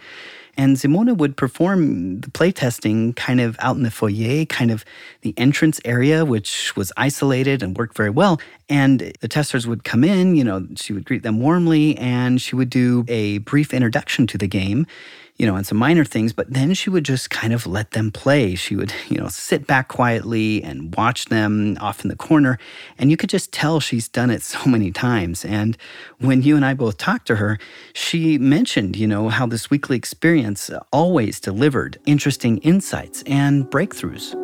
And 0.57 0.77
Simone 0.77 1.17
would 1.19 1.37
perform 1.37 2.21
the 2.23 2.31
playtesting 2.31 3.15
kind 3.15 3.41
of 3.41 3.57
out 3.61 3.77
in 3.77 3.85
the 3.85 3.91
foyer, 3.91 4.45
kind 4.47 4.73
of 4.73 4.85
the 5.21 5.35
entrance 5.37 5.79
area, 5.85 6.25
which 6.25 6.75
was 6.75 6.93
isolated 6.97 7.63
and 7.63 7.77
worked 7.77 7.97
very 7.97 8.11
well. 8.11 8.41
And 8.69 9.13
the 9.21 9.29
testers 9.29 9.69
would 9.69 9.85
come 9.85 10.03
in, 10.03 10.35
you 10.35 10.43
know, 10.43 10.67
she 10.75 10.95
would 10.95 11.05
greet 11.05 11.23
them 11.23 11.41
warmly 11.41 11.97
and 11.99 12.41
she 12.41 12.57
would 12.57 12.71
do 12.71 13.05
a 13.07 13.39
brief 13.39 13.75
introduction 13.75 14.27
to 14.29 14.39
the 14.39 14.49
game 14.49 14.87
you 15.37 15.47
know, 15.47 15.55
and 15.55 15.67
some 15.67 15.77
minor 15.77 16.05
things, 16.05 16.33
but 16.33 16.51
then 16.51 16.73
she 16.73 16.89
would 16.89 17.05
just 17.05 17.29
kind 17.29 17.53
of 17.53 17.67
let 17.67 17.91
them 17.91 18.11
play. 18.11 18.55
She 18.55 18.75
would, 18.75 18.93
you 19.09 19.19
know, 19.19 19.29
sit 19.29 19.67
back 19.67 19.89
quietly 19.89 20.63
and 20.63 20.95
watch 20.95 21.27
them 21.27 21.77
off 21.81 22.03
in 22.05 22.09
the 22.09 22.17
corner. 22.17 22.59
And 22.99 23.11
you 23.11 23.17
could 23.17 23.31
just 23.31 23.53
tell 23.53 23.81
she's 23.81 24.09
done 24.09 24.31
it 24.31 24.43
so 24.55 24.69
many 24.69 24.91
times. 24.91 25.45
And 25.45 25.77
when 26.19 26.43
you 26.43 26.57
and 26.57 26.65
I 26.65 26.75
both 26.75 26.97
talked 26.97 27.27
to 27.27 27.37
her, 27.37 27.59
she 27.93 28.39
mentioned, 28.39 28.97
you 28.97 29.07
know, 29.07 29.29
how 29.29 29.47
this 29.47 29.71
weekly 29.71 29.97
experience 29.97 30.71
always 30.93 31.41
delivered 31.41 31.99
interesting 32.07 32.59
insights 32.59 33.23
and 33.27 33.67
breakthroughs. 33.67 34.35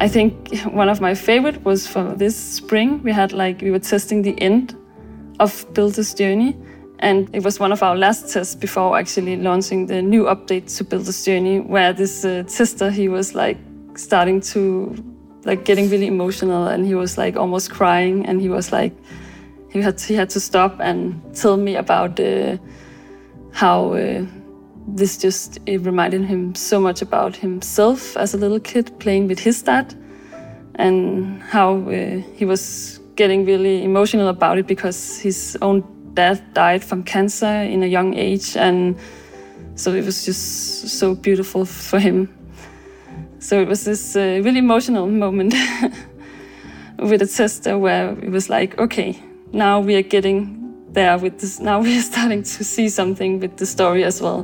I 0.00 0.08
think 0.08 0.56
one 0.72 0.88
of 0.88 1.00
my 1.00 1.14
favorite 1.14 1.64
was 1.64 1.86
for 1.86 2.14
this 2.14 2.36
spring. 2.36 3.02
We 3.02 3.12
had 3.12 3.32
like, 3.32 3.60
we 3.60 3.70
were 3.70 3.78
testing 3.78 4.22
the 4.22 4.40
end 4.40 4.74
of 5.40 5.66
Builder's 5.74 6.14
Journey. 6.14 6.56
And 7.00 7.28
it 7.32 7.44
was 7.44 7.60
one 7.60 7.70
of 7.70 7.82
our 7.82 7.96
last 7.96 8.32
tests 8.32 8.54
before 8.54 8.98
actually 8.98 9.36
launching 9.36 9.86
the 9.86 10.02
new 10.02 10.24
update 10.24 10.76
to 10.76 10.84
Builder's 10.84 11.24
Journey, 11.24 11.60
where 11.60 11.92
this 11.92 12.24
uh, 12.24 12.42
tester, 12.48 12.90
he 12.90 13.08
was 13.08 13.34
like 13.34 13.56
starting 13.94 14.40
to, 14.40 14.94
like 15.44 15.64
getting 15.64 15.88
really 15.90 16.06
emotional 16.06 16.66
and 16.66 16.84
he 16.84 16.94
was 16.94 17.16
like 17.16 17.36
almost 17.36 17.70
crying 17.70 18.26
and 18.26 18.40
he 18.40 18.48
was 18.48 18.72
like, 18.72 18.92
he 19.70 19.80
had 19.80 20.00
he 20.00 20.14
had 20.14 20.30
to 20.30 20.40
stop 20.40 20.80
and 20.80 21.20
tell 21.34 21.56
me 21.56 21.76
about 21.76 22.18
uh, 22.18 22.56
how 23.52 23.92
uh, 23.92 24.24
this 24.86 25.18
just 25.18 25.58
it 25.66 25.78
reminded 25.78 26.24
him 26.24 26.54
so 26.54 26.80
much 26.80 27.02
about 27.02 27.36
himself 27.36 28.16
as 28.16 28.34
a 28.34 28.38
little 28.38 28.60
kid 28.60 28.98
playing 28.98 29.28
with 29.28 29.38
his 29.38 29.62
dad 29.62 29.94
and 30.76 31.42
how 31.42 31.76
uh, 31.88 32.22
he 32.34 32.44
was 32.44 32.97
getting 33.18 33.44
really 33.44 33.82
emotional 33.82 34.28
about 34.28 34.58
it 34.58 34.66
because 34.68 35.18
his 35.18 35.58
own 35.60 35.82
dad 36.14 36.40
died 36.54 36.84
from 36.84 37.02
cancer 37.02 37.46
in 37.74 37.82
a 37.82 37.86
young 37.86 38.14
age. 38.14 38.56
And 38.56 38.96
so 39.74 39.92
it 39.92 40.04
was 40.04 40.24
just 40.24 40.88
so 40.88 41.16
beautiful 41.16 41.64
for 41.64 41.98
him. 41.98 42.28
So 43.40 43.60
it 43.60 43.68
was 43.68 43.84
this 43.84 44.14
uh, 44.16 44.40
really 44.44 44.58
emotional 44.58 45.08
moment 45.08 45.54
with 46.98 47.20
a 47.20 47.26
tester 47.26 47.76
where 47.76 48.16
it 48.20 48.30
was 48.30 48.48
like, 48.48 48.78
okay, 48.78 49.20
now 49.52 49.80
we 49.80 49.96
are 49.96 50.02
getting 50.02 50.38
there 50.92 51.18
with 51.18 51.40
this. 51.40 51.58
Now 51.58 51.80
we 51.80 51.98
are 51.98 52.02
starting 52.12 52.44
to 52.44 52.64
see 52.64 52.88
something 52.88 53.40
with 53.40 53.56
the 53.56 53.66
story 53.66 54.04
as 54.04 54.22
well. 54.22 54.42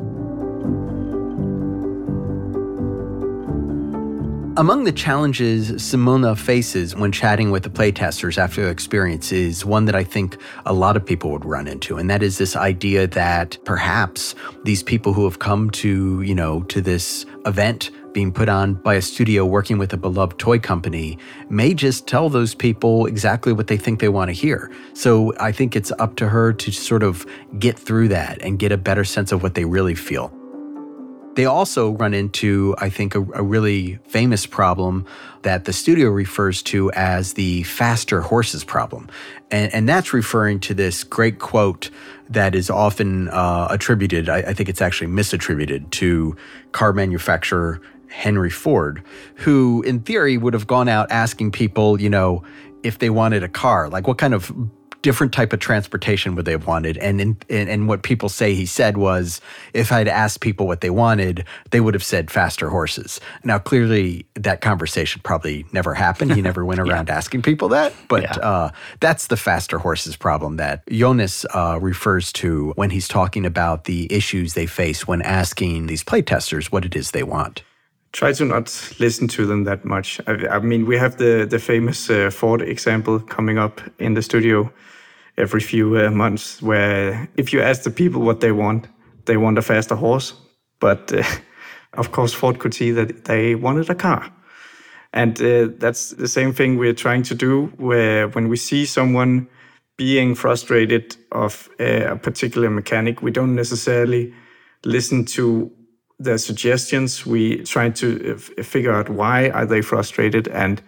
Among 4.56 4.84
the 4.84 4.92
challenges 4.92 5.82
Simone 5.82 6.36
faces 6.36 6.94
when 6.94 7.10
chatting 7.10 7.50
with 7.50 7.64
the 7.64 7.68
playtesters 7.68 8.38
after 8.38 8.62
their 8.62 8.70
experience 8.70 9.32
is 9.32 9.64
one 9.64 9.86
that 9.86 9.96
I 9.96 10.04
think 10.04 10.36
a 10.64 10.72
lot 10.72 10.96
of 10.96 11.04
people 11.04 11.32
would 11.32 11.44
run 11.44 11.66
into, 11.66 11.96
and 11.96 12.08
that 12.08 12.22
is 12.22 12.38
this 12.38 12.54
idea 12.54 13.08
that 13.08 13.58
perhaps 13.64 14.36
these 14.62 14.80
people 14.80 15.12
who 15.12 15.24
have 15.24 15.40
come 15.40 15.70
to, 15.70 16.22
you 16.22 16.36
know, 16.36 16.62
to 16.64 16.80
this 16.80 17.26
event 17.46 17.90
being 18.12 18.32
put 18.32 18.48
on 18.48 18.74
by 18.74 18.94
a 18.94 19.02
studio 19.02 19.44
working 19.44 19.76
with 19.76 19.92
a 19.92 19.96
beloved 19.96 20.38
toy 20.38 20.60
company 20.60 21.18
may 21.50 21.74
just 21.74 22.06
tell 22.06 22.28
those 22.30 22.54
people 22.54 23.06
exactly 23.06 23.52
what 23.52 23.66
they 23.66 23.76
think 23.76 23.98
they 23.98 24.08
want 24.08 24.28
to 24.28 24.32
hear. 24.32 24.70
So 24.92 25.34
I 25.40 25.50
think 25.50 25.74
it's 25.74 25.90
up 25.98 26.14
to 26.16 26.28
her 26.28 26.52
to 26.52 26.70
sort 26.70 27.02
of 27.02 27.26
get 27.58 27.76
through 27.76 28.06
that 28.08 28.40
and 28.40 28.56
get 28.56 28.70
a 28.70 28.78
better 28.78 29.02
sense 29.02 29.32
of 29.32 29.42
what 29.42 29.56
they 29.56 29.64
really 29.64 29.96
feel. 29.96 30.32
They 31.34 31.46
also 31.46 31.92
run 31.92 32.14
into, 32.14 32.74
I 32.78 32.88
think, 32.90 33.14
a, 33.14 33.20
a, 33.32 33.42
really 33.42 33.98
famous 34.06 34.46
problem 34.46 35.04
that 35.42 35.64
the 35.64 35.72
studio 35.72 36.10
refers 36.10 36.62
to 36.64 36.92
as 36.92 37.34
the 37.34 37.64
faster 37.64 38.20
horses 38.20 38.62
problem. 38.62 39.08
And, 39.50 39.72
and 39.74 39.88
that's 39.88 40.12
referring 40.12 40.60
to 40.60 40.74
this 40.74 41.02
great 41.02 41.38
quote 41.38 41.90
that 42.28 42.54
is 42.54 42.70
often 42.70 43.28
uh, 43.28 43.66
attributed, 43.70 44.28
I, 44.28 44.38
I 44.38 44.54
think 44.54 44.68
it's 44.68 44.80
actually 44.80 45.08
misattributed 45.08 45.90
to 45.90 46.36
car 46.72 46.92
manufacturer 46.92 47.80
Henry 48.08 48.50
Ford, 48.50 49.02
who 49.34 49.82
in 49.82 50.00
theory 50.00 50.38
would 50.38 50.54
have 50.54 50.68
gone 50.68 50.88
out 50.88 51.10
asking 51.10 51.50
people, 51.50 52.00
you 52.00 52.08
know, 52.08 52.44
if 52.84 52.98
they 52.98 53.10
wanted 53.10 53.42
a 53.42 53.48
car, 53.48 53.88
like 53.88 54.06
what 54.06 54.18
kind 54.18 54.34
of 54.34 54.52
different 55.04 55.34
type 55.34 55.52
of 55.52 55.60
transportation 55.60 56.34
would 56.34 56.46
they 56.46 56.52
have 56.52 56.66
wanted? 56.66 56.96
And 56.96 57.20
in, 57.20 57.36
and, 57.50 57.68
and 57.68 57.86
what 57.86 58.02
people 58.02 58.30
say 58.30 58.54
he 58.54 58.64
said 58.64 58.96
was, 58.96 59.42
if 59.74 59.92
I'd 59.92 60.08
asked 60.08 60.40
people 60.40 60.66
what 60.66 60.80
they 60.80 60.88
wanted, 60.88 61.44
they 61.70 61.80
would 61.80 61.92
have 61.92 62.02
said 62.02 62.30
faster 62.30 62.70
horses. 62.70 63.20
Now, 63.44 63.58
clearly, 63.58 64.24
that 64.34 64.62
conversation 64.62 65.20
probably 65.22 65.66
never 65.72 65.92
happened. 65.92 66.32
He 66.32 66.40
never 66.40 66.64
went 66.64 66.80
around 66.84 67.08
yeah. 67.08 67.18
asking 67.18 67.42
people 67.42 67.68
that, 67.68 67.92
but 68.08 68.22
yeah. 68.22 68.36
uh, 68.38 68.70
that's 69.00 69.26
the 69.26 69.36
faster 69.36 69.78
horses 69.78 70.16
problem 70.16 70.56
that 70.56 70.86
Jonas 70.88 71.44
uh, 71.52 71.78
refers 71.82 72.32
to 72.34 72.72
when 72.76 72.88
he's 72.88 73.06
talking 73.06 73.44
about 73.44 73.84
the 73.84 74.10
issues 74.10 74.54
they 74.54 74.66
face 74.66 75.06
when 75.06 75.20
asking 75.20 75.86
these 75.86 76.02
playtesters 76.02 76.72
what 76.72 76.86
it 76.86 76.96
is 76.96 77.10
they 77.10 77.22
want 77.22 77.62
try 78.12 78.32
to 78.32 78.44
not 78.44 78.94
listen 79.00 79.26
to 79.26 79.44
them 79.44 79.64
that 79.64 79.84
much. 79.84 80.20
I, 80.28 80.46
I 80.46 80.58
mean, 80.60 80.86
we 80.86 80.96
have 80.96 81.16
the 81.16 81.46
the 81.50 81.58
famous 81.58 82.08
uh, 82.08 82.30
Ford 82.30 82.62
example 82.62 83.18
coming 83.18 83.58
up 83.58 83.80
in 83.98 84.14
the 84.14 84.22
studio 84.22 84.72
every 85.36 85.60
few 85.60 85.98
uh, 85.98 86.10
months, 86.10 86.62
where 86.62 87.28
if 87.36 87.52
you 87.52 87.60
ask 87.60 87.82
the 87.82 87.90
people 87.90 88.22
what 88.22 88.40
they 88.40 88.52
want, 88.52 88.88
they 89.24 89.36
want 89.36 89.58
a 89.58 89.62
faster 89.62 89.94
horse, 89.94 90.34
but 90.80 91.12
uh, 91.12 91.22
of 91.94 92.12
course 92.12 92.32
Ford 92.32 92.58
could 92.58 92.74
see 92.74 92.90
that 92.92 93.24
they 93.24 93.54
wanted 93.54 93.90
a 93.90 93.94
car. 93.94 94.30
And 95.12 95.40
uh, 95.40 95.68
that's 95.78 96.10
the 96.10 96.28
same 96.28 96.52
thing 96.52 96.76
we're 96.76 96.92
trying 96.92 97.22
to 97.24 97.34
do, 97.34 97.66
where 97.76 98.28
when 98.28 98.48
we 98.48 98.56
see 98.56 98.84
someone 98.84 99.48
being 99.96 100.34
frustrated 100.34 101.16
of 101.30 101.68
uh, 101.78 102.12
a 102.12 102.16
particular 102.16 102.68
mechanic, 102.68 103.22
we 103.22 103.30
don't 103.30 103.54
necessarily 103.54 104.34
listen 104.84 105.24
to 105.24 105.70
their 106.18 106.38
suggestions. 106.38 107.24
We 107.24 107.62
try 107.62 107.90
to 107.90 108.34
uh, 108.34 108.62
figure 108.62 108.92
out 108.92 109.08
why 109.08 109.50
are 109.50 109.66
they 109.66 109.82
frustrated 109.82 110.48
and 110.48 110.82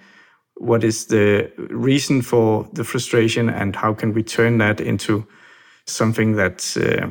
what 0.57 0.85
is 0.85 1.07
the 1.07 1.51
reason 1.71 2.23
for 2.23 2.69
the 2.73 2.85
frustration 2.85 3.49
and 3.49 3.77
how 3.77 3.95
can 3.95 4.15
we 4.15 4.23
turn 4.23 4.59
that 4.59 4.81
into 4.81 5.27
something 5.87 6.33
that's 6.33 6.77
uh, 6.77 7.11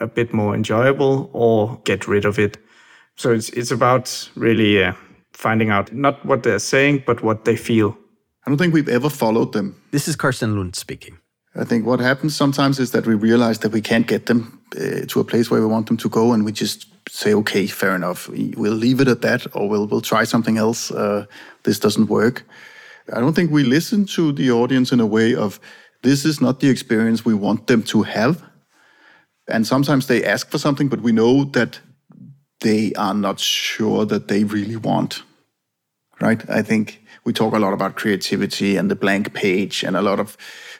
a 0.00 0.06
bit 0.06 0.32
more 0.32 0.54
enjoyable 0.54 1.30
or 1.32 1.80
get 1.84 2.08
rid 2.08 2.24
of 2.24 2.38
it. 2.38 2.58
So 3.16 3.32
it's 3.32 3.50
it's 3.50 3.70
about 3.70 4.30
really 4.34 4.82
uh, 4.82 4.92
finding 5.32 5.70
out 5.70 5.92
not 5.92 6.24
what 6.24 6.42
they're 6.42 6.58
saying 6.58 7.04
but 7.06 7.22
what 7.22 7.44
they 7.44 7.56
feel. 7.56 7.96
I 8.46 8.50
don't 8.50 8.58
think 8.58 8.74
we've 8.74 8.88
ever 8.88 9.10
followed 9.10 9.52
them. 9.52 9.74
This 9.90 10.08
is 10.08 10.16
Karsten 10.16 10.56
Lund 10.56 10.76
speaking. 10.76 11.18
I 11.58 11.64
think 11.64 11.86
what 11.86 12.00
happens 12.00 12.36
sometimes 12.36 12.78
is 12.78 12.90
that 12.90 13.06
we 13.06 13.14
realize 13.14 13.58
that 13.60 13.72
we 13.72 13.80
can't 13.80 14.06
get 14.06 14.26
them 14.26 14.60
uh, 14.76 15.06
to 15.08 15.20
a 15.20 15.24
place 15.24 15.50
where 15.50 15.60
we 15.60 15.66
want 15.66 15.86
them 15.86 15.96
to 15.96 16.08
go, 16.08 16.32
and 16.32 16.44
we 16.44 16.52
just 16.52 16.86
say, 17.08 17.32
okay, 17.34 17.66
fair 17.66 17.94
enough. 17.94 18.28
We'll 18.28 18.74
leave 18.74 19.00
it 19.00 19.08
at 19.08 19.22
that, 19.22 19.46
or 19.54 19.68
we'll 19.68 19.86
we'll 19.86 20.02
try 20.02 20.24
something 20.24 20.58
else. 20.58 20.90
Uh, 20.90 21.24
this 21.62 21.78
doesn't 21.78 22.08
work. 22.08 22.44
I 23.12 23.20
don't 23.20 23.34
think 23.34 23.50
we 23.50 23.64
listen 23.64 24.04
to 24.06 24.32
the 24.32 24.50
audience 24.50 24.92
in 24.92 25.00
a 25.00 25.06
way 25.06 25.34
of 25.34 25.60
this 26.02 26.24
is 26.24 26.40
not 26.40 26.60
the 26.60 26.68
experience 26.68 27.24
we 27.24 27.34
want 27.34 27.66
them 27.66 27.82
to 27.84 28.02
have. 28.02 28.42
And 29.48 29.66
sometimes 29.66 30.06
they 30.06 30.24
ask 30.24 30.50
for 30.50 30.58
something, 30.58 30.88
but 30.88 31.00
we 31.00 31.12
know 31.12 31.44
that 31.44 31.80
they 32.60 32.92
are 32.94 33.14
not 33.14 33.38
sure 33.38 34.04
that 34.06 34.28
they 34.28 34.44
really 34.44 34.76
want. 34.76 35.22
Right? 36.20 36.48
I 36.48 36.62
think 36.62 37.02
we 37.24 37.32
talk 37.32 37.54
a 37.54 37.58
lot 37.58 37.74
about 37.74 37.96
creativity 37.96 38.76
and 38.76 38.90
the 38.90 38.96
blank 38.96 39.34
page, 39.34 39.84
and 39.84 39.96
a 39.96 40.02
lot 40.02 40.18
of 40.18 40.36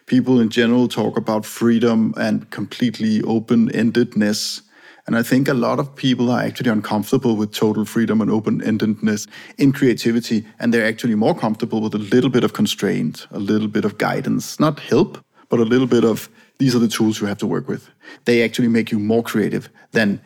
people 0.06 0.40
in 0.40 0.48
general 0.48 0.88
talk 0.88 1.16
about 1.16 1.44
freedom 1.44 2.14
and 2.16 2.48
completely 2.50 3.22
open 3.22 3.68
endedness. 3.70 4.62
And 5.06 5.16
I 5.16 5.22
think 5.22 5.48
a 5.48 5.54
lot 5.54 5.78
of 5.78 5.94
people 5.94 6.30
are 6.30 6.42
actually 6.42 6.70
uncomfortable 6.70 7.36
with 7.36 7.52
total 7.52 7.84
freedom 7.84 8.20
and 8.20 8.30
open 8.30 8.60
endedness 8.60 9.28
in 9.56 9.72
creativity. 9.72 10.44
And 10.58 10.74
they're 10.74 10.86
actually 10.86 11.14
more 11.14 11.34
comfortable 11.34 11.80
with 11.80 11.94
a 11.94 11.98
little 11.98 12.30
bit 12.30 12.42
of 12.42 12.54
constraint, 12.54 13.26
a 13.30 13.38
little 13.38 13.68
bit 13.68 13.84
of 13.84 13.98
guidance, 13.98 14.58
not 14.58 14.80
help, 14.80 15.24
but 15.48 15.60
a 15.60 15.64
little 15.64 15.86
bit 15.86 16.04
of 16.04 16.28
these 16.58 16.74
are 16.74 16.80
the 16.80 16.88
tools 16.88 17.20
you 17.20 17.26
have 17.28 17.38
to 17.38 17.46
work 17.46 17.68
with. 17.68 17.88
They 18.24 18.42
actually 18.42 18.68
make 18.68 18.90
you 18.90 18.98
more 18.98 19.22
creative 19.22 19.68
than 19.92 20.20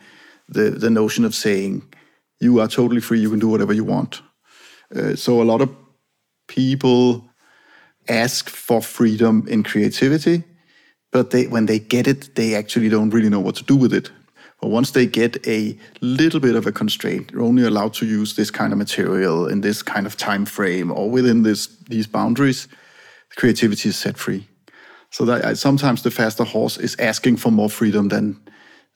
the, 0.47 0.71
the 0.71 0.89
notion 0.89 1.25
of 1.25 1.35
saying 1.35 1.83
you 2.39 2.59
are 2.59 2.67
totally 2.67 3.01
free, 3.01 3.19
you 3.19 3.29
can 3.29 3.39
do 3.39 3.49
whatever 3.49 3.73
you 3.73 3.83
want. 3.83 4.21
Uh, 4.95 5.15
so 5.15 5.41
a 5.41 5.43
lot 5.43 5.61
of 5.61 5.69
people 6.47 7.29
ask 8.09 8.49
for 8.49 8.81
freedom 8.81 9.45
in 9.47 9.63
creativity, 9.63 10.43
but 11.11 11.29
they, 11.29 11.47
when 11.47 11.67
they 11.67 11.79
get 11.79 12.07
it, 12.07 12.33
they 12.35 12.55
actually 12.55 12.89
don't 12.89 13.11
really 13.11 13.29
know 13.29 13.39
what 13.39 13.55
to 13.55 13.63
do 13.63 13.75
with 13.75 13.93
it. 13.93 14.09
But 14.61 14.69
once 14.69 14.91
they 14.91 15.07
get 15.07 15.45
a 15.47 15.75
little 16.01 16.39
bit 16.39 16.55
of 16.55 16.67
a 16.67 16.71
constraint, 16.71 17.31
you're 17.31 17.41
only 17.41 17.63
allowed 17.63 17.93
to 17.95 18.05
use 18.05 18.35
this 18.35 18.51
kind 18.51 18.71
of 18.71 18.77
material 18.77 19.47
in 19.47 19.61
this 19.61 19.81
kind 19.81 20.05
of 20.05 20.15
time 20.15 20.45
frame 20.45 20.91
or 20.91 21.09
within 21.09 21.41
this 21.41 21.67
these 21.89 22.05
boundaries, 22.07 22.67
creativity 23.35 23.89
is 23.89 23.97
set 23.97 24.17
free. 24.17 24.47
So 25.09 25.25
that 25.25 25.57
sometimes 25.57 26.03
the 26.03 26.11
faster 26.11 26.43
horse 26.43 26.77
is 26.77 26.95
asking 26.99 27.37
for 27.37 27.51
more 27.51 27.69
freedom 27.69 28.09
than 28.09 28.39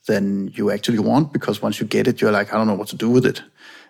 than 0.07 0.51
you 0.53 0.69
actually 0.69 0.99
want 0.99 1.33
because 1.33 1.63
once 1.63 1.79
you 1.79 1.87
get 1.87 2.07
it, 2.07 2.21
you're 2.21 2.31
like, 2.31 2.53
I 2.53 2.57
don't 2.57 2.67
know 2.67 2.75
what 2.75 2.89
to 2.89 2.95
do 2.95 3.09
with 3.09 3.25
it. 3.25 3.41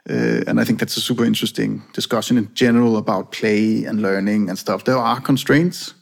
Uh, 0.09 0.43
and 0.47 0.61
I 0.61 0.63
think 0.63 0.79
that's 0.79 0.95
a 0.95 1.01
super 1.01 1.25
interesting 1.25 1.83
discussion 1.91 2.37
in 2.37 2.53
general 2.53 2.95
about 2.95 3.31
play 3.33 3.83
and 3.83 4.01
learning 4.01 4.49
and 4.49 4.57
stuff. 4.57 4.85
There 4.85 4.97
are 4.97 5.19
constraints, 5.19 5.93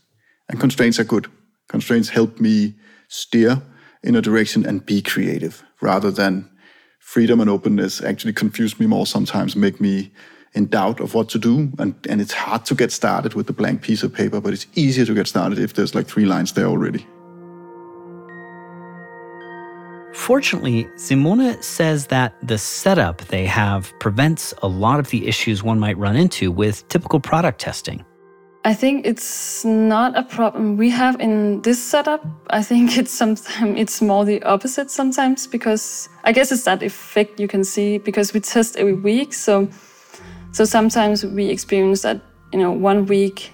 and 0.50 0.60
constraints 0.60 1.00
are 1.00 1.06
good. 1.06 1.28
Constraints 1.68 2.10
help 2.10 2.40
me 2.40 2.76
steer 3.08 3.62
in 4.04 4.16
a 4.16 4.22
direction 4.22 4.66
and 4.66 4.86
be 4.86 5.02
creative 5.02 5.64
rather 5.82 6.12
than 6.12 6.50
freedom 7.00 7.40
and 7.40 7.50
openness 7.50 8.02
actually 8.02 8.34
confuse 8.34 8.80
me 8.80 8.86
more 8.86 9.06
sometimes, 9.06 9.56
make 9.56 9.80
me 9.80 10.12
in 10.54 10.68
doubt 10.68 11.00
of 11.00 11.14
what 11.14 11.30
to 11.30 11.40
do. 11.40 11.72
And, 11.80 11.96
and 12.10 12.22
it's 12.22 12.34
hard 12.34 12.66
to 12.66 12.76
get 12.76 12.92
started 12.92 13.34
with 13.34 13.48
the 13.48 13.54
blank 13.54 13.82
piece 13.82 14.04
of 14.04 14.14
paper, 14.14 14.40
but 14.40 14.54
it's 14.54 14.68
easier 14.76 15.06
to 15.06 15.14
get 15.14 15.28
started 15.28 15.60
if 15.60 15.74
there's 15.74 15.96
like 15.96 16.08
three 16.08 16.26
lines 16.26 16.54
there 16.54 16.66
already. 16.66 17.06
Fortunately, 20.14 20.88
Simone 20.96 21.62
says 21.62 22.08
that 22.08 22.36
the 22.44 22.58
setup 22.58 23.22
they 23.26 23.46
have 23.48 23.92
prevents 24.00 24.54
a 24.62 24.68
lot 24.68 25.00
of 25.00 25.10
the 25.10 25.28
issues 25.28 25.64
one 25.64 25.80
might 25.80 25.98
run 25.98 26.16
into 26.16 26.52
with 26.52 26.88
typical 26.88 27.20
product 27.20 27.60
testing. 27.60 28.06
I 28.66 28.74
think 28.74 29.06
it's 29.06 29.66
not 29.66 30.18
a 30.18 30.24
problem 30.24 30.78
we 30.78 30.90
have 30.92 31.20
in 31.20 31.62
this 31.64 31.84
setup. 31.84 32.26
I 32.50 32.64
think 32.64 32.98
it's 32.98 33.12
sometimes 33.12 33.78
it's 33.78 34.02
more 34.02 34.24
the 34.24 34.42
opposite 34.44 34.90
sometimes 34.90 35.48
because 35.48 36.08
I 36.24 36.32
guess 36.32 36.52
it's 36.52 36.64
that 36.64 36.82
effect 36.82 37.40
you 37.40 37.48
can 37.48 37.64
see 37.64 37.98
because 37.98 38.34
we 38.34 38.40
test 38.40 38.78
every 38.78 38.94
week. 38.94 39.34
So 39.34 39.68
so 40.54 40.66
sometimes 40.66 41.26
we 41.26 41.50
experience 41.50 42.04
that, 42.04 42.22
you 42.54 42.60
know, 42.60 42.72
one 42.72 43.06
week, 43.08 43.54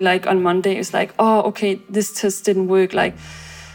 like 0.00 0.26
on 0.26 0.42
Monday, 0.42 0.76
it's 0.76 0.92
like, 0.92 1.14
oh, 1.18 1.42
okay, 1.42 1.76
this 1.88 2.12
test 2.20 2.44
didn't 2.44 2.68
work. 2.68 2.92
Like 2.92 3.14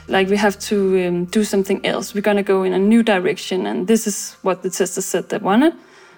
like 0.08 0.30
we 0.30 0.38
have 0.38 0.60
to 0.60 1.08
um, 1.08 1.26
do 1.26 1.44
something 1.44 1.84
else. 1.86 2.14
We're 2.14 2.22
gonna 2.22 2.44
go 2.44 2.64
in 2.64 2.74
a 2.74 2.80
new 2.80 3.02
direction, 3.02 3.66
and 3.66 3.88
this 3.88 4.06
is 4.06 4.38
what 4.44 4.62
the 4.62 4.70
testers 4.70 5.06
said 5.06 5.30
they 5.30 5.40
wanted. 5.40 5.74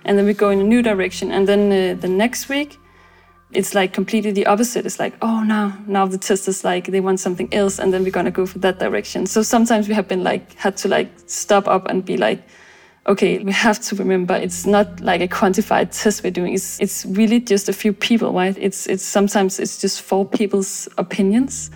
And 0.06 0.18
then 0.18 0.26
we 0.26 0.34
go 0.34 0.50
in 0.50 0.60
a 0.60 0.64
new 0.64 0.82
direction, 0.82 1.32
and 1.32 1.48
then 1.48 1.72
uh, 1.72 2.00
the 2.00 2.08
next 2.08 2.50
week, 2.50 2.78
it's 3.52 3.74
like 3.74 3.94
completely 3.94 4.32
the 4.32 4.46
opposite. 4.46 4.86
It's 4.86 5.00
like, 5.00 5.16
oh, 5.22 5.44
now 5.44 5.78
now 5.88 6.06
the 6.06 6.18
test 6.18 6.48
is 6.48 6.64
like 6.64 6.88
they 6.88 7.00
want 7.00 7.20
something 7.20 7.52
else, 7.54 7.80
and 7.80 7.94
then 7.94 8.04
we're 8.04 8.12
gonna 8.12 8.32
go 8.32 8.46
for 8.46 8.60
that 8.60 8.80
direction. 8.80 9.26
So 9.26 9.42
sometimes 9.42 9.88
we 9.88 9.94
have 9.96 10.08
been 10.08 10.24
like 10.24 10.54
had 10.54 10.78
to 10.78 10.88
like 10.88 11.10
stop 11.26 11.68
up 11.68 11.88
and 11.88 12.06
be 12.06 12.18
like, 12.18 12.42
okay, 13.08 13.40
we 13.40 13.52
have 13.52 13.80
to 13.80 13.96
remember 13.96 14.36
it's 14.36 14.68
not 14.68 15.00
like 15.02 15.22
a 15.22 15.28
quantified 15.28 16.00
test 16.00 16.24
we're 16.24 16.32
doing. 16.32 16.54
It's 16.54 16.80
it's 16.80 17.06
really 17.06 17.40
just 17.40 17.70
a 17.70 17.74
few 17.74 17.92
people, 17.92 18.34
right? 18.34 18.56
It's 18.58 18.86
it's 18.86 19.04
sometimes 19.04 19.60
it's 19.60 19.82
just 19.82 20.02
four 20.02 20.26
people's 20.26 20.88
opinions 20.98 21.72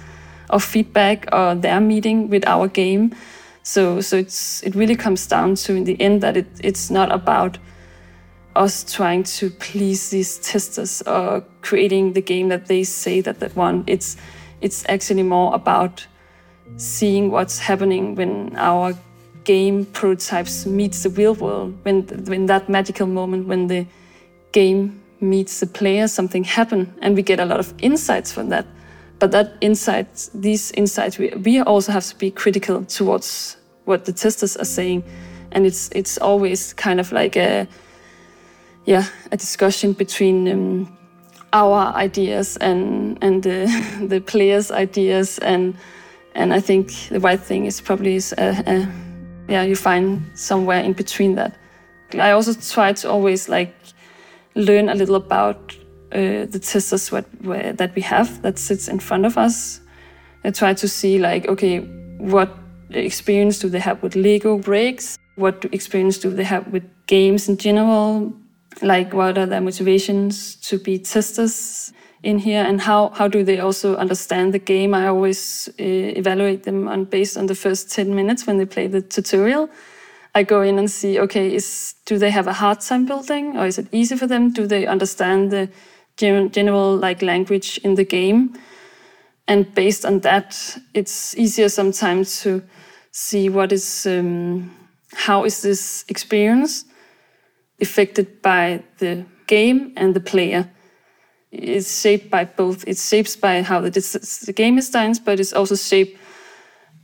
or 0.51 0.59
feedback 0.59 1.27
or 1.33 1.55
their 1.55 1.81
meeting 1.81 2.29
with 2.29 2.45
our 2.47 2.67
game. 2.67 3.15
So 3.63 3.99
so 3.99 4.17
it's 4.17 4.61
it 4.61 4.75
really 4.75 4.95
comes 4.95 5.25
down 5.25 5.55
to 5.55 5.73
in 5.73 5.85
the 5.85 5.99
end 5.99 6.21
that 6.21 6.37
it, 6.37 6.47
it's 6.59 6.91
not 6.91 7.11
about 7.11 7.57
us 8.55 8.83
trying 8.91 9.23
to 9.23 9.49
please 9.49 10.09
these 10.09 10.37
testers 10.39 11.01
or 11.03 11.43
creating 11.61 12.13
the 12.13 12.21
game 12.21 12.49
that 12.49 12.67
they 12.67 12.83
say 12.83 13.21
that 13.21 13.39
they 13.39 13.47
want. 13.47 13.89
It's 13.89 14.17
it's 14.61 14.85
actually 14.87 15.23
more 15.23 15.53
about 15.53 16.05
seeing 16.77 17.31
what's 17.31 17.59
happening 17.59 18.15
when 18.15 18.55
our 18.55 18.93
game 19.43 19.85
prototypes 19.85 20.65
meets 20.65 21.03
the 21.03 21.09
real 21.09 21.35
world. 21.35 21.77
When 21.83 22.03
when 22.25 22.45
that 22.47 22.69
magical 22.69 23.07
moment 23.07 23.47
when 23.47 23.67
the 23.67 23.85
game 24.51 25.01
meets 25.19 25.59
the 25.59 25.67
player, 25.67 26.07
something 26.07 26.43
happen, 26.43 26.93
and 27.01 27.15
we 27.15 27.23
get 27.23 27.39
a 27.39 27.45
lot 27.45 27.59
of 27.59 27.73
insights 27.79 28.31
from 28.31 28.49
that. 28.49 28.65
But 29.19 29.31
that 29.31 29.53
insight, 29.61 30.29
these 30.33 30.71
insights, 30.71 31.17
we, 31.17 31.29
we 31.29 31.61
also 31.61 31.91
have 31.91 32.05
to 32.07 32.15
be 32.17 32.29
critical 32.29 32.83
towards 32.85 33.57
what 33.85 34.05
the 34.05 34.11
testers 34.13 34.57
are 34.57 34.65
saying, 34.65 35.03
and 35.51 35.65
it's 35.65 35.89
it's 35.93 36.17
always 36.17 36.73
kind 36.73 36.99
of 36.99 37.11
like 37.11 37.35
a 37.35 37.67
yeah 38.85 39.05
a 39.31 39.37
discussion 39.37 39.93
between 39.93 40.47
um, 40.47 40.97
our 41.53 41.93
ideas 41.95 42.57
and 42.57 43.17
and 43.21 43.43
the 43.43 43.67
the 44.07 44.19
players' 44.19 44.71
ideas, 44.71 45.39
and 45.39 45.75
and 46.35 46.53
I 46.53 46.59
think 46.59 46.91
the 47.09 47.19
right 47.19 47.39
thing 47.39 47.65
is 47.65 47.79
probably 47.79 48.15
is 48.15 48.33
a, 48.37 48.63
a, 48.67 48.87
yeah 49.47 49.63
you 49.63 49.75
find 49.75 50.21
somewhere 50.33 50.81
in 50.83 50.93
between 50.93 51.35
that. 51.35 51.55
I 52.13 52.31
also 52.31 52.53
try 52.53 52.93
to 52.93 53.09
always 53.09 53.49
like 53.49 53.73
learn 54.55 54.89
a 54.89 54.95
little 54.95 55.15
about 55.15 55.75
uh, 56.11 56.45
the 56.45 56.59
testers 56.59 57.11
what, 57.11 57.25
where, 57.41 57.73
that 57.73 57.95
we 57.95 58.01
have 58.03 58.41
that 58.43 58.59
sits 58.59 58.87
in 58.87 58.99
front 58.99 59.25
of 59.25 59.37
us. 59.37 59.81
I 60.43 60.51
try 60.51 60.75
to 60.75 60.87
see 60.87 61.17
like, 61.17 61.47
okay, 61.47 61.79
what 62.19 62.55
experience 62.91 63.57
do 63.57 63.69
they 63.69 63.79
have 63.79 64.03
with 64.03 64.15
Lego 64.15 64.59
breaks? 64.59 65.17
What 65.37 65.65
experience 65.71 66.19
do 66.19 66.29
they 66.29 66.43
have 66.43 66.67
with 66.67 66.83
games 67.07 67.49
in 67.49 67.57
general? 67.57 68.31
Like, 68.81 69.13
what 69.13 69.37
are 69.37 69.45
their 69.45 69.61
motivations 69.61 70.55
to 70.67 70.77
be 70.77 70.99
testers 70.99 71.93
in 72.23 72.39
here, 72.39 72.63
and 72.63 72.81
how 72.81 73.09
how 73.09 73.27
do 73.27 73.43
they 73.43 73.59
also 73.59 73.95
understand 73.97 74.53
the 74.53 74.59
game? 74.59 74.93
I 74.93 75.07
always 75.07 75.69
uh, 75.79 75.83
evaluate 76.19 76.63
them 76.63 76.87
on 76.87 77.05
based 77.05 77.37
on 77.37 77.47
the 77.47 77.55
first 77.55 77.91
ten 77.91 78.15
minutes 78.15 78.47
when 78.47 78.57
they 78.57 78.65
play 78.65 78.87
the 78.87 79.01
tutorial. 79.01 79.69
I 80.35 80.43
go 80.43 80.61
in 80.61 80.79
and 80.79 80.89
see, 80.89 81.19
okay, 81.19 81.53
is 81.53 81.95
do 82.05 82.17
they 82.17 82.31
have 82.31 82.47
a 82.47 82.53
hard 82.53 82.79
time 82.81 83.05
building, 83.05 83.57
or 83.57 83.67
is 83.67 83.77
it 83.77 83.87
easy 83.91 84.15
for 84.15 84.27
them? 84.27 84.51
Do 84.51 84.65
they 84.65 84.87
understand 84.87 85.51
the 85.51 85.69
general 86.17 86.95
like 86.95 87.21
language 87.21 87.79
in 87.83 87.95
the 87.95 88.05
game? 88.05 88.57
And 89.47 89.73
based 89.75 90.05
on 90.05 90.21
that, 90.21 90.77
it's 90.93 91.37
easier 91.37 91.69
sometimes 91.69 92.41
to 92.43 92.61
see 93.11 93.49
what 93.49 93.71
is 93.71 94.05
um, 94.05 94.71
how 95.13 95.43
is 95.45 95.61
this 95.61 96.05
experience 96.07 96.85
affected 97.81 98.41
by 98.41 98.83
the 98.99 99.25
game 99.47 99.93
and 99.95 100.15
the 100.15 100.19
player. 100.19 100.69
It's 101.51 102.01
shaped 102.01 102.29
by 102.31 102.45
both. 102.45 102.83
It's 102.87 103.07
shaped 103.07 103.39
by 103.39 103.61
how 103.61 103.81
the, 103.81 103.89
the 104.45 104.53
game 104.53 104.77
is 104.77 104.87
designed, 104.87 105.19
but 105.23 105.39
it's 105.39 105.53
also 105.53 105.75
shaped 105.75 106.17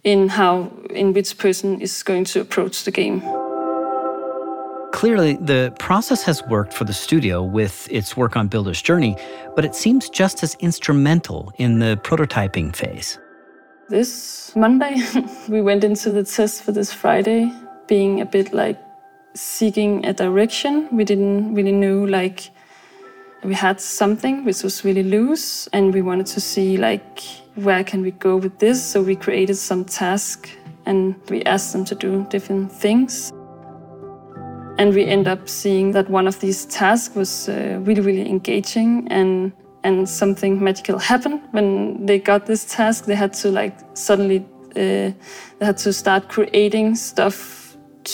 in 0.04 0.30
how 0.30 0.72
in 0.90 1.14
which 1.14 1.38
person 1.38 1.82
is 1.82 2.04
going 2.04 2.26
to 2.26 2.42
approach 2.42 2.84
the 2.84 2.92
game. 2.92 3.22
Clearly, 4.92 5.34
the 5.36 5.74
process 5.78 6.24
has 6.24 6.42
worked 6.48 6.74
for 6.74 6.84
the 6.84 6.94
studio 6.94 7.44
with 7.44 7.88
its 7.92 8.18
work 8.18 8.36
on 8.36 8.48
Builder's 8.48 8.82
Journey, 8.82 9.16
but 9.56 9.64
it 9.64 9.76
seems 9.76 10.10
just 10.10 10.42
as 10.42 10.56
instrumental 10.56 11.54
in 11.58 11.80
the 11.80 12.00
prototyping 12.04 12.76
phase. 12.76 13.20
This 13.90 14.56
Monday, 14.56 14.96
we 15.48 15.62
went 15.62 15.84
into 15.84 16.12
the 16.12 16.24
test 16.24 16.64
for 16.64 16.72
this 16.72 16.92
Friday, 16.92 17.52
being 17.88 18.20
a 18.20 18.26
bit 18.26 18.52
like 18.52 18.80
seeking 19.40 20.06
a 20.06 20.14
direction. 20.14 20.90
We 20.92 21.06
didn't 21.06 21.56
really 21.56 21.72
know, 21.72 22.04
like, 22.04 22.50
we 23.44 23.54
had 23.54 23.80
something 23.80 24.44
which 24.44 24.64
was 24.64 24.84
really 24.84 25.04
loose, 25.04 25.68
and 25.72 25.94
we 25.94 26.02
wanted 26.02 26.26
to 26.28 26.42
see, 26.42 26.76
like, 26.76 27.22
where 27.56 27.84
can 27.84 28.02
we 28.02 28.12
go 28.12 28.36
with 28.36 28.60
this? 28.60 28.84
So 28.84 29.02
we 29.02 29.16
created 29.16 29.56
some 29.56 29.86
task 29.86 30.50
and 30.86 31.16
we 31.30 31.44
asked 31.44 31.74
them 31.74 31.86
to 31.86 31.96
do 31.96 32.26
different 32.30 32.72
things. 32.72 33.32
And 34.78 34.94
we 34.94 35.06
end 35.06 35.28
up 35.28 35.50
seeing 35.50 35.92
that 35.92 36.10
one 36.10 36.28
of 36.28 36.40
these 36.40 36.66
tasks 36.66 37.16
was 37.16 37.50
uh, 37.50 37.80
really, 37.84 38.02
really 38.02 38.30
engaging 38.30 39.08
and 39.10 39.52
and 39.86 40.10
something 40.10 40.62
magical 40.62 41.00
happened 41.00 41.42
when 41.52 42.06
they 42.06 42.20
got 42.20 42.46
this 42.46 42.66
task. 42.66 43.06
They 43.06 43.16
had 43.16 43.34
to 43.34 43.50
like 43.50 43.78
suddenly 43.94 44.46
uh, 44.76 45.12
they 45.60 45.66
had 45.66 45.78
to 45.78 45.94
start 45.94 46.28
creating 46.28 46.96
stuff 46.96 47.59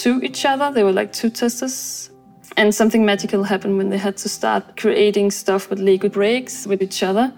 to 0.02 0.20
each 0.22 0.44
other. 0.44 0.70
They 0.70 0.84
were 0.84 0.92
like 0.92 1.12
two 1.12 1.30
testers, 1.30 2.10
and 2.56 2.74
something 2.74 3.04
magical 3.04 3.42
happened 3.42 3.76
when 3.76 3.90
they 3.90 3.98
had 3.98 4.16
to 4.18 4.28
start 4.28 4.76
creating 4.76 5.30
stuff 5.30 5.70
with 5.70 5.78
Lego 5.78 6.08
bricks 6.08 6.66
with 6.66 6.82
each 6.82 7.02
other. 7.02 7.32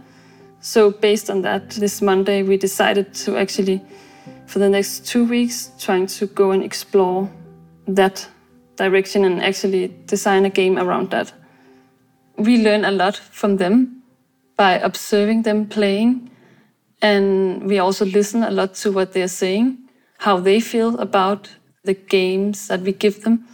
So 0.60 0.90
based 0.90 1.30
on 1.30 1.42
that, 1.42 1.70
this 1.70 2.02
Monday 2.02 2.42
we 2.42 2.56
decided 2.56 3.14
to 3.14 3.36
actually, 3.36 3.80
for 4.46 4.58
the 4.58 4.68
next 4.68 5.06
two 5.06 5.24
weeks, 5.24 5.70
trying 5.78 6.06
to 6.06 6.26
go 6.26 6.50
and 6.50 6.62
explore 6.62 7.30
that 7.86 8.28
direction 8.76 9.24
and 9.24 9.42
actually 9.42 9.88
design 10.06 10.44
a 10.44 10.50
game 10.50 10.78
around 10.78 11.10
that. 11.10 11.32
We 12.36 12.62
learn 12.62 12.84
a 12.84 12.90
lot 12.90 13.16
from 13.16 13.56
them 13.56 14.02
by 14.56 14.72
observing 14.78 15.42
them 15.42 15.66
playing, 15.66 16.30
and 17.02 17.68
we 17.68 17.78
also 17.78 18.04
listen 18.04 18.42
a 18.42 18.50
lot 18.50 18.74
to 18.74 18.92
what 18.92 19.12
they're 19.12 19.28
saying, 19.28 19.78
how 20.18 20.40
they 20.40 20.60
feel 20.60 20.98
about 20.98 21.48
the 21.88 21.94
games 21.94 22.68
that 22.68 22.82
we 22.82 22.92
give 22.92 23.22
them. 23.24 23.48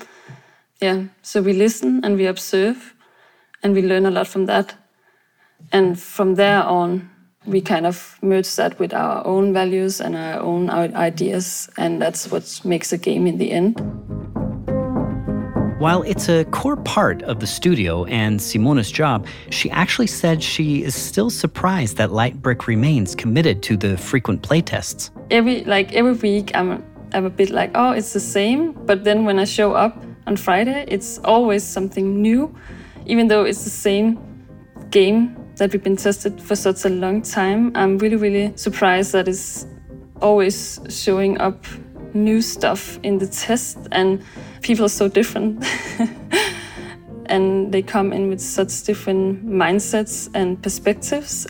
Yeah, 0.81 1.05
so 1.23 1.41
we 1.41 1.53
listen 1.53 2.05
and 2.05 2.17
we 2.17 2.27
observe, 2.27 2.93
and 3.63 3.75
we 3.75 3.81
learn 3.83 4.07
a 4.07 4.11
lot 4.11 4.27
from 4.27 4.47
that. 4.47 4.75
And 5.73 5.99
from 5.99 6.35
there 6.35 6.63
on, 6.65 7.09
we 7.47 7.61
kind 7.61 7.87
of 7.87 8.19
merge 8.23 8.57
that 8.57 8.79
with 8.81 8.93
our 8.93 9.25
own 9.25 9.53
values 9.53 10.01
and 10.01 10.17
our 10.17 10.41
own 10.41 10.69
ideas, 10.71 11.71
and 11.79 12.03
that's 12.03 12.31
what 12.33 12.61
makes 12.65 12.93
a 12.93 12.99
game 12.99 13.29
in 13.29 13.39
the 13.39 13.53
end. 13.53 13.81
While 15.79 16.03
it's 16.03 16.29
a 16.29 16.45
core 16.47 16.77
part 16.77 17.23
of 17.23 17.39
the 17.39 17.47
studio 17.47 18.05
and 18.07 18.41
Simone's 18.41 18.91
job, 18.91 19.27
she 19.51 19.71
actually 19.71 20.09
said 20.09 20.43
she 20.43 20.83
is 20.83 20.95
still 20.95 21.31
surprised 21.31 21.99
that 21.99 22.11
Lightbrick 22.11 22.67
remains 22.67 23.15
committed 23.15 23.63
to 23.65 23.77
the 23.77 23.97
frequent 23.97 24.43
playtests. 24.43 25.11
Every 25.31 25.63
like 25.65 25.93
every 25.93 26.15
week, 26.15 26.51
I'm 26.55 26.83
I'm 27.15 27.25
a 27.25 27.31
bit 27.31 27.51
like, 27.51 27.71
oh, 27.75 27.93
it's 27.93 28.13
the 28.13 28.21
same. 28.21 28.73
But 28.73 29.05
then 29.05 29.25
when 29.25 29.39
I 29.39 29.45
show 29.45 29.73
up 29.73 30.05
on 30.27 30.37
Friday, 30.37 30.85
it's 30.89 31.19
always 31.19 31.63
something 31.63 32.21
new, 32.21 32.55
even 33.07 33.29
though 33.29 33.45
it's 33.45 33.63
the 33.63 33.71
same 33.71 34.19
game 34.91 35.37
that 35.57 35.73
we've 35.73 35.83
been 35.83 35.97
tested 35.97 36.43
for 36.43 36.57
such 36.57 36.85
a 36.85 36.89
long 36.89 37.23
time. 37.23 37.71
I'm 37.77 37.99
really, 37.99 38.17
really 38.17 38.53
surprised 38.57 39.13
that 39.13 39.29
it's 39.29 39.67
always 40.21 40.81
showing 40.89 41.41
up 41.41 41.65
new 42.15 42.43
stuff 42.43 42.99
in 43.03 43.19
the 43.19 43.29
test, 43.29 43.79
and 43.93 44.23
people 44.63 44.87
are 44.87 44.97
so 45.03 45.09
different. 45.09 45.65
and 47.27 47.73
they 47.73 47.83
come 47.83 48.13
in 48.13 48.29
with 48.29 48.41
such 48.41 48.83
different 48.83 49.47
mindsets 49.47 50.29
and 50.35 50.61
perspectives. 50.63 51.47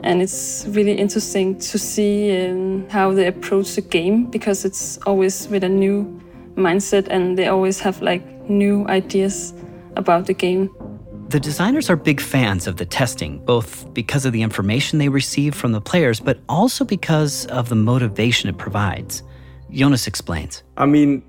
And 0.00 0.22
it's 0.22 0.64
really 0.68 0.92
interesting 0.92 1.58
to 1.58 1.78
see 1.78 2.46
um, 2.46 2.88
how 2.88 3.12
they 3.12 3.26
approach 3.26 3.74
the 3.74 3.80
game 3.80 4.26
because 4.26 4.64
it's 4.64 4.98
always 5.06 5.48
with 5.48 5.64
a 5.64 5.68
new 5.68 6.20
mindset 6.54 7.08
and 7.08 7.36
they 7.36 7.48
always 7.48 7.80
have 7.80 8.00
like 8.00 8.22
new 8.48 8.86
ideas 8.88 9.54
about 9.96 10.26
the 10.26 10.34
game. 10.34 10.70
The 11.28 11.40
designers 11.40 11.90
are 11.90 11.96
big 11.96 12.20
fans 12.20 12.66
of 12.66 12.76
the 12.76 12.86
testing, 12.86 13.44
both 13.44 13.92
because 13.92 14.24
of 14.24 14.32
the 14.32 14.40
information 14.40 14.98
they 14.98 15.10
receive 15.10 15.54
from 15.54 15.72
the 15.72 15.80
players, 15.80 16.20
but 16.20 16.38
also 16.48 16.84
because 16.84 17.44
of 17.46 17.68
the 17.68 17.74
motivation 17.74 18.48
it 18.48 18.56
provides. 18.56 19.22
Jonas 19.70 20.06
explains. 20.06 20.62
I 20.78 20.86
mean, 20.86 21.22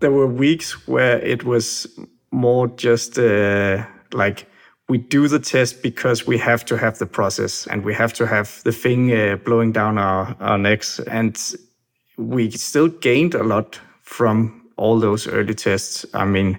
there 0.00 0.10
were 0.10 0.26
weeks 0.26 0.86
where 0.86 1.18
it 1.20 1.44
was 1.44 1.86
more 2.30 2.68
just 2.68 3.18
uh, 3.18 3.84
like 4.12 4.46
we 4.90 4.98
do 4.98 5.28
the 5.28 5.38
test 5.38 5.82
because 5.82 6.26
we 6.26 6.36
have 6.36 6.64
to 6.64 6.76
have 6.76 6.98
the 6.98 7.06
process 7.06 7.64
and 7.68 7.84
we 7.84 7.94
have 7.94 8.12
to 8.12 8.26
have 8.26 8.60
the 8.64 8.72
thing 8.72 9.12
uh, 9.12 9.36
blowing 9.36 9.70
down 9.70 9.98
our, 9.98 10.34
our 10.40 10.58
necks. 10.58 10.98
And 10.98 11.40
we 12.18 12.50
still 12.50 12.88
gained 12.88 13.36
a 13.36 13.44
lot 13.44 13.78
from 14.02 14.68
all 14.76 14.98
those 14.98 15.28
early 15.28 15.54
tests. 15.54 16.04
I 16.12 16.24
mean, 16.24 16.58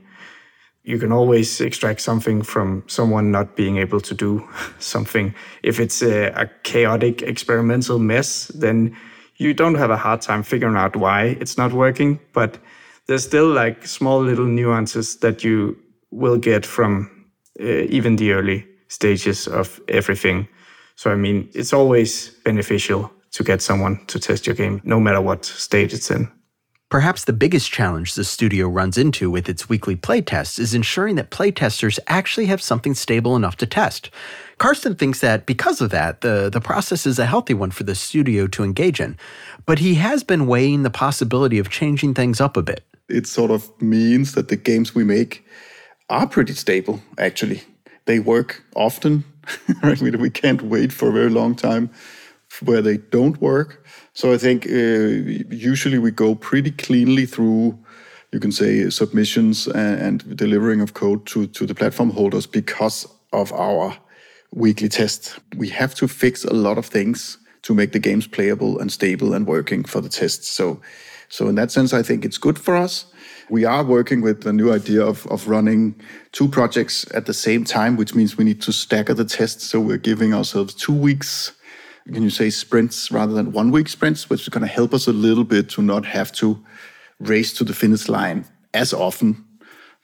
you 0.84 0.98
can 0.98 1.12
always 1.12 1.60
extract 1.60 2.00
something 2.00 2.42
from 2.42 2.86
someone 2.88 3.32
not 3.32 3.58
being 3.58 3.76
able 3.78 4.00
to 4.00 4.16
do 4.16 4.48
something. 4.80 5.36
If 5.62 5.82
it's 5.82 6.02
a, 6.02 6.28
a, 6.28 6.50
chaotic 6.64 7.22
experimental 7.24 8.00
mess, 8.00 8.48
then 8.56 8.96
you 9.36 9.54
don't 9.54 9.76
have 9.76 9.92
a 9.92 9.98
hard 9.98 10.22
time 10.22 10.44
figuring 10.44 10.78
out 10.78 10.96
why 10.96 11.36
it's 11.42 11.58
not 11.58 11.74
working. 11.74 12.18
But 12.32 12.60
there's 13.08 13.26
still 13.26 13.50
like 13.50 13.86
small 13.86 14.22
little 14.22 14.46
nuances 14.46 15.18
that 15.18 15.44
you 15.44 15.78
will 16.12 16.38
get 16.38 16.66
from 16.66 17.21
uh, 17.62 17.86
even 17.90 18.16
the 18.16 18.32
early 18.32 18.66
stages 18.88 19.48
of 19.48 19.80
everything. 19.88 20.48
So, 20.96 21.12
I 21.12 21.16
mean, 21.16 21.50
it's 21.54 21.74
always 21.74 22.30
beneficial 22.44 23.12
to 23.32 23.44
get 23.44 23.62
someone 23.62 24.06
to 24.08 24.20
test 24.20 24.46
your 24.46 24.56
game, 24.56 24.82
no 24.84 25.00
matter 25.00 25.22
what 25.22 25.46
stage 25.46 25.94
it's 25.94 26.12
in. 26.12 26.30
Perhaps 26.90 27.24
the 27.24 27.32
biggest 27.32 27.72
challenge 27.72 28.16
the 28.16 28.26
studio 28.26 28.68
runs 28.68 28.98
into 28.98 29.32
with 29.32 29.48
its 29.48 29.70
weekly 29.70 29.96
playtests 29.96 30.60
is 30.60 30.74
ensuring 30.74 31.16
that 31.16 31.32
playtesters 31.32 31.98
actually 32.08 32.48
have 32.48 32.62
something 32.62 32.94
stable 32.94 33.38
enough 33.38 33.56
to 33.56 33.66
test. 33.66 34.10
Karsten 34.58 34.96
thinks 34.96 35.22
that 35.22 35.46
because 35.46 35.80
of 35.80 35.90
that, 35.92 36.20
the, 36.20 36.50
the 36.52 36.60
process 36.60 37.06
is 37.06 37.18
a 37.18 37.26
healthy 37.26 37.54
one 37.54 37.72
for 37.72 37.84
the 37.84 37.96
studio 37.96 38.46
to 38.48 38.66
engage 38.66 39.00
in. 39.00 39.18
But 39.66 39.80
he 39.80 39.96
has 39.96 40.22
been 40.22 40.48
weighing 40.48 40.84
the 40.84 40.90
possibility 40.90 41.60
of 41.60 41.70
changing 41.70 42.14
things 42.14 42.42
up 42.42 42.58
a 42.58 42.62
bit. 42.62 42.84
It 43.08 43.26
sort 43.26 43.52
of 43.52 43.72
means 43.82 44.34
that 44.34 44.50
the 44.50 44.58
games 44.58 44.94
we 44.94 45.06
make 45.06 45.46
are 46.12 46.28
pretty 46.28 46.54
stable, 46.54 47.02
actually. 47.18 47.64
They 48.06 48.20
work 48.20 48.64
often. 48.76 49.24
we 49.84 50.30
can't 50.30 50.62
wait 50.62 50.94
for 50.94 51.10
a 51.10 51.14
very 51.14 51.30
long 51.30 51.56
time 51.56 51.90
where 52.62 52.82
they 52.82 52.98
don't 52.98 53.42
work 53.42 53.82
so 54.14 54.34
I 54.34 54.38
think 54.38 54.66
uh, 54.68 55.50
usually 55.50 55.98
we 55.98 56.12
go 56.12 56.36
pretty 56.36 56.72
cleanly 56.72 57.26
through, 57.26 57.80
you 58.32 58.40
can 58.40 58.52
say, 58.52 58.90
submissions 58.90 59.68
and, 59.68 60.02
and 60.02 60.38
delivering 60.38 60.82
of 60.82 60.94
code 60.94 61.26
to, 61.28 61.48
to 61.48 61.66
the 61.66 61.76
platform 61.76 62.10
holders 62.10 62.46
because 62.46 63.08
of 63.32 63.54
our 63.54 63.98
weekly 64.54 64.90
test. 64.90 65.40
We 65.56 65.70
have 65.70 65.96
to 65.96 66.08
fix 66.08 66.44
a 66.44 66.54
lot 66.54 66.78
of 66.78 66.86
things 66.86 67.38
to 67.62 67.74
make 67.74 67.94
the 67.94 68.00
games 68.00 68.28
playable 68.28 68.80
and 68.80 68.92
stable 68.92 69.34
and 69.34 69.48
working 69.48 69.86
for 69.86 70.02
the 70.02 70.10
tests. 70.10 70.48
So, 70.50 70.82
so 71.30 71.48
in 71.48 71.56
that 71.56 71.72
sense, 71.72 71.94
I 71.94 72.04
think 72.04 72.26
it's 72.26 72.38
good 72.38 72.60
for 72.60 72.76
us. 72.76 73.06
We 73.52 73.66
are 73.66 73.84
working 73.84 74.22
with 74.22 74.44
the 74.44 74.54
new 74.54 74.72
idea 74.72 75.06
of, 75.06 75.28
of 75.28 75.50
running 75.50 75.94
two 76.32 76.48
projects 76.48 77.06
at 77.14 77.26
the 77.26 77.34
same 77.34 77.66
time, 77.66 77.98
which 77.98 78.16
means 78.16 78.38
we 78.38 78.46
need 78.46 78.62
to 78.62 78.72
stagger 78.72 79.14
the 79.14 79.26
tests. 79.26 79.66
So 79.66 79.82
we're 79.82 79.98
giving 79.98 80.34
ourselves 80.34 80.74
two 80.74 80.94
weeks 80.94 81.52
can 82.08 82.24
you 82.24 82.30
say, 82.30 82.50
sprints 82.50 83.12
rather 83.12 83.34
than 83.34 83.52
one 83.52 83.72
week 83.72 83.88
sprints, 83.88 84.30
which 84.30 84.42
is 84.42 84.50
going 84.50 84.62
to 84.62 84.74
help 84.74 84.94
us 84.94 85.08
a 85.08 85.14
little 85.14 85.44
bit 85.44 85.70
to 85.70 85.82
not 85.82 86.06
have 86.06 86.32
to 86.34 86.64
race 87.20 87.54
to 87.54 87.64
the 87.64 87.74
finish 87.74 88.10
line 88.10 88.46
as 88.74 88.94
often. 88.94 89.46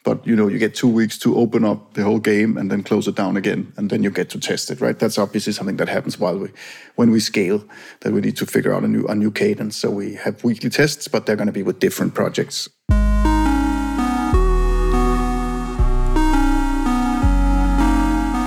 But 0.03 0.25
you 0.27 0.35
know, 0.35 0.47
you 0.47 0.57
get 0.57 0.75
two 0.75 0.87
weeks 0.87 1.17
to 1.19 1.35
open 1.35 1.65
up 1.65 1.93
the 1.95 2.03
whole 2.03 2.19
game 2.19 2.57
and 2.57 2.69
then 2.69 2.83
close 2.83 3.07
it 3.07 3.15
down 3.15 3.35
again, 3.35 3.73
and 3.77 3.89
then 3.89 4.03
you 4.03 4.11
get 4.11 4.29
to 4.29 4.39
test 4.39 4.69
it, 4.71 4.79
right? 4.79 4.97
That's 4.97 5.17
obviously 5.17 5.53
something 5.53 5.77
that 5.77 5.89
happens 5.89 6.19
while 6.19 6.37
we, 6.37 6.49
when 6.95 7.11
we 7.11 7.19
scale, 7.19 7.65
that 8.01 8.13
we 8.13 8.21
need 8.21 8.37
to 8.37 8.45
figure 8.45 8.73
out 8.73 8.83
a 8.83 8.87
new 8.87 9.05
a 9.07 9.15
new 9.15 9.31
cadence. 9.31 9.75
So 9.75 9.89
we 9.89 10.15
have 10.15 10.43
weekly 10.43 10.69
tests, 10.69 11.07
but 11.07 11.25
they're 11.25 11.35
going 11.35 11.47
to 11.47 11.53
be 11.53 11.63
with 11.63 11.79
different 11.79 12.13
projects. 12.13 12.69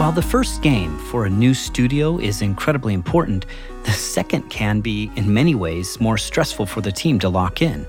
While 0.00 0.12
the 0.12 0.22
first 0.22 0.62
game 0.62 0.96
for 0.96 1.26
a 1.26 1.28
new 1.28 1.52
studio 1.52 2.16
is 2.16 2.40
incredibly 2.40 2.94
important, 2.94 3.44
the 3.84 3.92
second 3.92 4.48
can 4.48 4.80
be, 4.80 5.10
in 5.14 5.34
many 5.34 5.54
ways, 5.54 6.00
more 6.00 6.16
stressful 6.16 6.64
for 6.64 6.80
the 6.80 6.90
team 6.90 7.18
to 7.18 7.28
lock 7.28 7.60
in. 7.60 7.86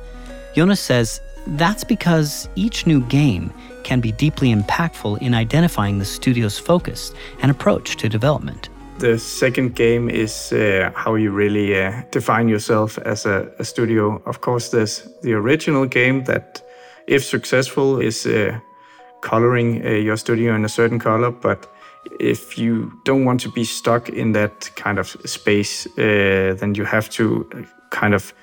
Jonas 0.53 0.81
says 0.81 1.21
that's 1.47 1.85
because 1.85 2.49
each 2.55 2.85
new 2.85 2.99
game 3.03 3.53
can 3.85 4.01
be 4.01 4.11
deeply 4.11 4.53
impactful 4.53 5.21
in 5.21 5.33
identifying 5.33 5.99
the 5.99 6.03
studio's 6.03 6.59
focus 6.59 7.13
and 7.41 7.49
approach 7.49 7.95
to 7.95 8.09
development. 8.09 8.67
The 8.97 9.17
second 9.17 9.75
game 9.75 10.09
is 10.09 10.51
uh, 10.51 10.91
how 10.93 11.15
you 11.15 11.31
really 11.31 11.81
uh, 11.81 12.01
define 12.11 12.49
yourself 12.49 12.97
as 12.97 13.25
a, 13.25 13.49
a, 13.57 13.63
studio. 13.63 14.21
Of 14.25 14.41
course, 14.41 14.67
there's 14.67 15.07
the 15.21 15.31
original 15.31 15.85
game 15.85 16.25
that, 16.25 16.61
if 17.07 17.23
successful, 17.23 18.01
is 18.01 18.25
uh, 18.25 18.59
coloring 19.21 19.85
uh, 19.85 19.91
your 19.91 20.17
studio 20.17 20.53
in 20.55 20.65
a 20.65 20.69
certain 20.69 20.99
color, 20.99 21.31
but 21.31 21.73
if 22.19 22.57
you 22.57 22.91
don't 23.03 23.25
want 23.25 23.41
to 23.41 23.49
be 23.49 23.63
stuck 23.63 24.09
in 24.09 24.33
that 24.33 24.69
kind 24.75 24.99
of 24.99 25.07
space, 25.25 25.85
uh, 25.97 26.55
then 26.59 26.75
you 26.75 26.85
have 26.85 27.09
to 27.11 27.49
uh, 27.55 27.61
kind 27.89 28.13
of 28.13 28.33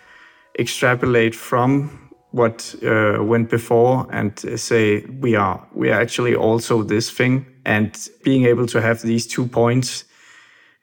extrapolate 0.59 1.34
from 1.34 2.11
what 2.30 2.74
uh, 2.84 3.18
went 3.22 3.48
before 3.48 4.06
and 4.12 4.38
say 4.61 5.04
we 5.20 5.34
are 5.34 5.66
we 5.74 5.90
are 5.90 6.00
actually 6.00 6.34
also 6.34 6.82
this 6.82 7.11
thing. 7.11 7.46
And 7.64 7.96
being 8.24 8.46
able 8.46 8.66
to 8.66 8.80
have 8.80 9.02
these 9.02 9.26
two 9.26 9.46
points 9.46 10.04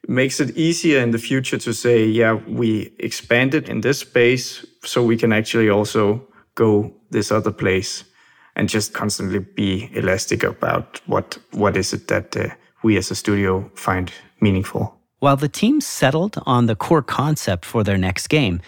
makes 0.08 0.40
it 0.40 0.56
easier 0.56 1.00
in 1.00 1.10
the 1.10 1.18
future 1.18 1.58
to 1.58 1.72
say 1.72 2.06
yeah 2.06 2.34
we 2.46 2.92
expanded 2.98 3.68
in 3.68 3.80
this 3.80 3.98
space 4.00 4.64
so 4.84 5.02
we 5.02 5.16
can 5.16 5.32
actually 5.32 5.68
also 5.68 6.20
go 6.54 6.94
this 7.10 7.32
other 7.32 7.50
place 7.50 8.04
and 8.54 8.68
just 8.68 8.92
constantly 8.92 9.40
be 9.40 9.90
elastic 9.94 10.44
about 10.44 11.00
what 11.06 11.38
what 11.52 11.76
is 11.76 11.92
it 11.92 12.06
that 12.08 12.36
uh, 12.36 12.48
we 12.86 12.96
as 12.96 13.10
a 13.10 13.14
studio 13.14 13.68
find 13.74 14.12
meaningful. 14.40 14.94
While 15.18 15.36
the 15.36 15.48
team 15.48 15.80
settled 15.80 16.36
on 16.46 16.66
the 16.66 16.76
core 16.76 17.02
concept 17.02 17.64
for 17.64 17.82
their 17.82 17.98
next 17.98 18.28
game, 18.28 18.60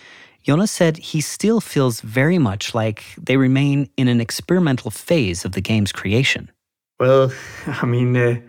Jonas 0.43 0.73
said 0.73 0.97
he 0.97 1.21
still 1.21 1.61
feels 1.61 2.01
very 2.01 2.39
much 2.39 2.75
like 2.75 3.05
they 3.17 3.37
remain 3.37 3.89
in 3.97 4.09
an 4.09 4.21
experimental 4.21 4.91
phase 4.91 5.45
of 5.45 5.53
the 5.53 5.61
game's 5.61 5.93
creation. 5.93 6.51
Well, 6.99 7.33
I 7.67 7.87
mean, 7.87 8.17
uh, 8.17 8.41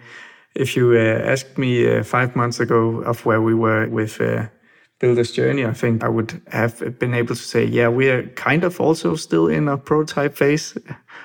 if 0.55 0.75
you 0.75 0.93
uh, 0.93 1.31
asked 1.33 1.57
me 1.57 1.71
uh, 1.87 2.03
five 2.03 2.35
months 2.35 2.59
ago 2.59 3.01
of 3.01 3.25
where 3.25 3.41
we 3.41 3.53
were 3.53 3.87
with 3.89 4.19
uh, 4.21 4.47
Builder's 4.99 5.31
Journey, 5.31 5.65
I 5.65 5.73
think 5.73 6.03
I 6.03 6.09
would 6.09 6.41
have 6.51 6.99
been 6.99 7.13
able 7.13 7.35
to 7.35 7.41
say, 7.53 7.63
yeah, 7.63 7.89
we 7.89 8.09
are 8.09 8.23
kind 8.29 8.63
of 8.63 8.81
also 8.81 9.15
still 9.15 9.47
in 9.47 9.67
a 9.67 9.77
prototype 9.77 10.35
phase. 10.35 10.77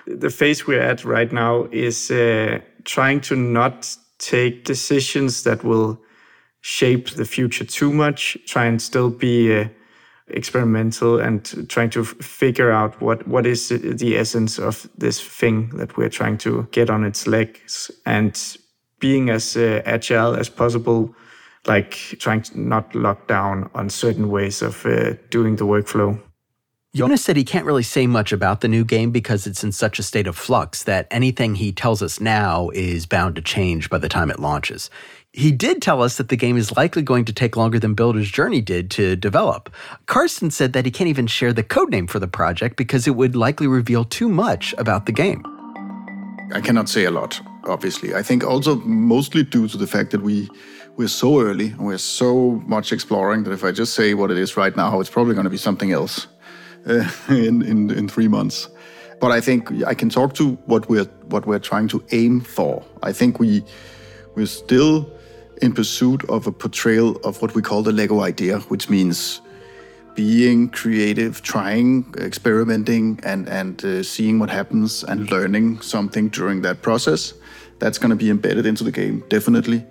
The 0.07 0.31
phase 0.31 0.67
we're 0.67 0.83
at 0.83 1.05
right 1.05 1.33
now 1.33 1.69
is 1.73 2.11
uh, 2.11 2.61
trying 2.85 3.21
to 3.23 3.37
not 3.37 3.97
take 4.25 4.64
decisions 4.64 5.43
that 5.43 5.64
will 5.64 6.01
shape 6.61 7.11
the 7.11 7.25
future 7.25 7.64
too 7.64 7.93
much, 7.93 8.39
try 8.47 8.64
and 8.64 8.81
still 8.81 9.11
be 9.11 9.55
uh, 9.55 9.68
experimental 10.29 11.20
and 11.20 11.68
trying 11.68 11.91
to 11.91 12.05
figure 12.05 12.70
out 12.70 12.99
what, 13.03 13.29
what 13.29 13.47
is 13.47 13.68
the 13.68 14.16
essence 14.16 14.59
of 14.59 14.89
this 14.97 15.20
thing 15.20 15.68
that 15.77 15.97
we're 15.97 16.09
trying 16.09 16.39
to 16.39 16.66
get 16.70 16.89
on 16.89 17.05
its 17.05 17.27
legs 17.27 17.91
and 18.07 18.57
being 18.99 19.29
as 19.29 19.57
uh, 19.57 19.83
agile 19.85 20.35
as 20.35 20.49
possible, 20.49 21.14
like 21.66 21.91
trying 22.18 22.41
to 22.41 22.59
not 22.59 22.95
lock 22.95 23.29
down 23.29 23.68
on 23.75 23.91
certain 23.91 24.31
ways 24.31 24.62
of 24.62 24.87
uh, 24.87 25.12
doing 25.29 25.57
the 25.57 25.66
workflow. 25.66 26.18
Jonas 26.95 27.25
said 27.25 27.37
he 27.37 27.43
can't 27.43 27.67
really 27.67 27.83
say 27.83 28.07
much 28.07 28.31
about 28.31 28.61
the 28.61 28.69
new 28.69 28.85
game 28.85 29.11
because 29.11 29.49
it's 29.49 29.65
in 29.65 29.73
such 29.73 29.99
a 29.99 30.03
state 30.05 30.29
of 30.29 30.37
flux 30.37 30.85
that 30.85 31.09
anything 31.11 31.57
he 31.57 31.73
tells 31.73 32.01
us 32.03 32.21
now 32.21 32.71
is 32.73 33.05
bound 33.05 33.35
to 33.35 33.43
change 33.43 33.91
by 33.91 33.99
the 33.99 34.09
time 34.09 34.31
it 34.31 34.39
launches. 34.39 34.91
He 35.33 35.51
did 35.51 35.83
tell 35.83 36.01
us 36.03 36.19
that 36.19 36.29
the 36.29 36.37
game 36.37 36.57
is 36.57 36.77
likely 36.77 37.03
going 37.03 37.25
to 37.25 37.33
take 37.33 37.57
longer 37.57 37.81
than 37.81 37.95
Builder's 37.95 38.31
Journey 38.31 38.61
did 38.61 38.93
to 38.93 39.17
develop. 39.17 39.75
Karsten 40.07 40.53
said 40.53 40.73
that 40.75 40.85
he 40.85 40.93
can't 40.93 41.09
even 41.09 41.27
share 41.27 41.53
the 41.53 41.65
codename 41.65 42.09
for 42.09 42.21
the 42.21 42.29
project 42.29 42.77
because 42.77 43.09
it 43.09 43.17
would 43.17 43.35
likely 43.35 43.67
reveal 43.67 44.05
too 44.05 44.29
much 44.29 44.73
about 44.79 45.07
the 45.07 45.13
game. 45.13 45.45
I 46.53 46.61
cannot 46.61 46.89
say 46.89 47.07
a 47.07 47.11
lot, 47.11 47.41
obviously. 47.65 48.15
I 48.15 48.23
think 48.23 48.45
also 48.45 48.77
mostly 48.77 49.43
due 49.43 49.67
to 49.67 49.77
the 49.77 49.89
fact 49.89 50.13
that 50.13 50.23
we 50.23 50.49
we're 50.97 51.09
so 51.09 51.41
early 51.41 51.71
and 51.71 51.87
we're 51.87 51.99
so 51.99 52.63
much 52.69 52.93
exploring 52.93 53.43
that 53.43 53.53
if 53.53 53.65
I 53.65 53.73
just 53.73 53.95
say 53.95 54.15
what 54.15 54.31
it 54.31 54.39
is 54.39 54.57
right 54.57 54.77
now, 54.77 55.01
it's 55.01 55.11
probably 55.11 55.35
going 55.35 55.43
to 55.43 55.51
be 55.51 55.57
something 55.57 55.91
else 55.91 56.29
uh, 56.87 57.09
in, 57.28 57.62
in 57.62 57.91
in 57.91 58.09
three 58.09 58.28
months. 58.28 58.68
But 59.20 59.30
I 59.30 59.41
think 59.41 59.70
I 59.87 59.95
can 59.95 60.09
talk 60.09 60.35
to 60.35 60.53
what 60.66 60.89
we're 60.89 61.09
what 61.28 61.47
we're 61.47 61.59
trying 61.61 61.89
to 61.89 62.05
aim 62.12 62.41
for. 62.41 62.85
I 63.03 63.12
think 63.12 63.39
we 63.39 63.64
we're 64.35 64.47
still 64.47 65.09
in 65.62 65.72
pursuit 65.72 66.24
of 66.28 66.47
a 66.47 66.53
portrayal 66.53 67.16
of 67.24 67.41
what 67.41 67.55
we 67.55 67.62
call 67.62 67.82
the 67.82 67.93
Lego 67.93 68.20
idea, 68.20 68.59
which 68.68 68.91
means 68.91 69.41
being 70.14 70.68
creative, 70.68 71.43
trying, 71.43 72.14
experimenting, 72.18 73.20
and 73.22 73.49
and 73.49 73.85
uh, 73.85 74.03
seeing 74.03 74.39
what 74.39 74.51
happens 74.51 75.05
and 75.05 75.30
learning 75.30 75.80
something 75.80 76.28
during 76.28 76.62
that 76.62 76.82
process. 76.82 77.35
That's 77.78 77.99
going 77.99 78.11
to 78.11 78.16
be 78.16 78.30
embedded 78.30 78.66
into 78.66 78.85
the 78.85 78.93
game, 78.93 79.24
definitely 79.28 79.85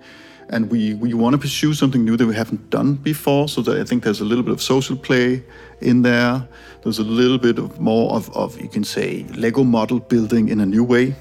and 0.50 0.70
we, 0.70 0.94
we 0.94 1.14
want 1.14 1.34
to 1.34 1.38
pursue 1.38 1.74
something 1.74 2.04
new 2.04 2.16
that 2.16 2.26
we 2.26 2.34
haven't 2.34 2.70
done 2.70 2.94
before. 2.94 3.48
So 3.48 3.60
I 3.80 3.84
think 3.84 4.04
there's 4.04 4.20
a 4.20 4.24
little 4.24 4.44
bit 4.44 4.52
of 4.52 4.62
social 4.62 4.96
play 4.96 5.42
in 5.80 6.02
there. 6.02 6.46
There's 6.82 6.98
a 6.98 7.04
little 7.04 7.38
bit 7.38 7.58
of 7.58 7.80
more 7.80 8.12
of, 8.12 8.34
of 8.36 8.60
you 8.60 8.68
can 8.68 8.84
say 8.84 9.24
Lego 9.34 9.64
model 9.64 10.00
building 10.00 10.48
in 10.48 10.60
a 10.60 10.66
new 10.66 10.84
way, 10.84 11.14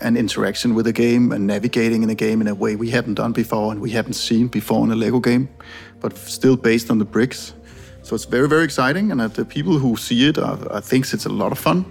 and 0.00 0.16
interaction 0.16 0.74
with 0.74 0.84
the 0.84 0.92
game 0.92 1.32
and 1.32 1.46
navigating 1.46 2.02
in 2.02 2.10
a 2.10 2.14
game 2.14 2.40
in 2.40 2.48
a 2.48 2.54
way 2.54 2.76
we 2.76 2.90
haven't 2.90 3.14
done 3.14 3.32
before 3.32 3.72
and 3.72 3.80
we 3.80 3.90
haven't 3.90 4.14
seen 4.14 4.48
before 4.48 4.84
in 4.84 4.92
a 4.92 4.94
Lego 4.94 5.20
game, 5.20 5.48
but 6.00 6.16
still 6.16 6.56
based 6.56 6.90
on 6.90 6.98
the 6.98 7.04
bricks. 7.04 7.54
So 8.02 8.14
it's 8.14 8.24
very 8.24 8.48
very 8.48 8.64
exciting, 8.64 9.10
and 9.10 9.20
the 9.20 9.44
people 9.44 9.78
who 9.78 9.96
see 9.96 10.28
it 10.28 10.38
are, 10.38 10.58
are 10.70 10.80
thinks 10.80 11.12
it's 11.12 11.26
a 11.26 11.32
lot 11.32 11.52
of 11.52 11.58
fun. 11.58 11.84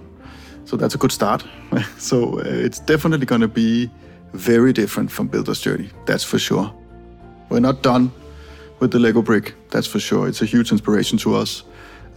So 0.66 0.78
that's 0.78 0.96
a 0.96 0.98
good 0.98 1.12
start. 1.12 1.44
so 1.98 2.40
uh, 2.40 2.44
it's 2.46 2.80
definitely 2.80 3.26
going 3.26 3.42
to 3.42 3.48
be 3.48 3.90
very 4.36 4.74
different 4.74 5.12
from 5.12 5.28
Builder's 5.28 5.62
Journey, 5.62 5.90
that's 6.06 6.24
for 6.24 6.40
sure. 6.40 6.74
We're 7.50 7.60
not 7.60 7.82
done 7.82 8.12
with 8.80 8.92
the 8.92 9.00
Lego 9.00 9.22
brick, 9.22 9.54
that's 9.70 9.88
for 9.88 10.00
sure. 10.00 10.28
It's 10.28 10.42
a 10.42 10.46
huge 10.46 10.72
inspiration 10.72 11.18
to 11.20 11.36
us. 11.36 11.64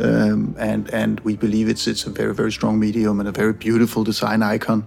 Um, 0.00 0.54
and 0.58 0.88
and 0.94 1.18
we 1.20 1.36
believe 1.36 1.68
it's 1.68 1.88
it's 1.88 2.06
a 2.06 2.10
very 2.10 2.32
very 2.32 2.52
strong 2.52 2.78
medium 2.78 3.18
and 3.18 3.28
a 3.28 3.32
very 3.32 3.52
beautiful 3.52 4.04
design 4.04 4.42
icon 4.42 4.86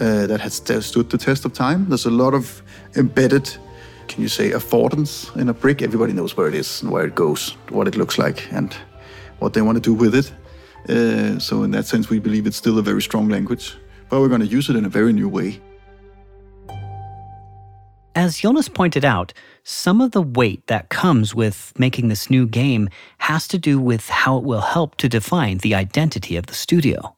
uh, 0.00 0.26
that 0.26 0.40
has 0.40 0.54
stood 0.54 1.10
the 1.10 1.18
test 1.18 1.44
of 1.44 1.52
time. 1.52 1.88
There's 1.88 2.06
a 2.06 2.10
lot 2.10 2.34
of 2.34 2.62
embedded, 2.96 3.56
can 4.08 4.22
you 4.22 4.28
say, 4.28 4.50
affordance 4.50 5.34
in 5.36 5.48
a 5.48 5.54
brick. 5.54 5.82
Everybody 5.82 6.12
knows 6.12 6.36
where 6.36 6.48
it 6.48 6.54
is 6.54 6.82
and 6.82 6.90
where 6.90 7.06
it 7.06 7.14
goes, 7.14 7.56
what 7.70 7.86
it 7.86 7.96
looks 7.96 8.18
like, 8.18 8.52
and 8.52 8.74
what 9.38 9.52
they 9.52 9.62
want 9.62 9.76
to 9.76 9.80
do 9.80 9.94
with 9.94 10.14
it. 10.14 10.32
Uh, 10.88 11.38
so 11.38 11.62
in 11.62 11.70
that 11.70 11.86
sense, 11.86 12.10
we 12.10 12.18
believe 12.18 12.46
it's 12.46 12.56
still 12.56 12.78
a 12.78 12.82
very 12.82 13.02
strong 13.02 13.28
language, 13.28 13.76
but 14.08 14.20
we're 14.20 14.28
going 14.28 14.40
to 14.40 14.56
use 14.56 14.68
it 14.68 14.76
in 14.76 14.84
a 14.84 14.88
very 14.88 15.12
new 15.12 15.28
way. 15.28 15.60
As 18.16 18.38
Jonas 18.38 18.68
pointed 18.68 19.04
out, 19.04 19.32
some 19.64 20.00
of 20.00 20.12
the 20.12 20.22
weight 20.22 20.68
that 20.68 20.88
comes 20.88 21.34
with 21.34 21.72
making 21.76 22.08
this 22.08 22.30
new 22.30 22.46
game 22.46 22.88
has 23.18 23.48
to 23.48 23.58
do 23.58 23.80
with 23.80 24.08
how 24.08 24.36
it 24.38 24.44
will 24.44 24.60
help 24.60 24.96
to 24.98 25.08
define 25.08 25.58
the 25.58 25.74
identity 25.74 26.36
of 26.36 26.46
the 26.46 26.54
studio. 26.54 27.16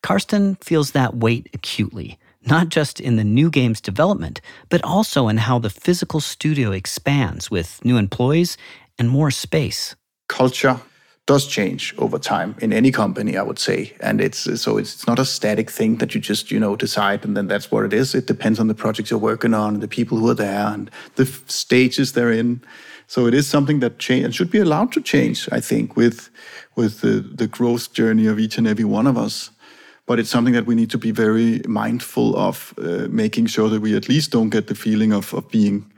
Karsten 0.00 0.54
feels 0.56 0.92
that 0.92 1.16
weight 1.16 1.48
acutely, 1.54 2.20
not 2.46 2.68
just 2.68 3.00
in 3.00 3.16
the 3.16 3.24
new 3.24 3.50
game's 3.50 3.80
development, 3.80 4.40
but 4.68 4.82
also 4.84 5.26
in 5.26 5.38
how 5.38 5.58
the 5.58 5.70
physical 5.70 6.20
studio 6.20 6.70
expands 6.70 7.50
with 7.50 7.84
new 7.84 7.96
employees 7.96 8.56
and 8.98 9.10
more 9.10 9.32
space. 9.32 9.96
Culture 10.28 10.80
does 11.26 11.46
change 11.46 11.94
over 11.98 12.18
time 12.18 12.56
in 12.60 12.72
any 12.72 12.90
company, 12.90 13.36
I 13.36 13.42
would 13.42 13.58
say. 13.58 13.92
And 14.00 14.20
it's 14.20 14.60
so 14.60 14.76
it's 14.76 15.06
not 15.06 15.18
a 15.18 15.24
static 15.24 15.70
thing 15.70 15.96
that 15.98 16.14
you 16.14 16.20
just 16.20 16.50
you 16.50 16.58
know 16.58 16.74
decide 16.76 17.24
and 17.24 17.36
then 17.36 17.46
that's 17.46 17.70
what 17.70 17.84
it 17.84 17.92
is. 17.92 18.14
It 18.14 18.26
depends 18.26 18.58
on 18.58 18.68
the 18.68 18.74
projects 18.74 19.10
you're 19.10 19.20
working 19.20 19.54
on, 19.54 19.80
the 19.80 19.88
people 19.88 20.18
who 20.18 20.28
are 20.28 20.34
there, 20.34 20.66
and 20.66 20.90
the 21.14 21.26
stages 21.46 22.12
they're 22.12 22.32
in. 22.32 22.60
So 23.06 23.26
it 23.26 23.34
is 23.34 23.46
something 23.46 23.80
that 23.80 23.98
change 23.98 24.24
and 24.24 24.34
should 24.34 24.50
be 24.50 24.58
allowed 24.58 24.92
to 24.92 25.00
change. 25.00 25.48
I 25.52 25.60
think 25.60 25.96
with 25.96 26.28
with 26.74 27.00
the 27.02 27.20
the 27.20 27.46
growth 27.46 27.92
journey 27.92 28.26
of 28.26 28.38
each 28.38 28.58
and 28.58 28.66
every 28.66 28.84
one 28.84 29.06
of 29.06 29.16
us. 29.16 29.50
But 30.04 30.18
it's 30.18 30.30
something 30.30 30.54
that 30.54 30.66
we 30.66 30.74
need 30.74 30.90
to 30.90 30.98
be 30.98 31.12
very 31.12 31.62
mindful 31.68 32.34
of, 32.36 32.74
uh, 32.76 33.06
making 33.08 33.46
sure 33.46 33.68
that 33.68 33.80
we 33.80 33.96
at 33.96 34.08
least 34.08 34.32
don't 34.32 34.50
get 34.50 34.66
the 34.66 34.74
feeling 34.74 35.12
of, 35.12 35.32
of 35.32 35.48
being 35.48 35.92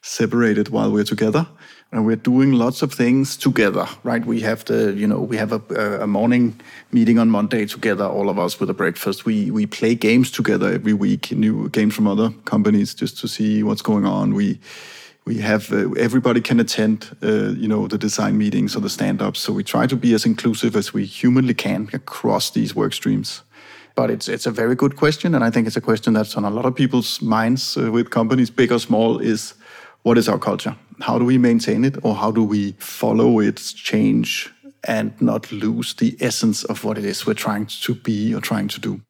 separated 0.00 0.70
while 0.70 0.90
we're 0.90 1.04
together 1.04 1.46
and 1.92 2.06
we're 2.06 2.16
doing 2.16 2.52
lots 2.52 2.82
of 2.82 2.92
things 2.92 3.36
together, 3.36 3.86
right? 4.04 4.24
We 4.24 4.40
have 4.42 4.64
the, 4.64 4.92
you 4.92 5.06
know, 5.06 5.20
we 5.20 5.36
have 5.36 5.52
a, 5.52 6.02
a 6.02 6.06
morning 6.06 6.60
meeting 6.92 7.18
on 7.18 7.30
Monday 7.30 7.66
together, 7.66 8.04
all 8.04 8.28
of 8.28 8.38
us 8.38 8.60
with 8.60 8.70
a 8.70 8.74
breakfast. 8.74 9.24
We 9.24 9.50
we 9.50 9.66
play 9.66 9.94
games 9.94 10.30
together 10.30 10.72
every 10.72 10.92
week, 10.92 11.32
new 11.32 11.68
games 11.70 11.94
from 11.94 12.06
other 12.06 12.30
companies, 12.44 12.94
just 12.94 13.18
to 13.20 13.28
see 13.28 13.62
what's 13.62 13.82
going 13.82 14.06
on. 14.06 14.34
We 14.34 14.60
we 15.24 15.38
have 15.38 15.72
uh, 15.72 15.90
everybody 15.92 16.40
can 16.40 16.60
attend, 16.60 17.16
uh, 17.22 17.50
you 17.58 17.68
know, 17.68 17.88
the 17.88 17.98
design 17.98 18.38
meetings 18.38 18.76
or 18.76 18.80
the 18.80 18.88
stand-ups. 18.88 19.40
So 19.40 19.52
we 19.52 19.64
try 19.64 19.86
to 19.86 19.96
be 19.96 20.14
as 20.14 20.24
inclusive 20.24 20.76
as 20.76 20.94
we 20.94 21.04
humanly 21.04 21.54
can 21.54 21.88
across 21.92 22.50
these 22.50 22.74
work 22.74 22.92
streams. 22.92 23.42
But 23.96 24.10
it's 24.10 24.28
it's 24.28 24.46
a 24.46 24.52
very 24.52 24.76
good 24.76 24.94
question, 24.94 25.34
and 25.34 25.42
I 25.42 25.50
think 25.50 25.66
it's 25.66 25.76
a 25.76 25.80
question 25.80 26.14
that's 26.14 26.36
on 26.36 26.44
a 26.44 26.50
lot 26.50 26.66
of 26.66 26.74
people's 26.74 27.20
minds 27.20 27.76
uh, 27.76 27.90
with 27.90 28.10
companies, 28.10 28.50
big 28.50 28.70
or 28.70 28.78
small. 28.78 29.18
Is 29.18 29.54
what 30.02 30.18
is 30.18 30.28
our 30.28 30.38
culture? 30.38 30.76
How 31.00 31.18
do 31.18 31.24
we 31.24 31.38
maintain 31.38 31.84
it, 31.86 31.96
or 32.02 32.14
how 32.14 32.30
do 32.30 32.44
we 32.44 32.72
follow 32.72 33.40
its 33.40 33.72
change 33.72 34.52
and 34.84 35.18
not 35.20 35.50
lose 35.50 35.94
the 35.94 36.14
essence 36.20 36.62
of 36.64 36.84
what 36.84 36.98
it 36.98 37.06
is 37.06 37.26
we're 37.26 37.32
trying 37.32 37.66
to 37.66 37.94
be 37.94 38.34
or 38.34 38.40
trying 38.40 38.68
to 38.68 38.80
do? 38.80 39.00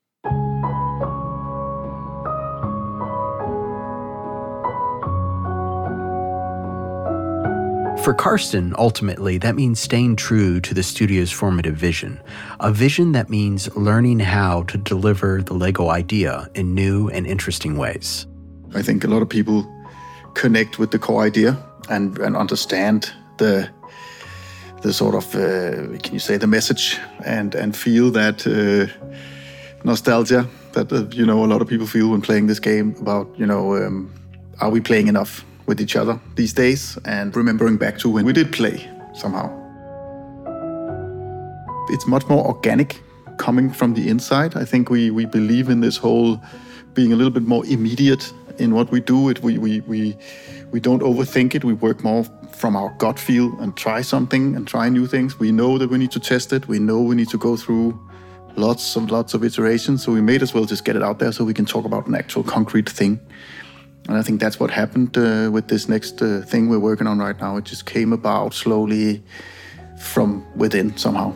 For 8.05 8.14
Karsten, 8.14 8.72
ultimately, 8.78 9.38
that 9.38 9.57
means 9.57 9.80
staying 9.80 10.16
true 10.16 10.61
to 10.61 10.72
the 10.72 10.82
studio's 10.84 11.32
formative 11.32 11.74
vision. 11.74 12.20
A 12.61 12.72
vision 12.72 13.12
that 13.12 13.28
means 13.28 13.68
learning 13.76 14.20
how 14.20 14.62
to 14.64 14.78
deliver 14.78 15.43
the 15.43 15.55
Lego 15.55 15.91
idea 15.91 16.49
in 16.55 16.72
new 16.72 17.09
and 17.09 17.26
interesting 17.26 17.76
ways. 17.76 18.26
I 18.76 18.82
think 18.82 19.03
a 19.03 19.09
lot 19.09 19.22
of 19.22 19.28
people 19.28 19.68
connect 20.34 20.78
with 20.78 20.93
the 20.93 20.99
core 20.99 21.24
idea 21.24 21.59
and, 21.91 22.18
and 22.18 22.36
understand 22.36 23.12
the 23.36 23.68
the 24.82 24.93
sort 24.95 25.14
of 25.14 25.34
uh, 25.34 25.99
can 26.03 26.14
you 26.14 26.18
say 26.18 26.38
the 26.38 26.47
message 26.47 26.99
and 27.26 27.55
and 27.55 27.76
feel 27.76 28.11
that 28.11 28.47
uh, 28.47 28.86
nostalgia 29.84 30.47
that 30.72 30.91
uh, 30.91 31.05
you 31.12 31.26
know 31.26 31.45
a 31.45 31.49
lot 31.53 31.61
of 31.61 31.68
people 31.68 31.86
feel 31.86 32.09
when 32.09 32.22
playing 32.22 32.47
this 32.47 32.61
game 32.61 32.95
about 32.99 33.26
you 33.36 33.45
know 33.45 33.76
um, 33.76 34.11
are 34.61 34.70
we 34.70 34.80
playing 34.80 35.09
enough 35.09 35.45
with 35.70 35.80
each 35.80 35.97
other 35.97 36.18
these 36.34 36.53
days 36.53 36.99
and 37.05 37.36
remembering 37.36 37.76
back 37.76 37.97
to 37.97 38.09
when 38.09 38.24
we 38.24 38.32
did 38.32 38.53
play 38.53 38.91
somehow. 39.14 39.49
It's 41.91 42.07
much 42.07 42.26
more 42.28 42.45
organic 42.45 43.01
coming 43.38 43.72
from 43.72 43.95
the 43.95 44.09
inside. 44.09 44.57
I 44.57 44.64
think 44.64 44.91
we, 44.91 45.11
we 45.11 45.26
believe 45.26 45.68
in 45.68 45.80
this 45.80 45.97
whole 45.97 46.41
being 46.95 47.12
a 47.12 47.16
little 47.16 47.30
bit 47.30 47.45
more 47.45 47.64
immediate 47.66 48.32
in 48.59 48.74
what 48.74 48.90
we 48.90 49.01
do. 49.01 49.28
It 49.28 49.42
we, 49.42 49.59
we, 49.59 49.80
we, 49.80 50.16
we 50.70 50.80
don't 50.80 51.03
overthink 51.03 51.55
it. 51.55 51.64
We 51.64 51.74
work 51.74 52.03
more 52.03 52.24
from 52.53 52.76
our 52.76 52.90
gut 52.98 53.18
feel 53.18 53.59
and 53.61 53.76
try 53.76 54.03
something 54.03 54.55
and 54.57 54.66
try 54.66 54.88
new 54.88 55.07
things. 55.07 55.38
We 55.38 55.53
know 55.53 55.78
that 55.78 55.90
we 55.90 55.98
need 55.98 56.11
to 56.12 56.20
test 56.20 56.53
it. 56.53 56.68
We 56.68 56.78
know 56.78 57.01
we 57.01 57.14
need 57.14 57.28
to 57.30 57.38
go 57.38 57.57
through 57.57 57.98
lots 58.57 58.96
and 58.96 59.11
lots 59.11 59.34
of 59.34 59.44
iterations. 59.44 60.03
So 60.05 60.12
we 60.12 60.20
may 60.20 60.38
as 60.40 60.53
well 60.55 60.64
just 60.64 60.84
get 60.84 60.96
it 60.96 61.03
out 61.03 61.18
there 61.18 61.32
so 61.32 61.44
we 61.44 61.55
can 61.55 61.64
talk 61.64 61.84
about 61.84 62.07
an 62.07 62.14
actual 62.14 62.42
concrete 62.42 62.88
thing. 62.88 63.20
And 64.09 64.16
I 64.16 64.22
think 64.22 64.40
that's 64.40 64.59
what 64.59 64.70
happened 64.70 65.16
uh, 65.16 65.51
with 65.53 65.68
this 65.68 65.88
next 65.88 66.20
uh, 66.22 66.42
thing 66.42 66.68
we're 66.68 66.78
working 66.78 67.07
on 67.07 67.18
right 67.18 67.38
now. 67.40 67.57
It 67.57 67.64
just 67.64 67.86
came 67.86 68.12
about 68.12 68.55
slowly 68.55 69.22
from 69.98 70.44
within 70.57 70.96
somehow. 70.96 71.34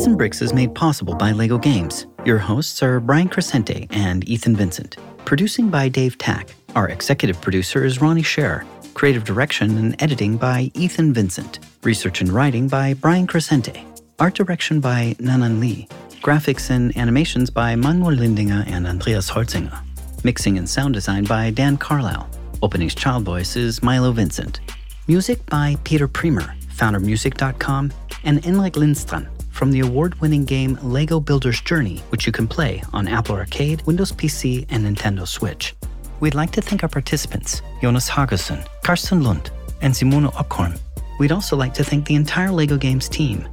Bits 0.00 0.06
and 0.06 0.16
Bricks 0.16 0.40
is 0.40 0.54
made 0.54 0.74
possible 0.74 1.14
by 1.14 1.32
LEGO 1.32 1.58
Games. 1.58 2.06
Your 2.24 2.38
hosts 2.38 2.82
are 2.82 3.00
Brian 3.00 3.28
Crecente 3.28 3.86
and 3.90 4.26
Ethan 4.26 4.56
Vincent. 4.56 4.96
Producing 5.26 5.68
by 5.68 5.90
Dave 5.90 6.16
Tack. 6.16 6.54
Our 6.74 6.88
executive 6.88 7.38
producer 7.42 7.84
is 7.84 8.00
Ronnie 8.00 8.22
Scherer. 8.22 8.64
Creative 8.94 9.22
direction 9.22 9.76
and 9.76 10.02
editing 10.02 10.38
by 10.38 10.70
Ethan 10.72 11.12
Vincent. 11.12 11.58
Research 11.82 12.22
and 12.22 12.32
writing 12.32 12.66
by 12.66 12.94
Brian 12.94 13.26
Crecente. 13.26 13.84
Art 14.18 14.32
direction 14.32 14.80
by 14.80 15.16
Nanan 15.18 15.60
Lee. 15.60 15.86
Graphics 16.22 16.70
and 16.70 16.96
animations 16.96 17.50
by 17.50 17.76
Manuel 17.76 18.16
Lindinger 18.16 18.66
and 18.68 18.86
Andreas 18.86 19.30
Holzinger. 19.30 19.78
Mixing 20.24 20.56
and 20.56 20.66
sound 20.66 20.94
design 20.94 21.24
by 21.24 21.50
Dan 21.50 21.76
Carlisle. 21.76 22.26
Opening's 22.62 22.94
child 22.94 23.24
voice 23.24 23.54
is 23.54 23.82
Milo 23.82 24.12
Vincent. 24.12 24.60
Music 25.08 25.44
by 25.50 25.76
Peter 25.84 26.08
Premer, 26.08 26.58
foundermusic.com, 26.72 27.92
and 28.24 28.42
Henrik 28.42 28.72
Lindstrand 28.74 29.28
from 29.60 29.72
the 29.72 29.80
award 29.80 30.18
winning 30.22 30.46
game 30.46 30.78
LEGO 30.82 31.20
Builder's 31.20 31.60
Journey, 31.60 31.98
which 32.08 32.24
you 32.24 32.32
can 32.32 32.48
play 32.48 32.82
on 32.94 33.06
Apple 33.06 33.36
Arcade, 33.36 33.82
Windows 33.82 34.10
PC, 34.10 34.64
and 34.70 34.86
Nintendo 34.86 35.28
Switch. 35.28 35.74
We'd 36.18 36.34
like 36.34 36.50
to 36.52 36.62
thank 36.62 36.82
our 36.82 36.88
participants, 36.88 37.60
Jonas 37.82 38.08
Hagerson, 38.08 38.66
Karsten 38.82 39.22
Lund, 39.22 39.50
and 39.82 39.94
Simone 39.94 40.28
Ockhorn. 40.28 40.80
We'd 41.18 41.30
also 41.30 41.58
like 41.58 41.74
to 41.74 41.84
thank 41.84 42.06
the 42.06 42.14
entire 42.14 42.50
LEGO 42.50 42.78
Games 42.78 43.06
team. 43.06 43.46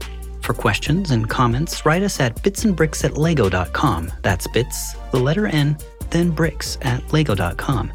For 0.43 0.53
questions 0.53 1.12
and 1.12 1.30
comments, 1.30 1.86
write 1.86 2.03
us 2.03 2.22
at 2.22 2.41
bitsandbricks 2.41 3.03
at 3.03 3.18
lego.com. 3.18 4.10
That's 4.22 4.47
bits, 4.47 4.93
the 5.12 5.20
letter 5.20 5.47
N, 5.47 5.78
then 6.10 6.32
bricks 6.32 6.78
at 6.84 7.03
lego.com. 7.12 7.91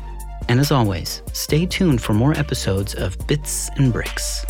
And 0.51 0.61
as 0.61 0.71
always, 0.71 1.23
stay 1.33 1.65
tuned 1.65 2.03
for 2.03 2.13
more 2.13 2.39
episodes 2.39 2.95
of 2.95 3.17
Bits 3.27 3.71
and 3.77 3.91
Bricks. 3.91 4.45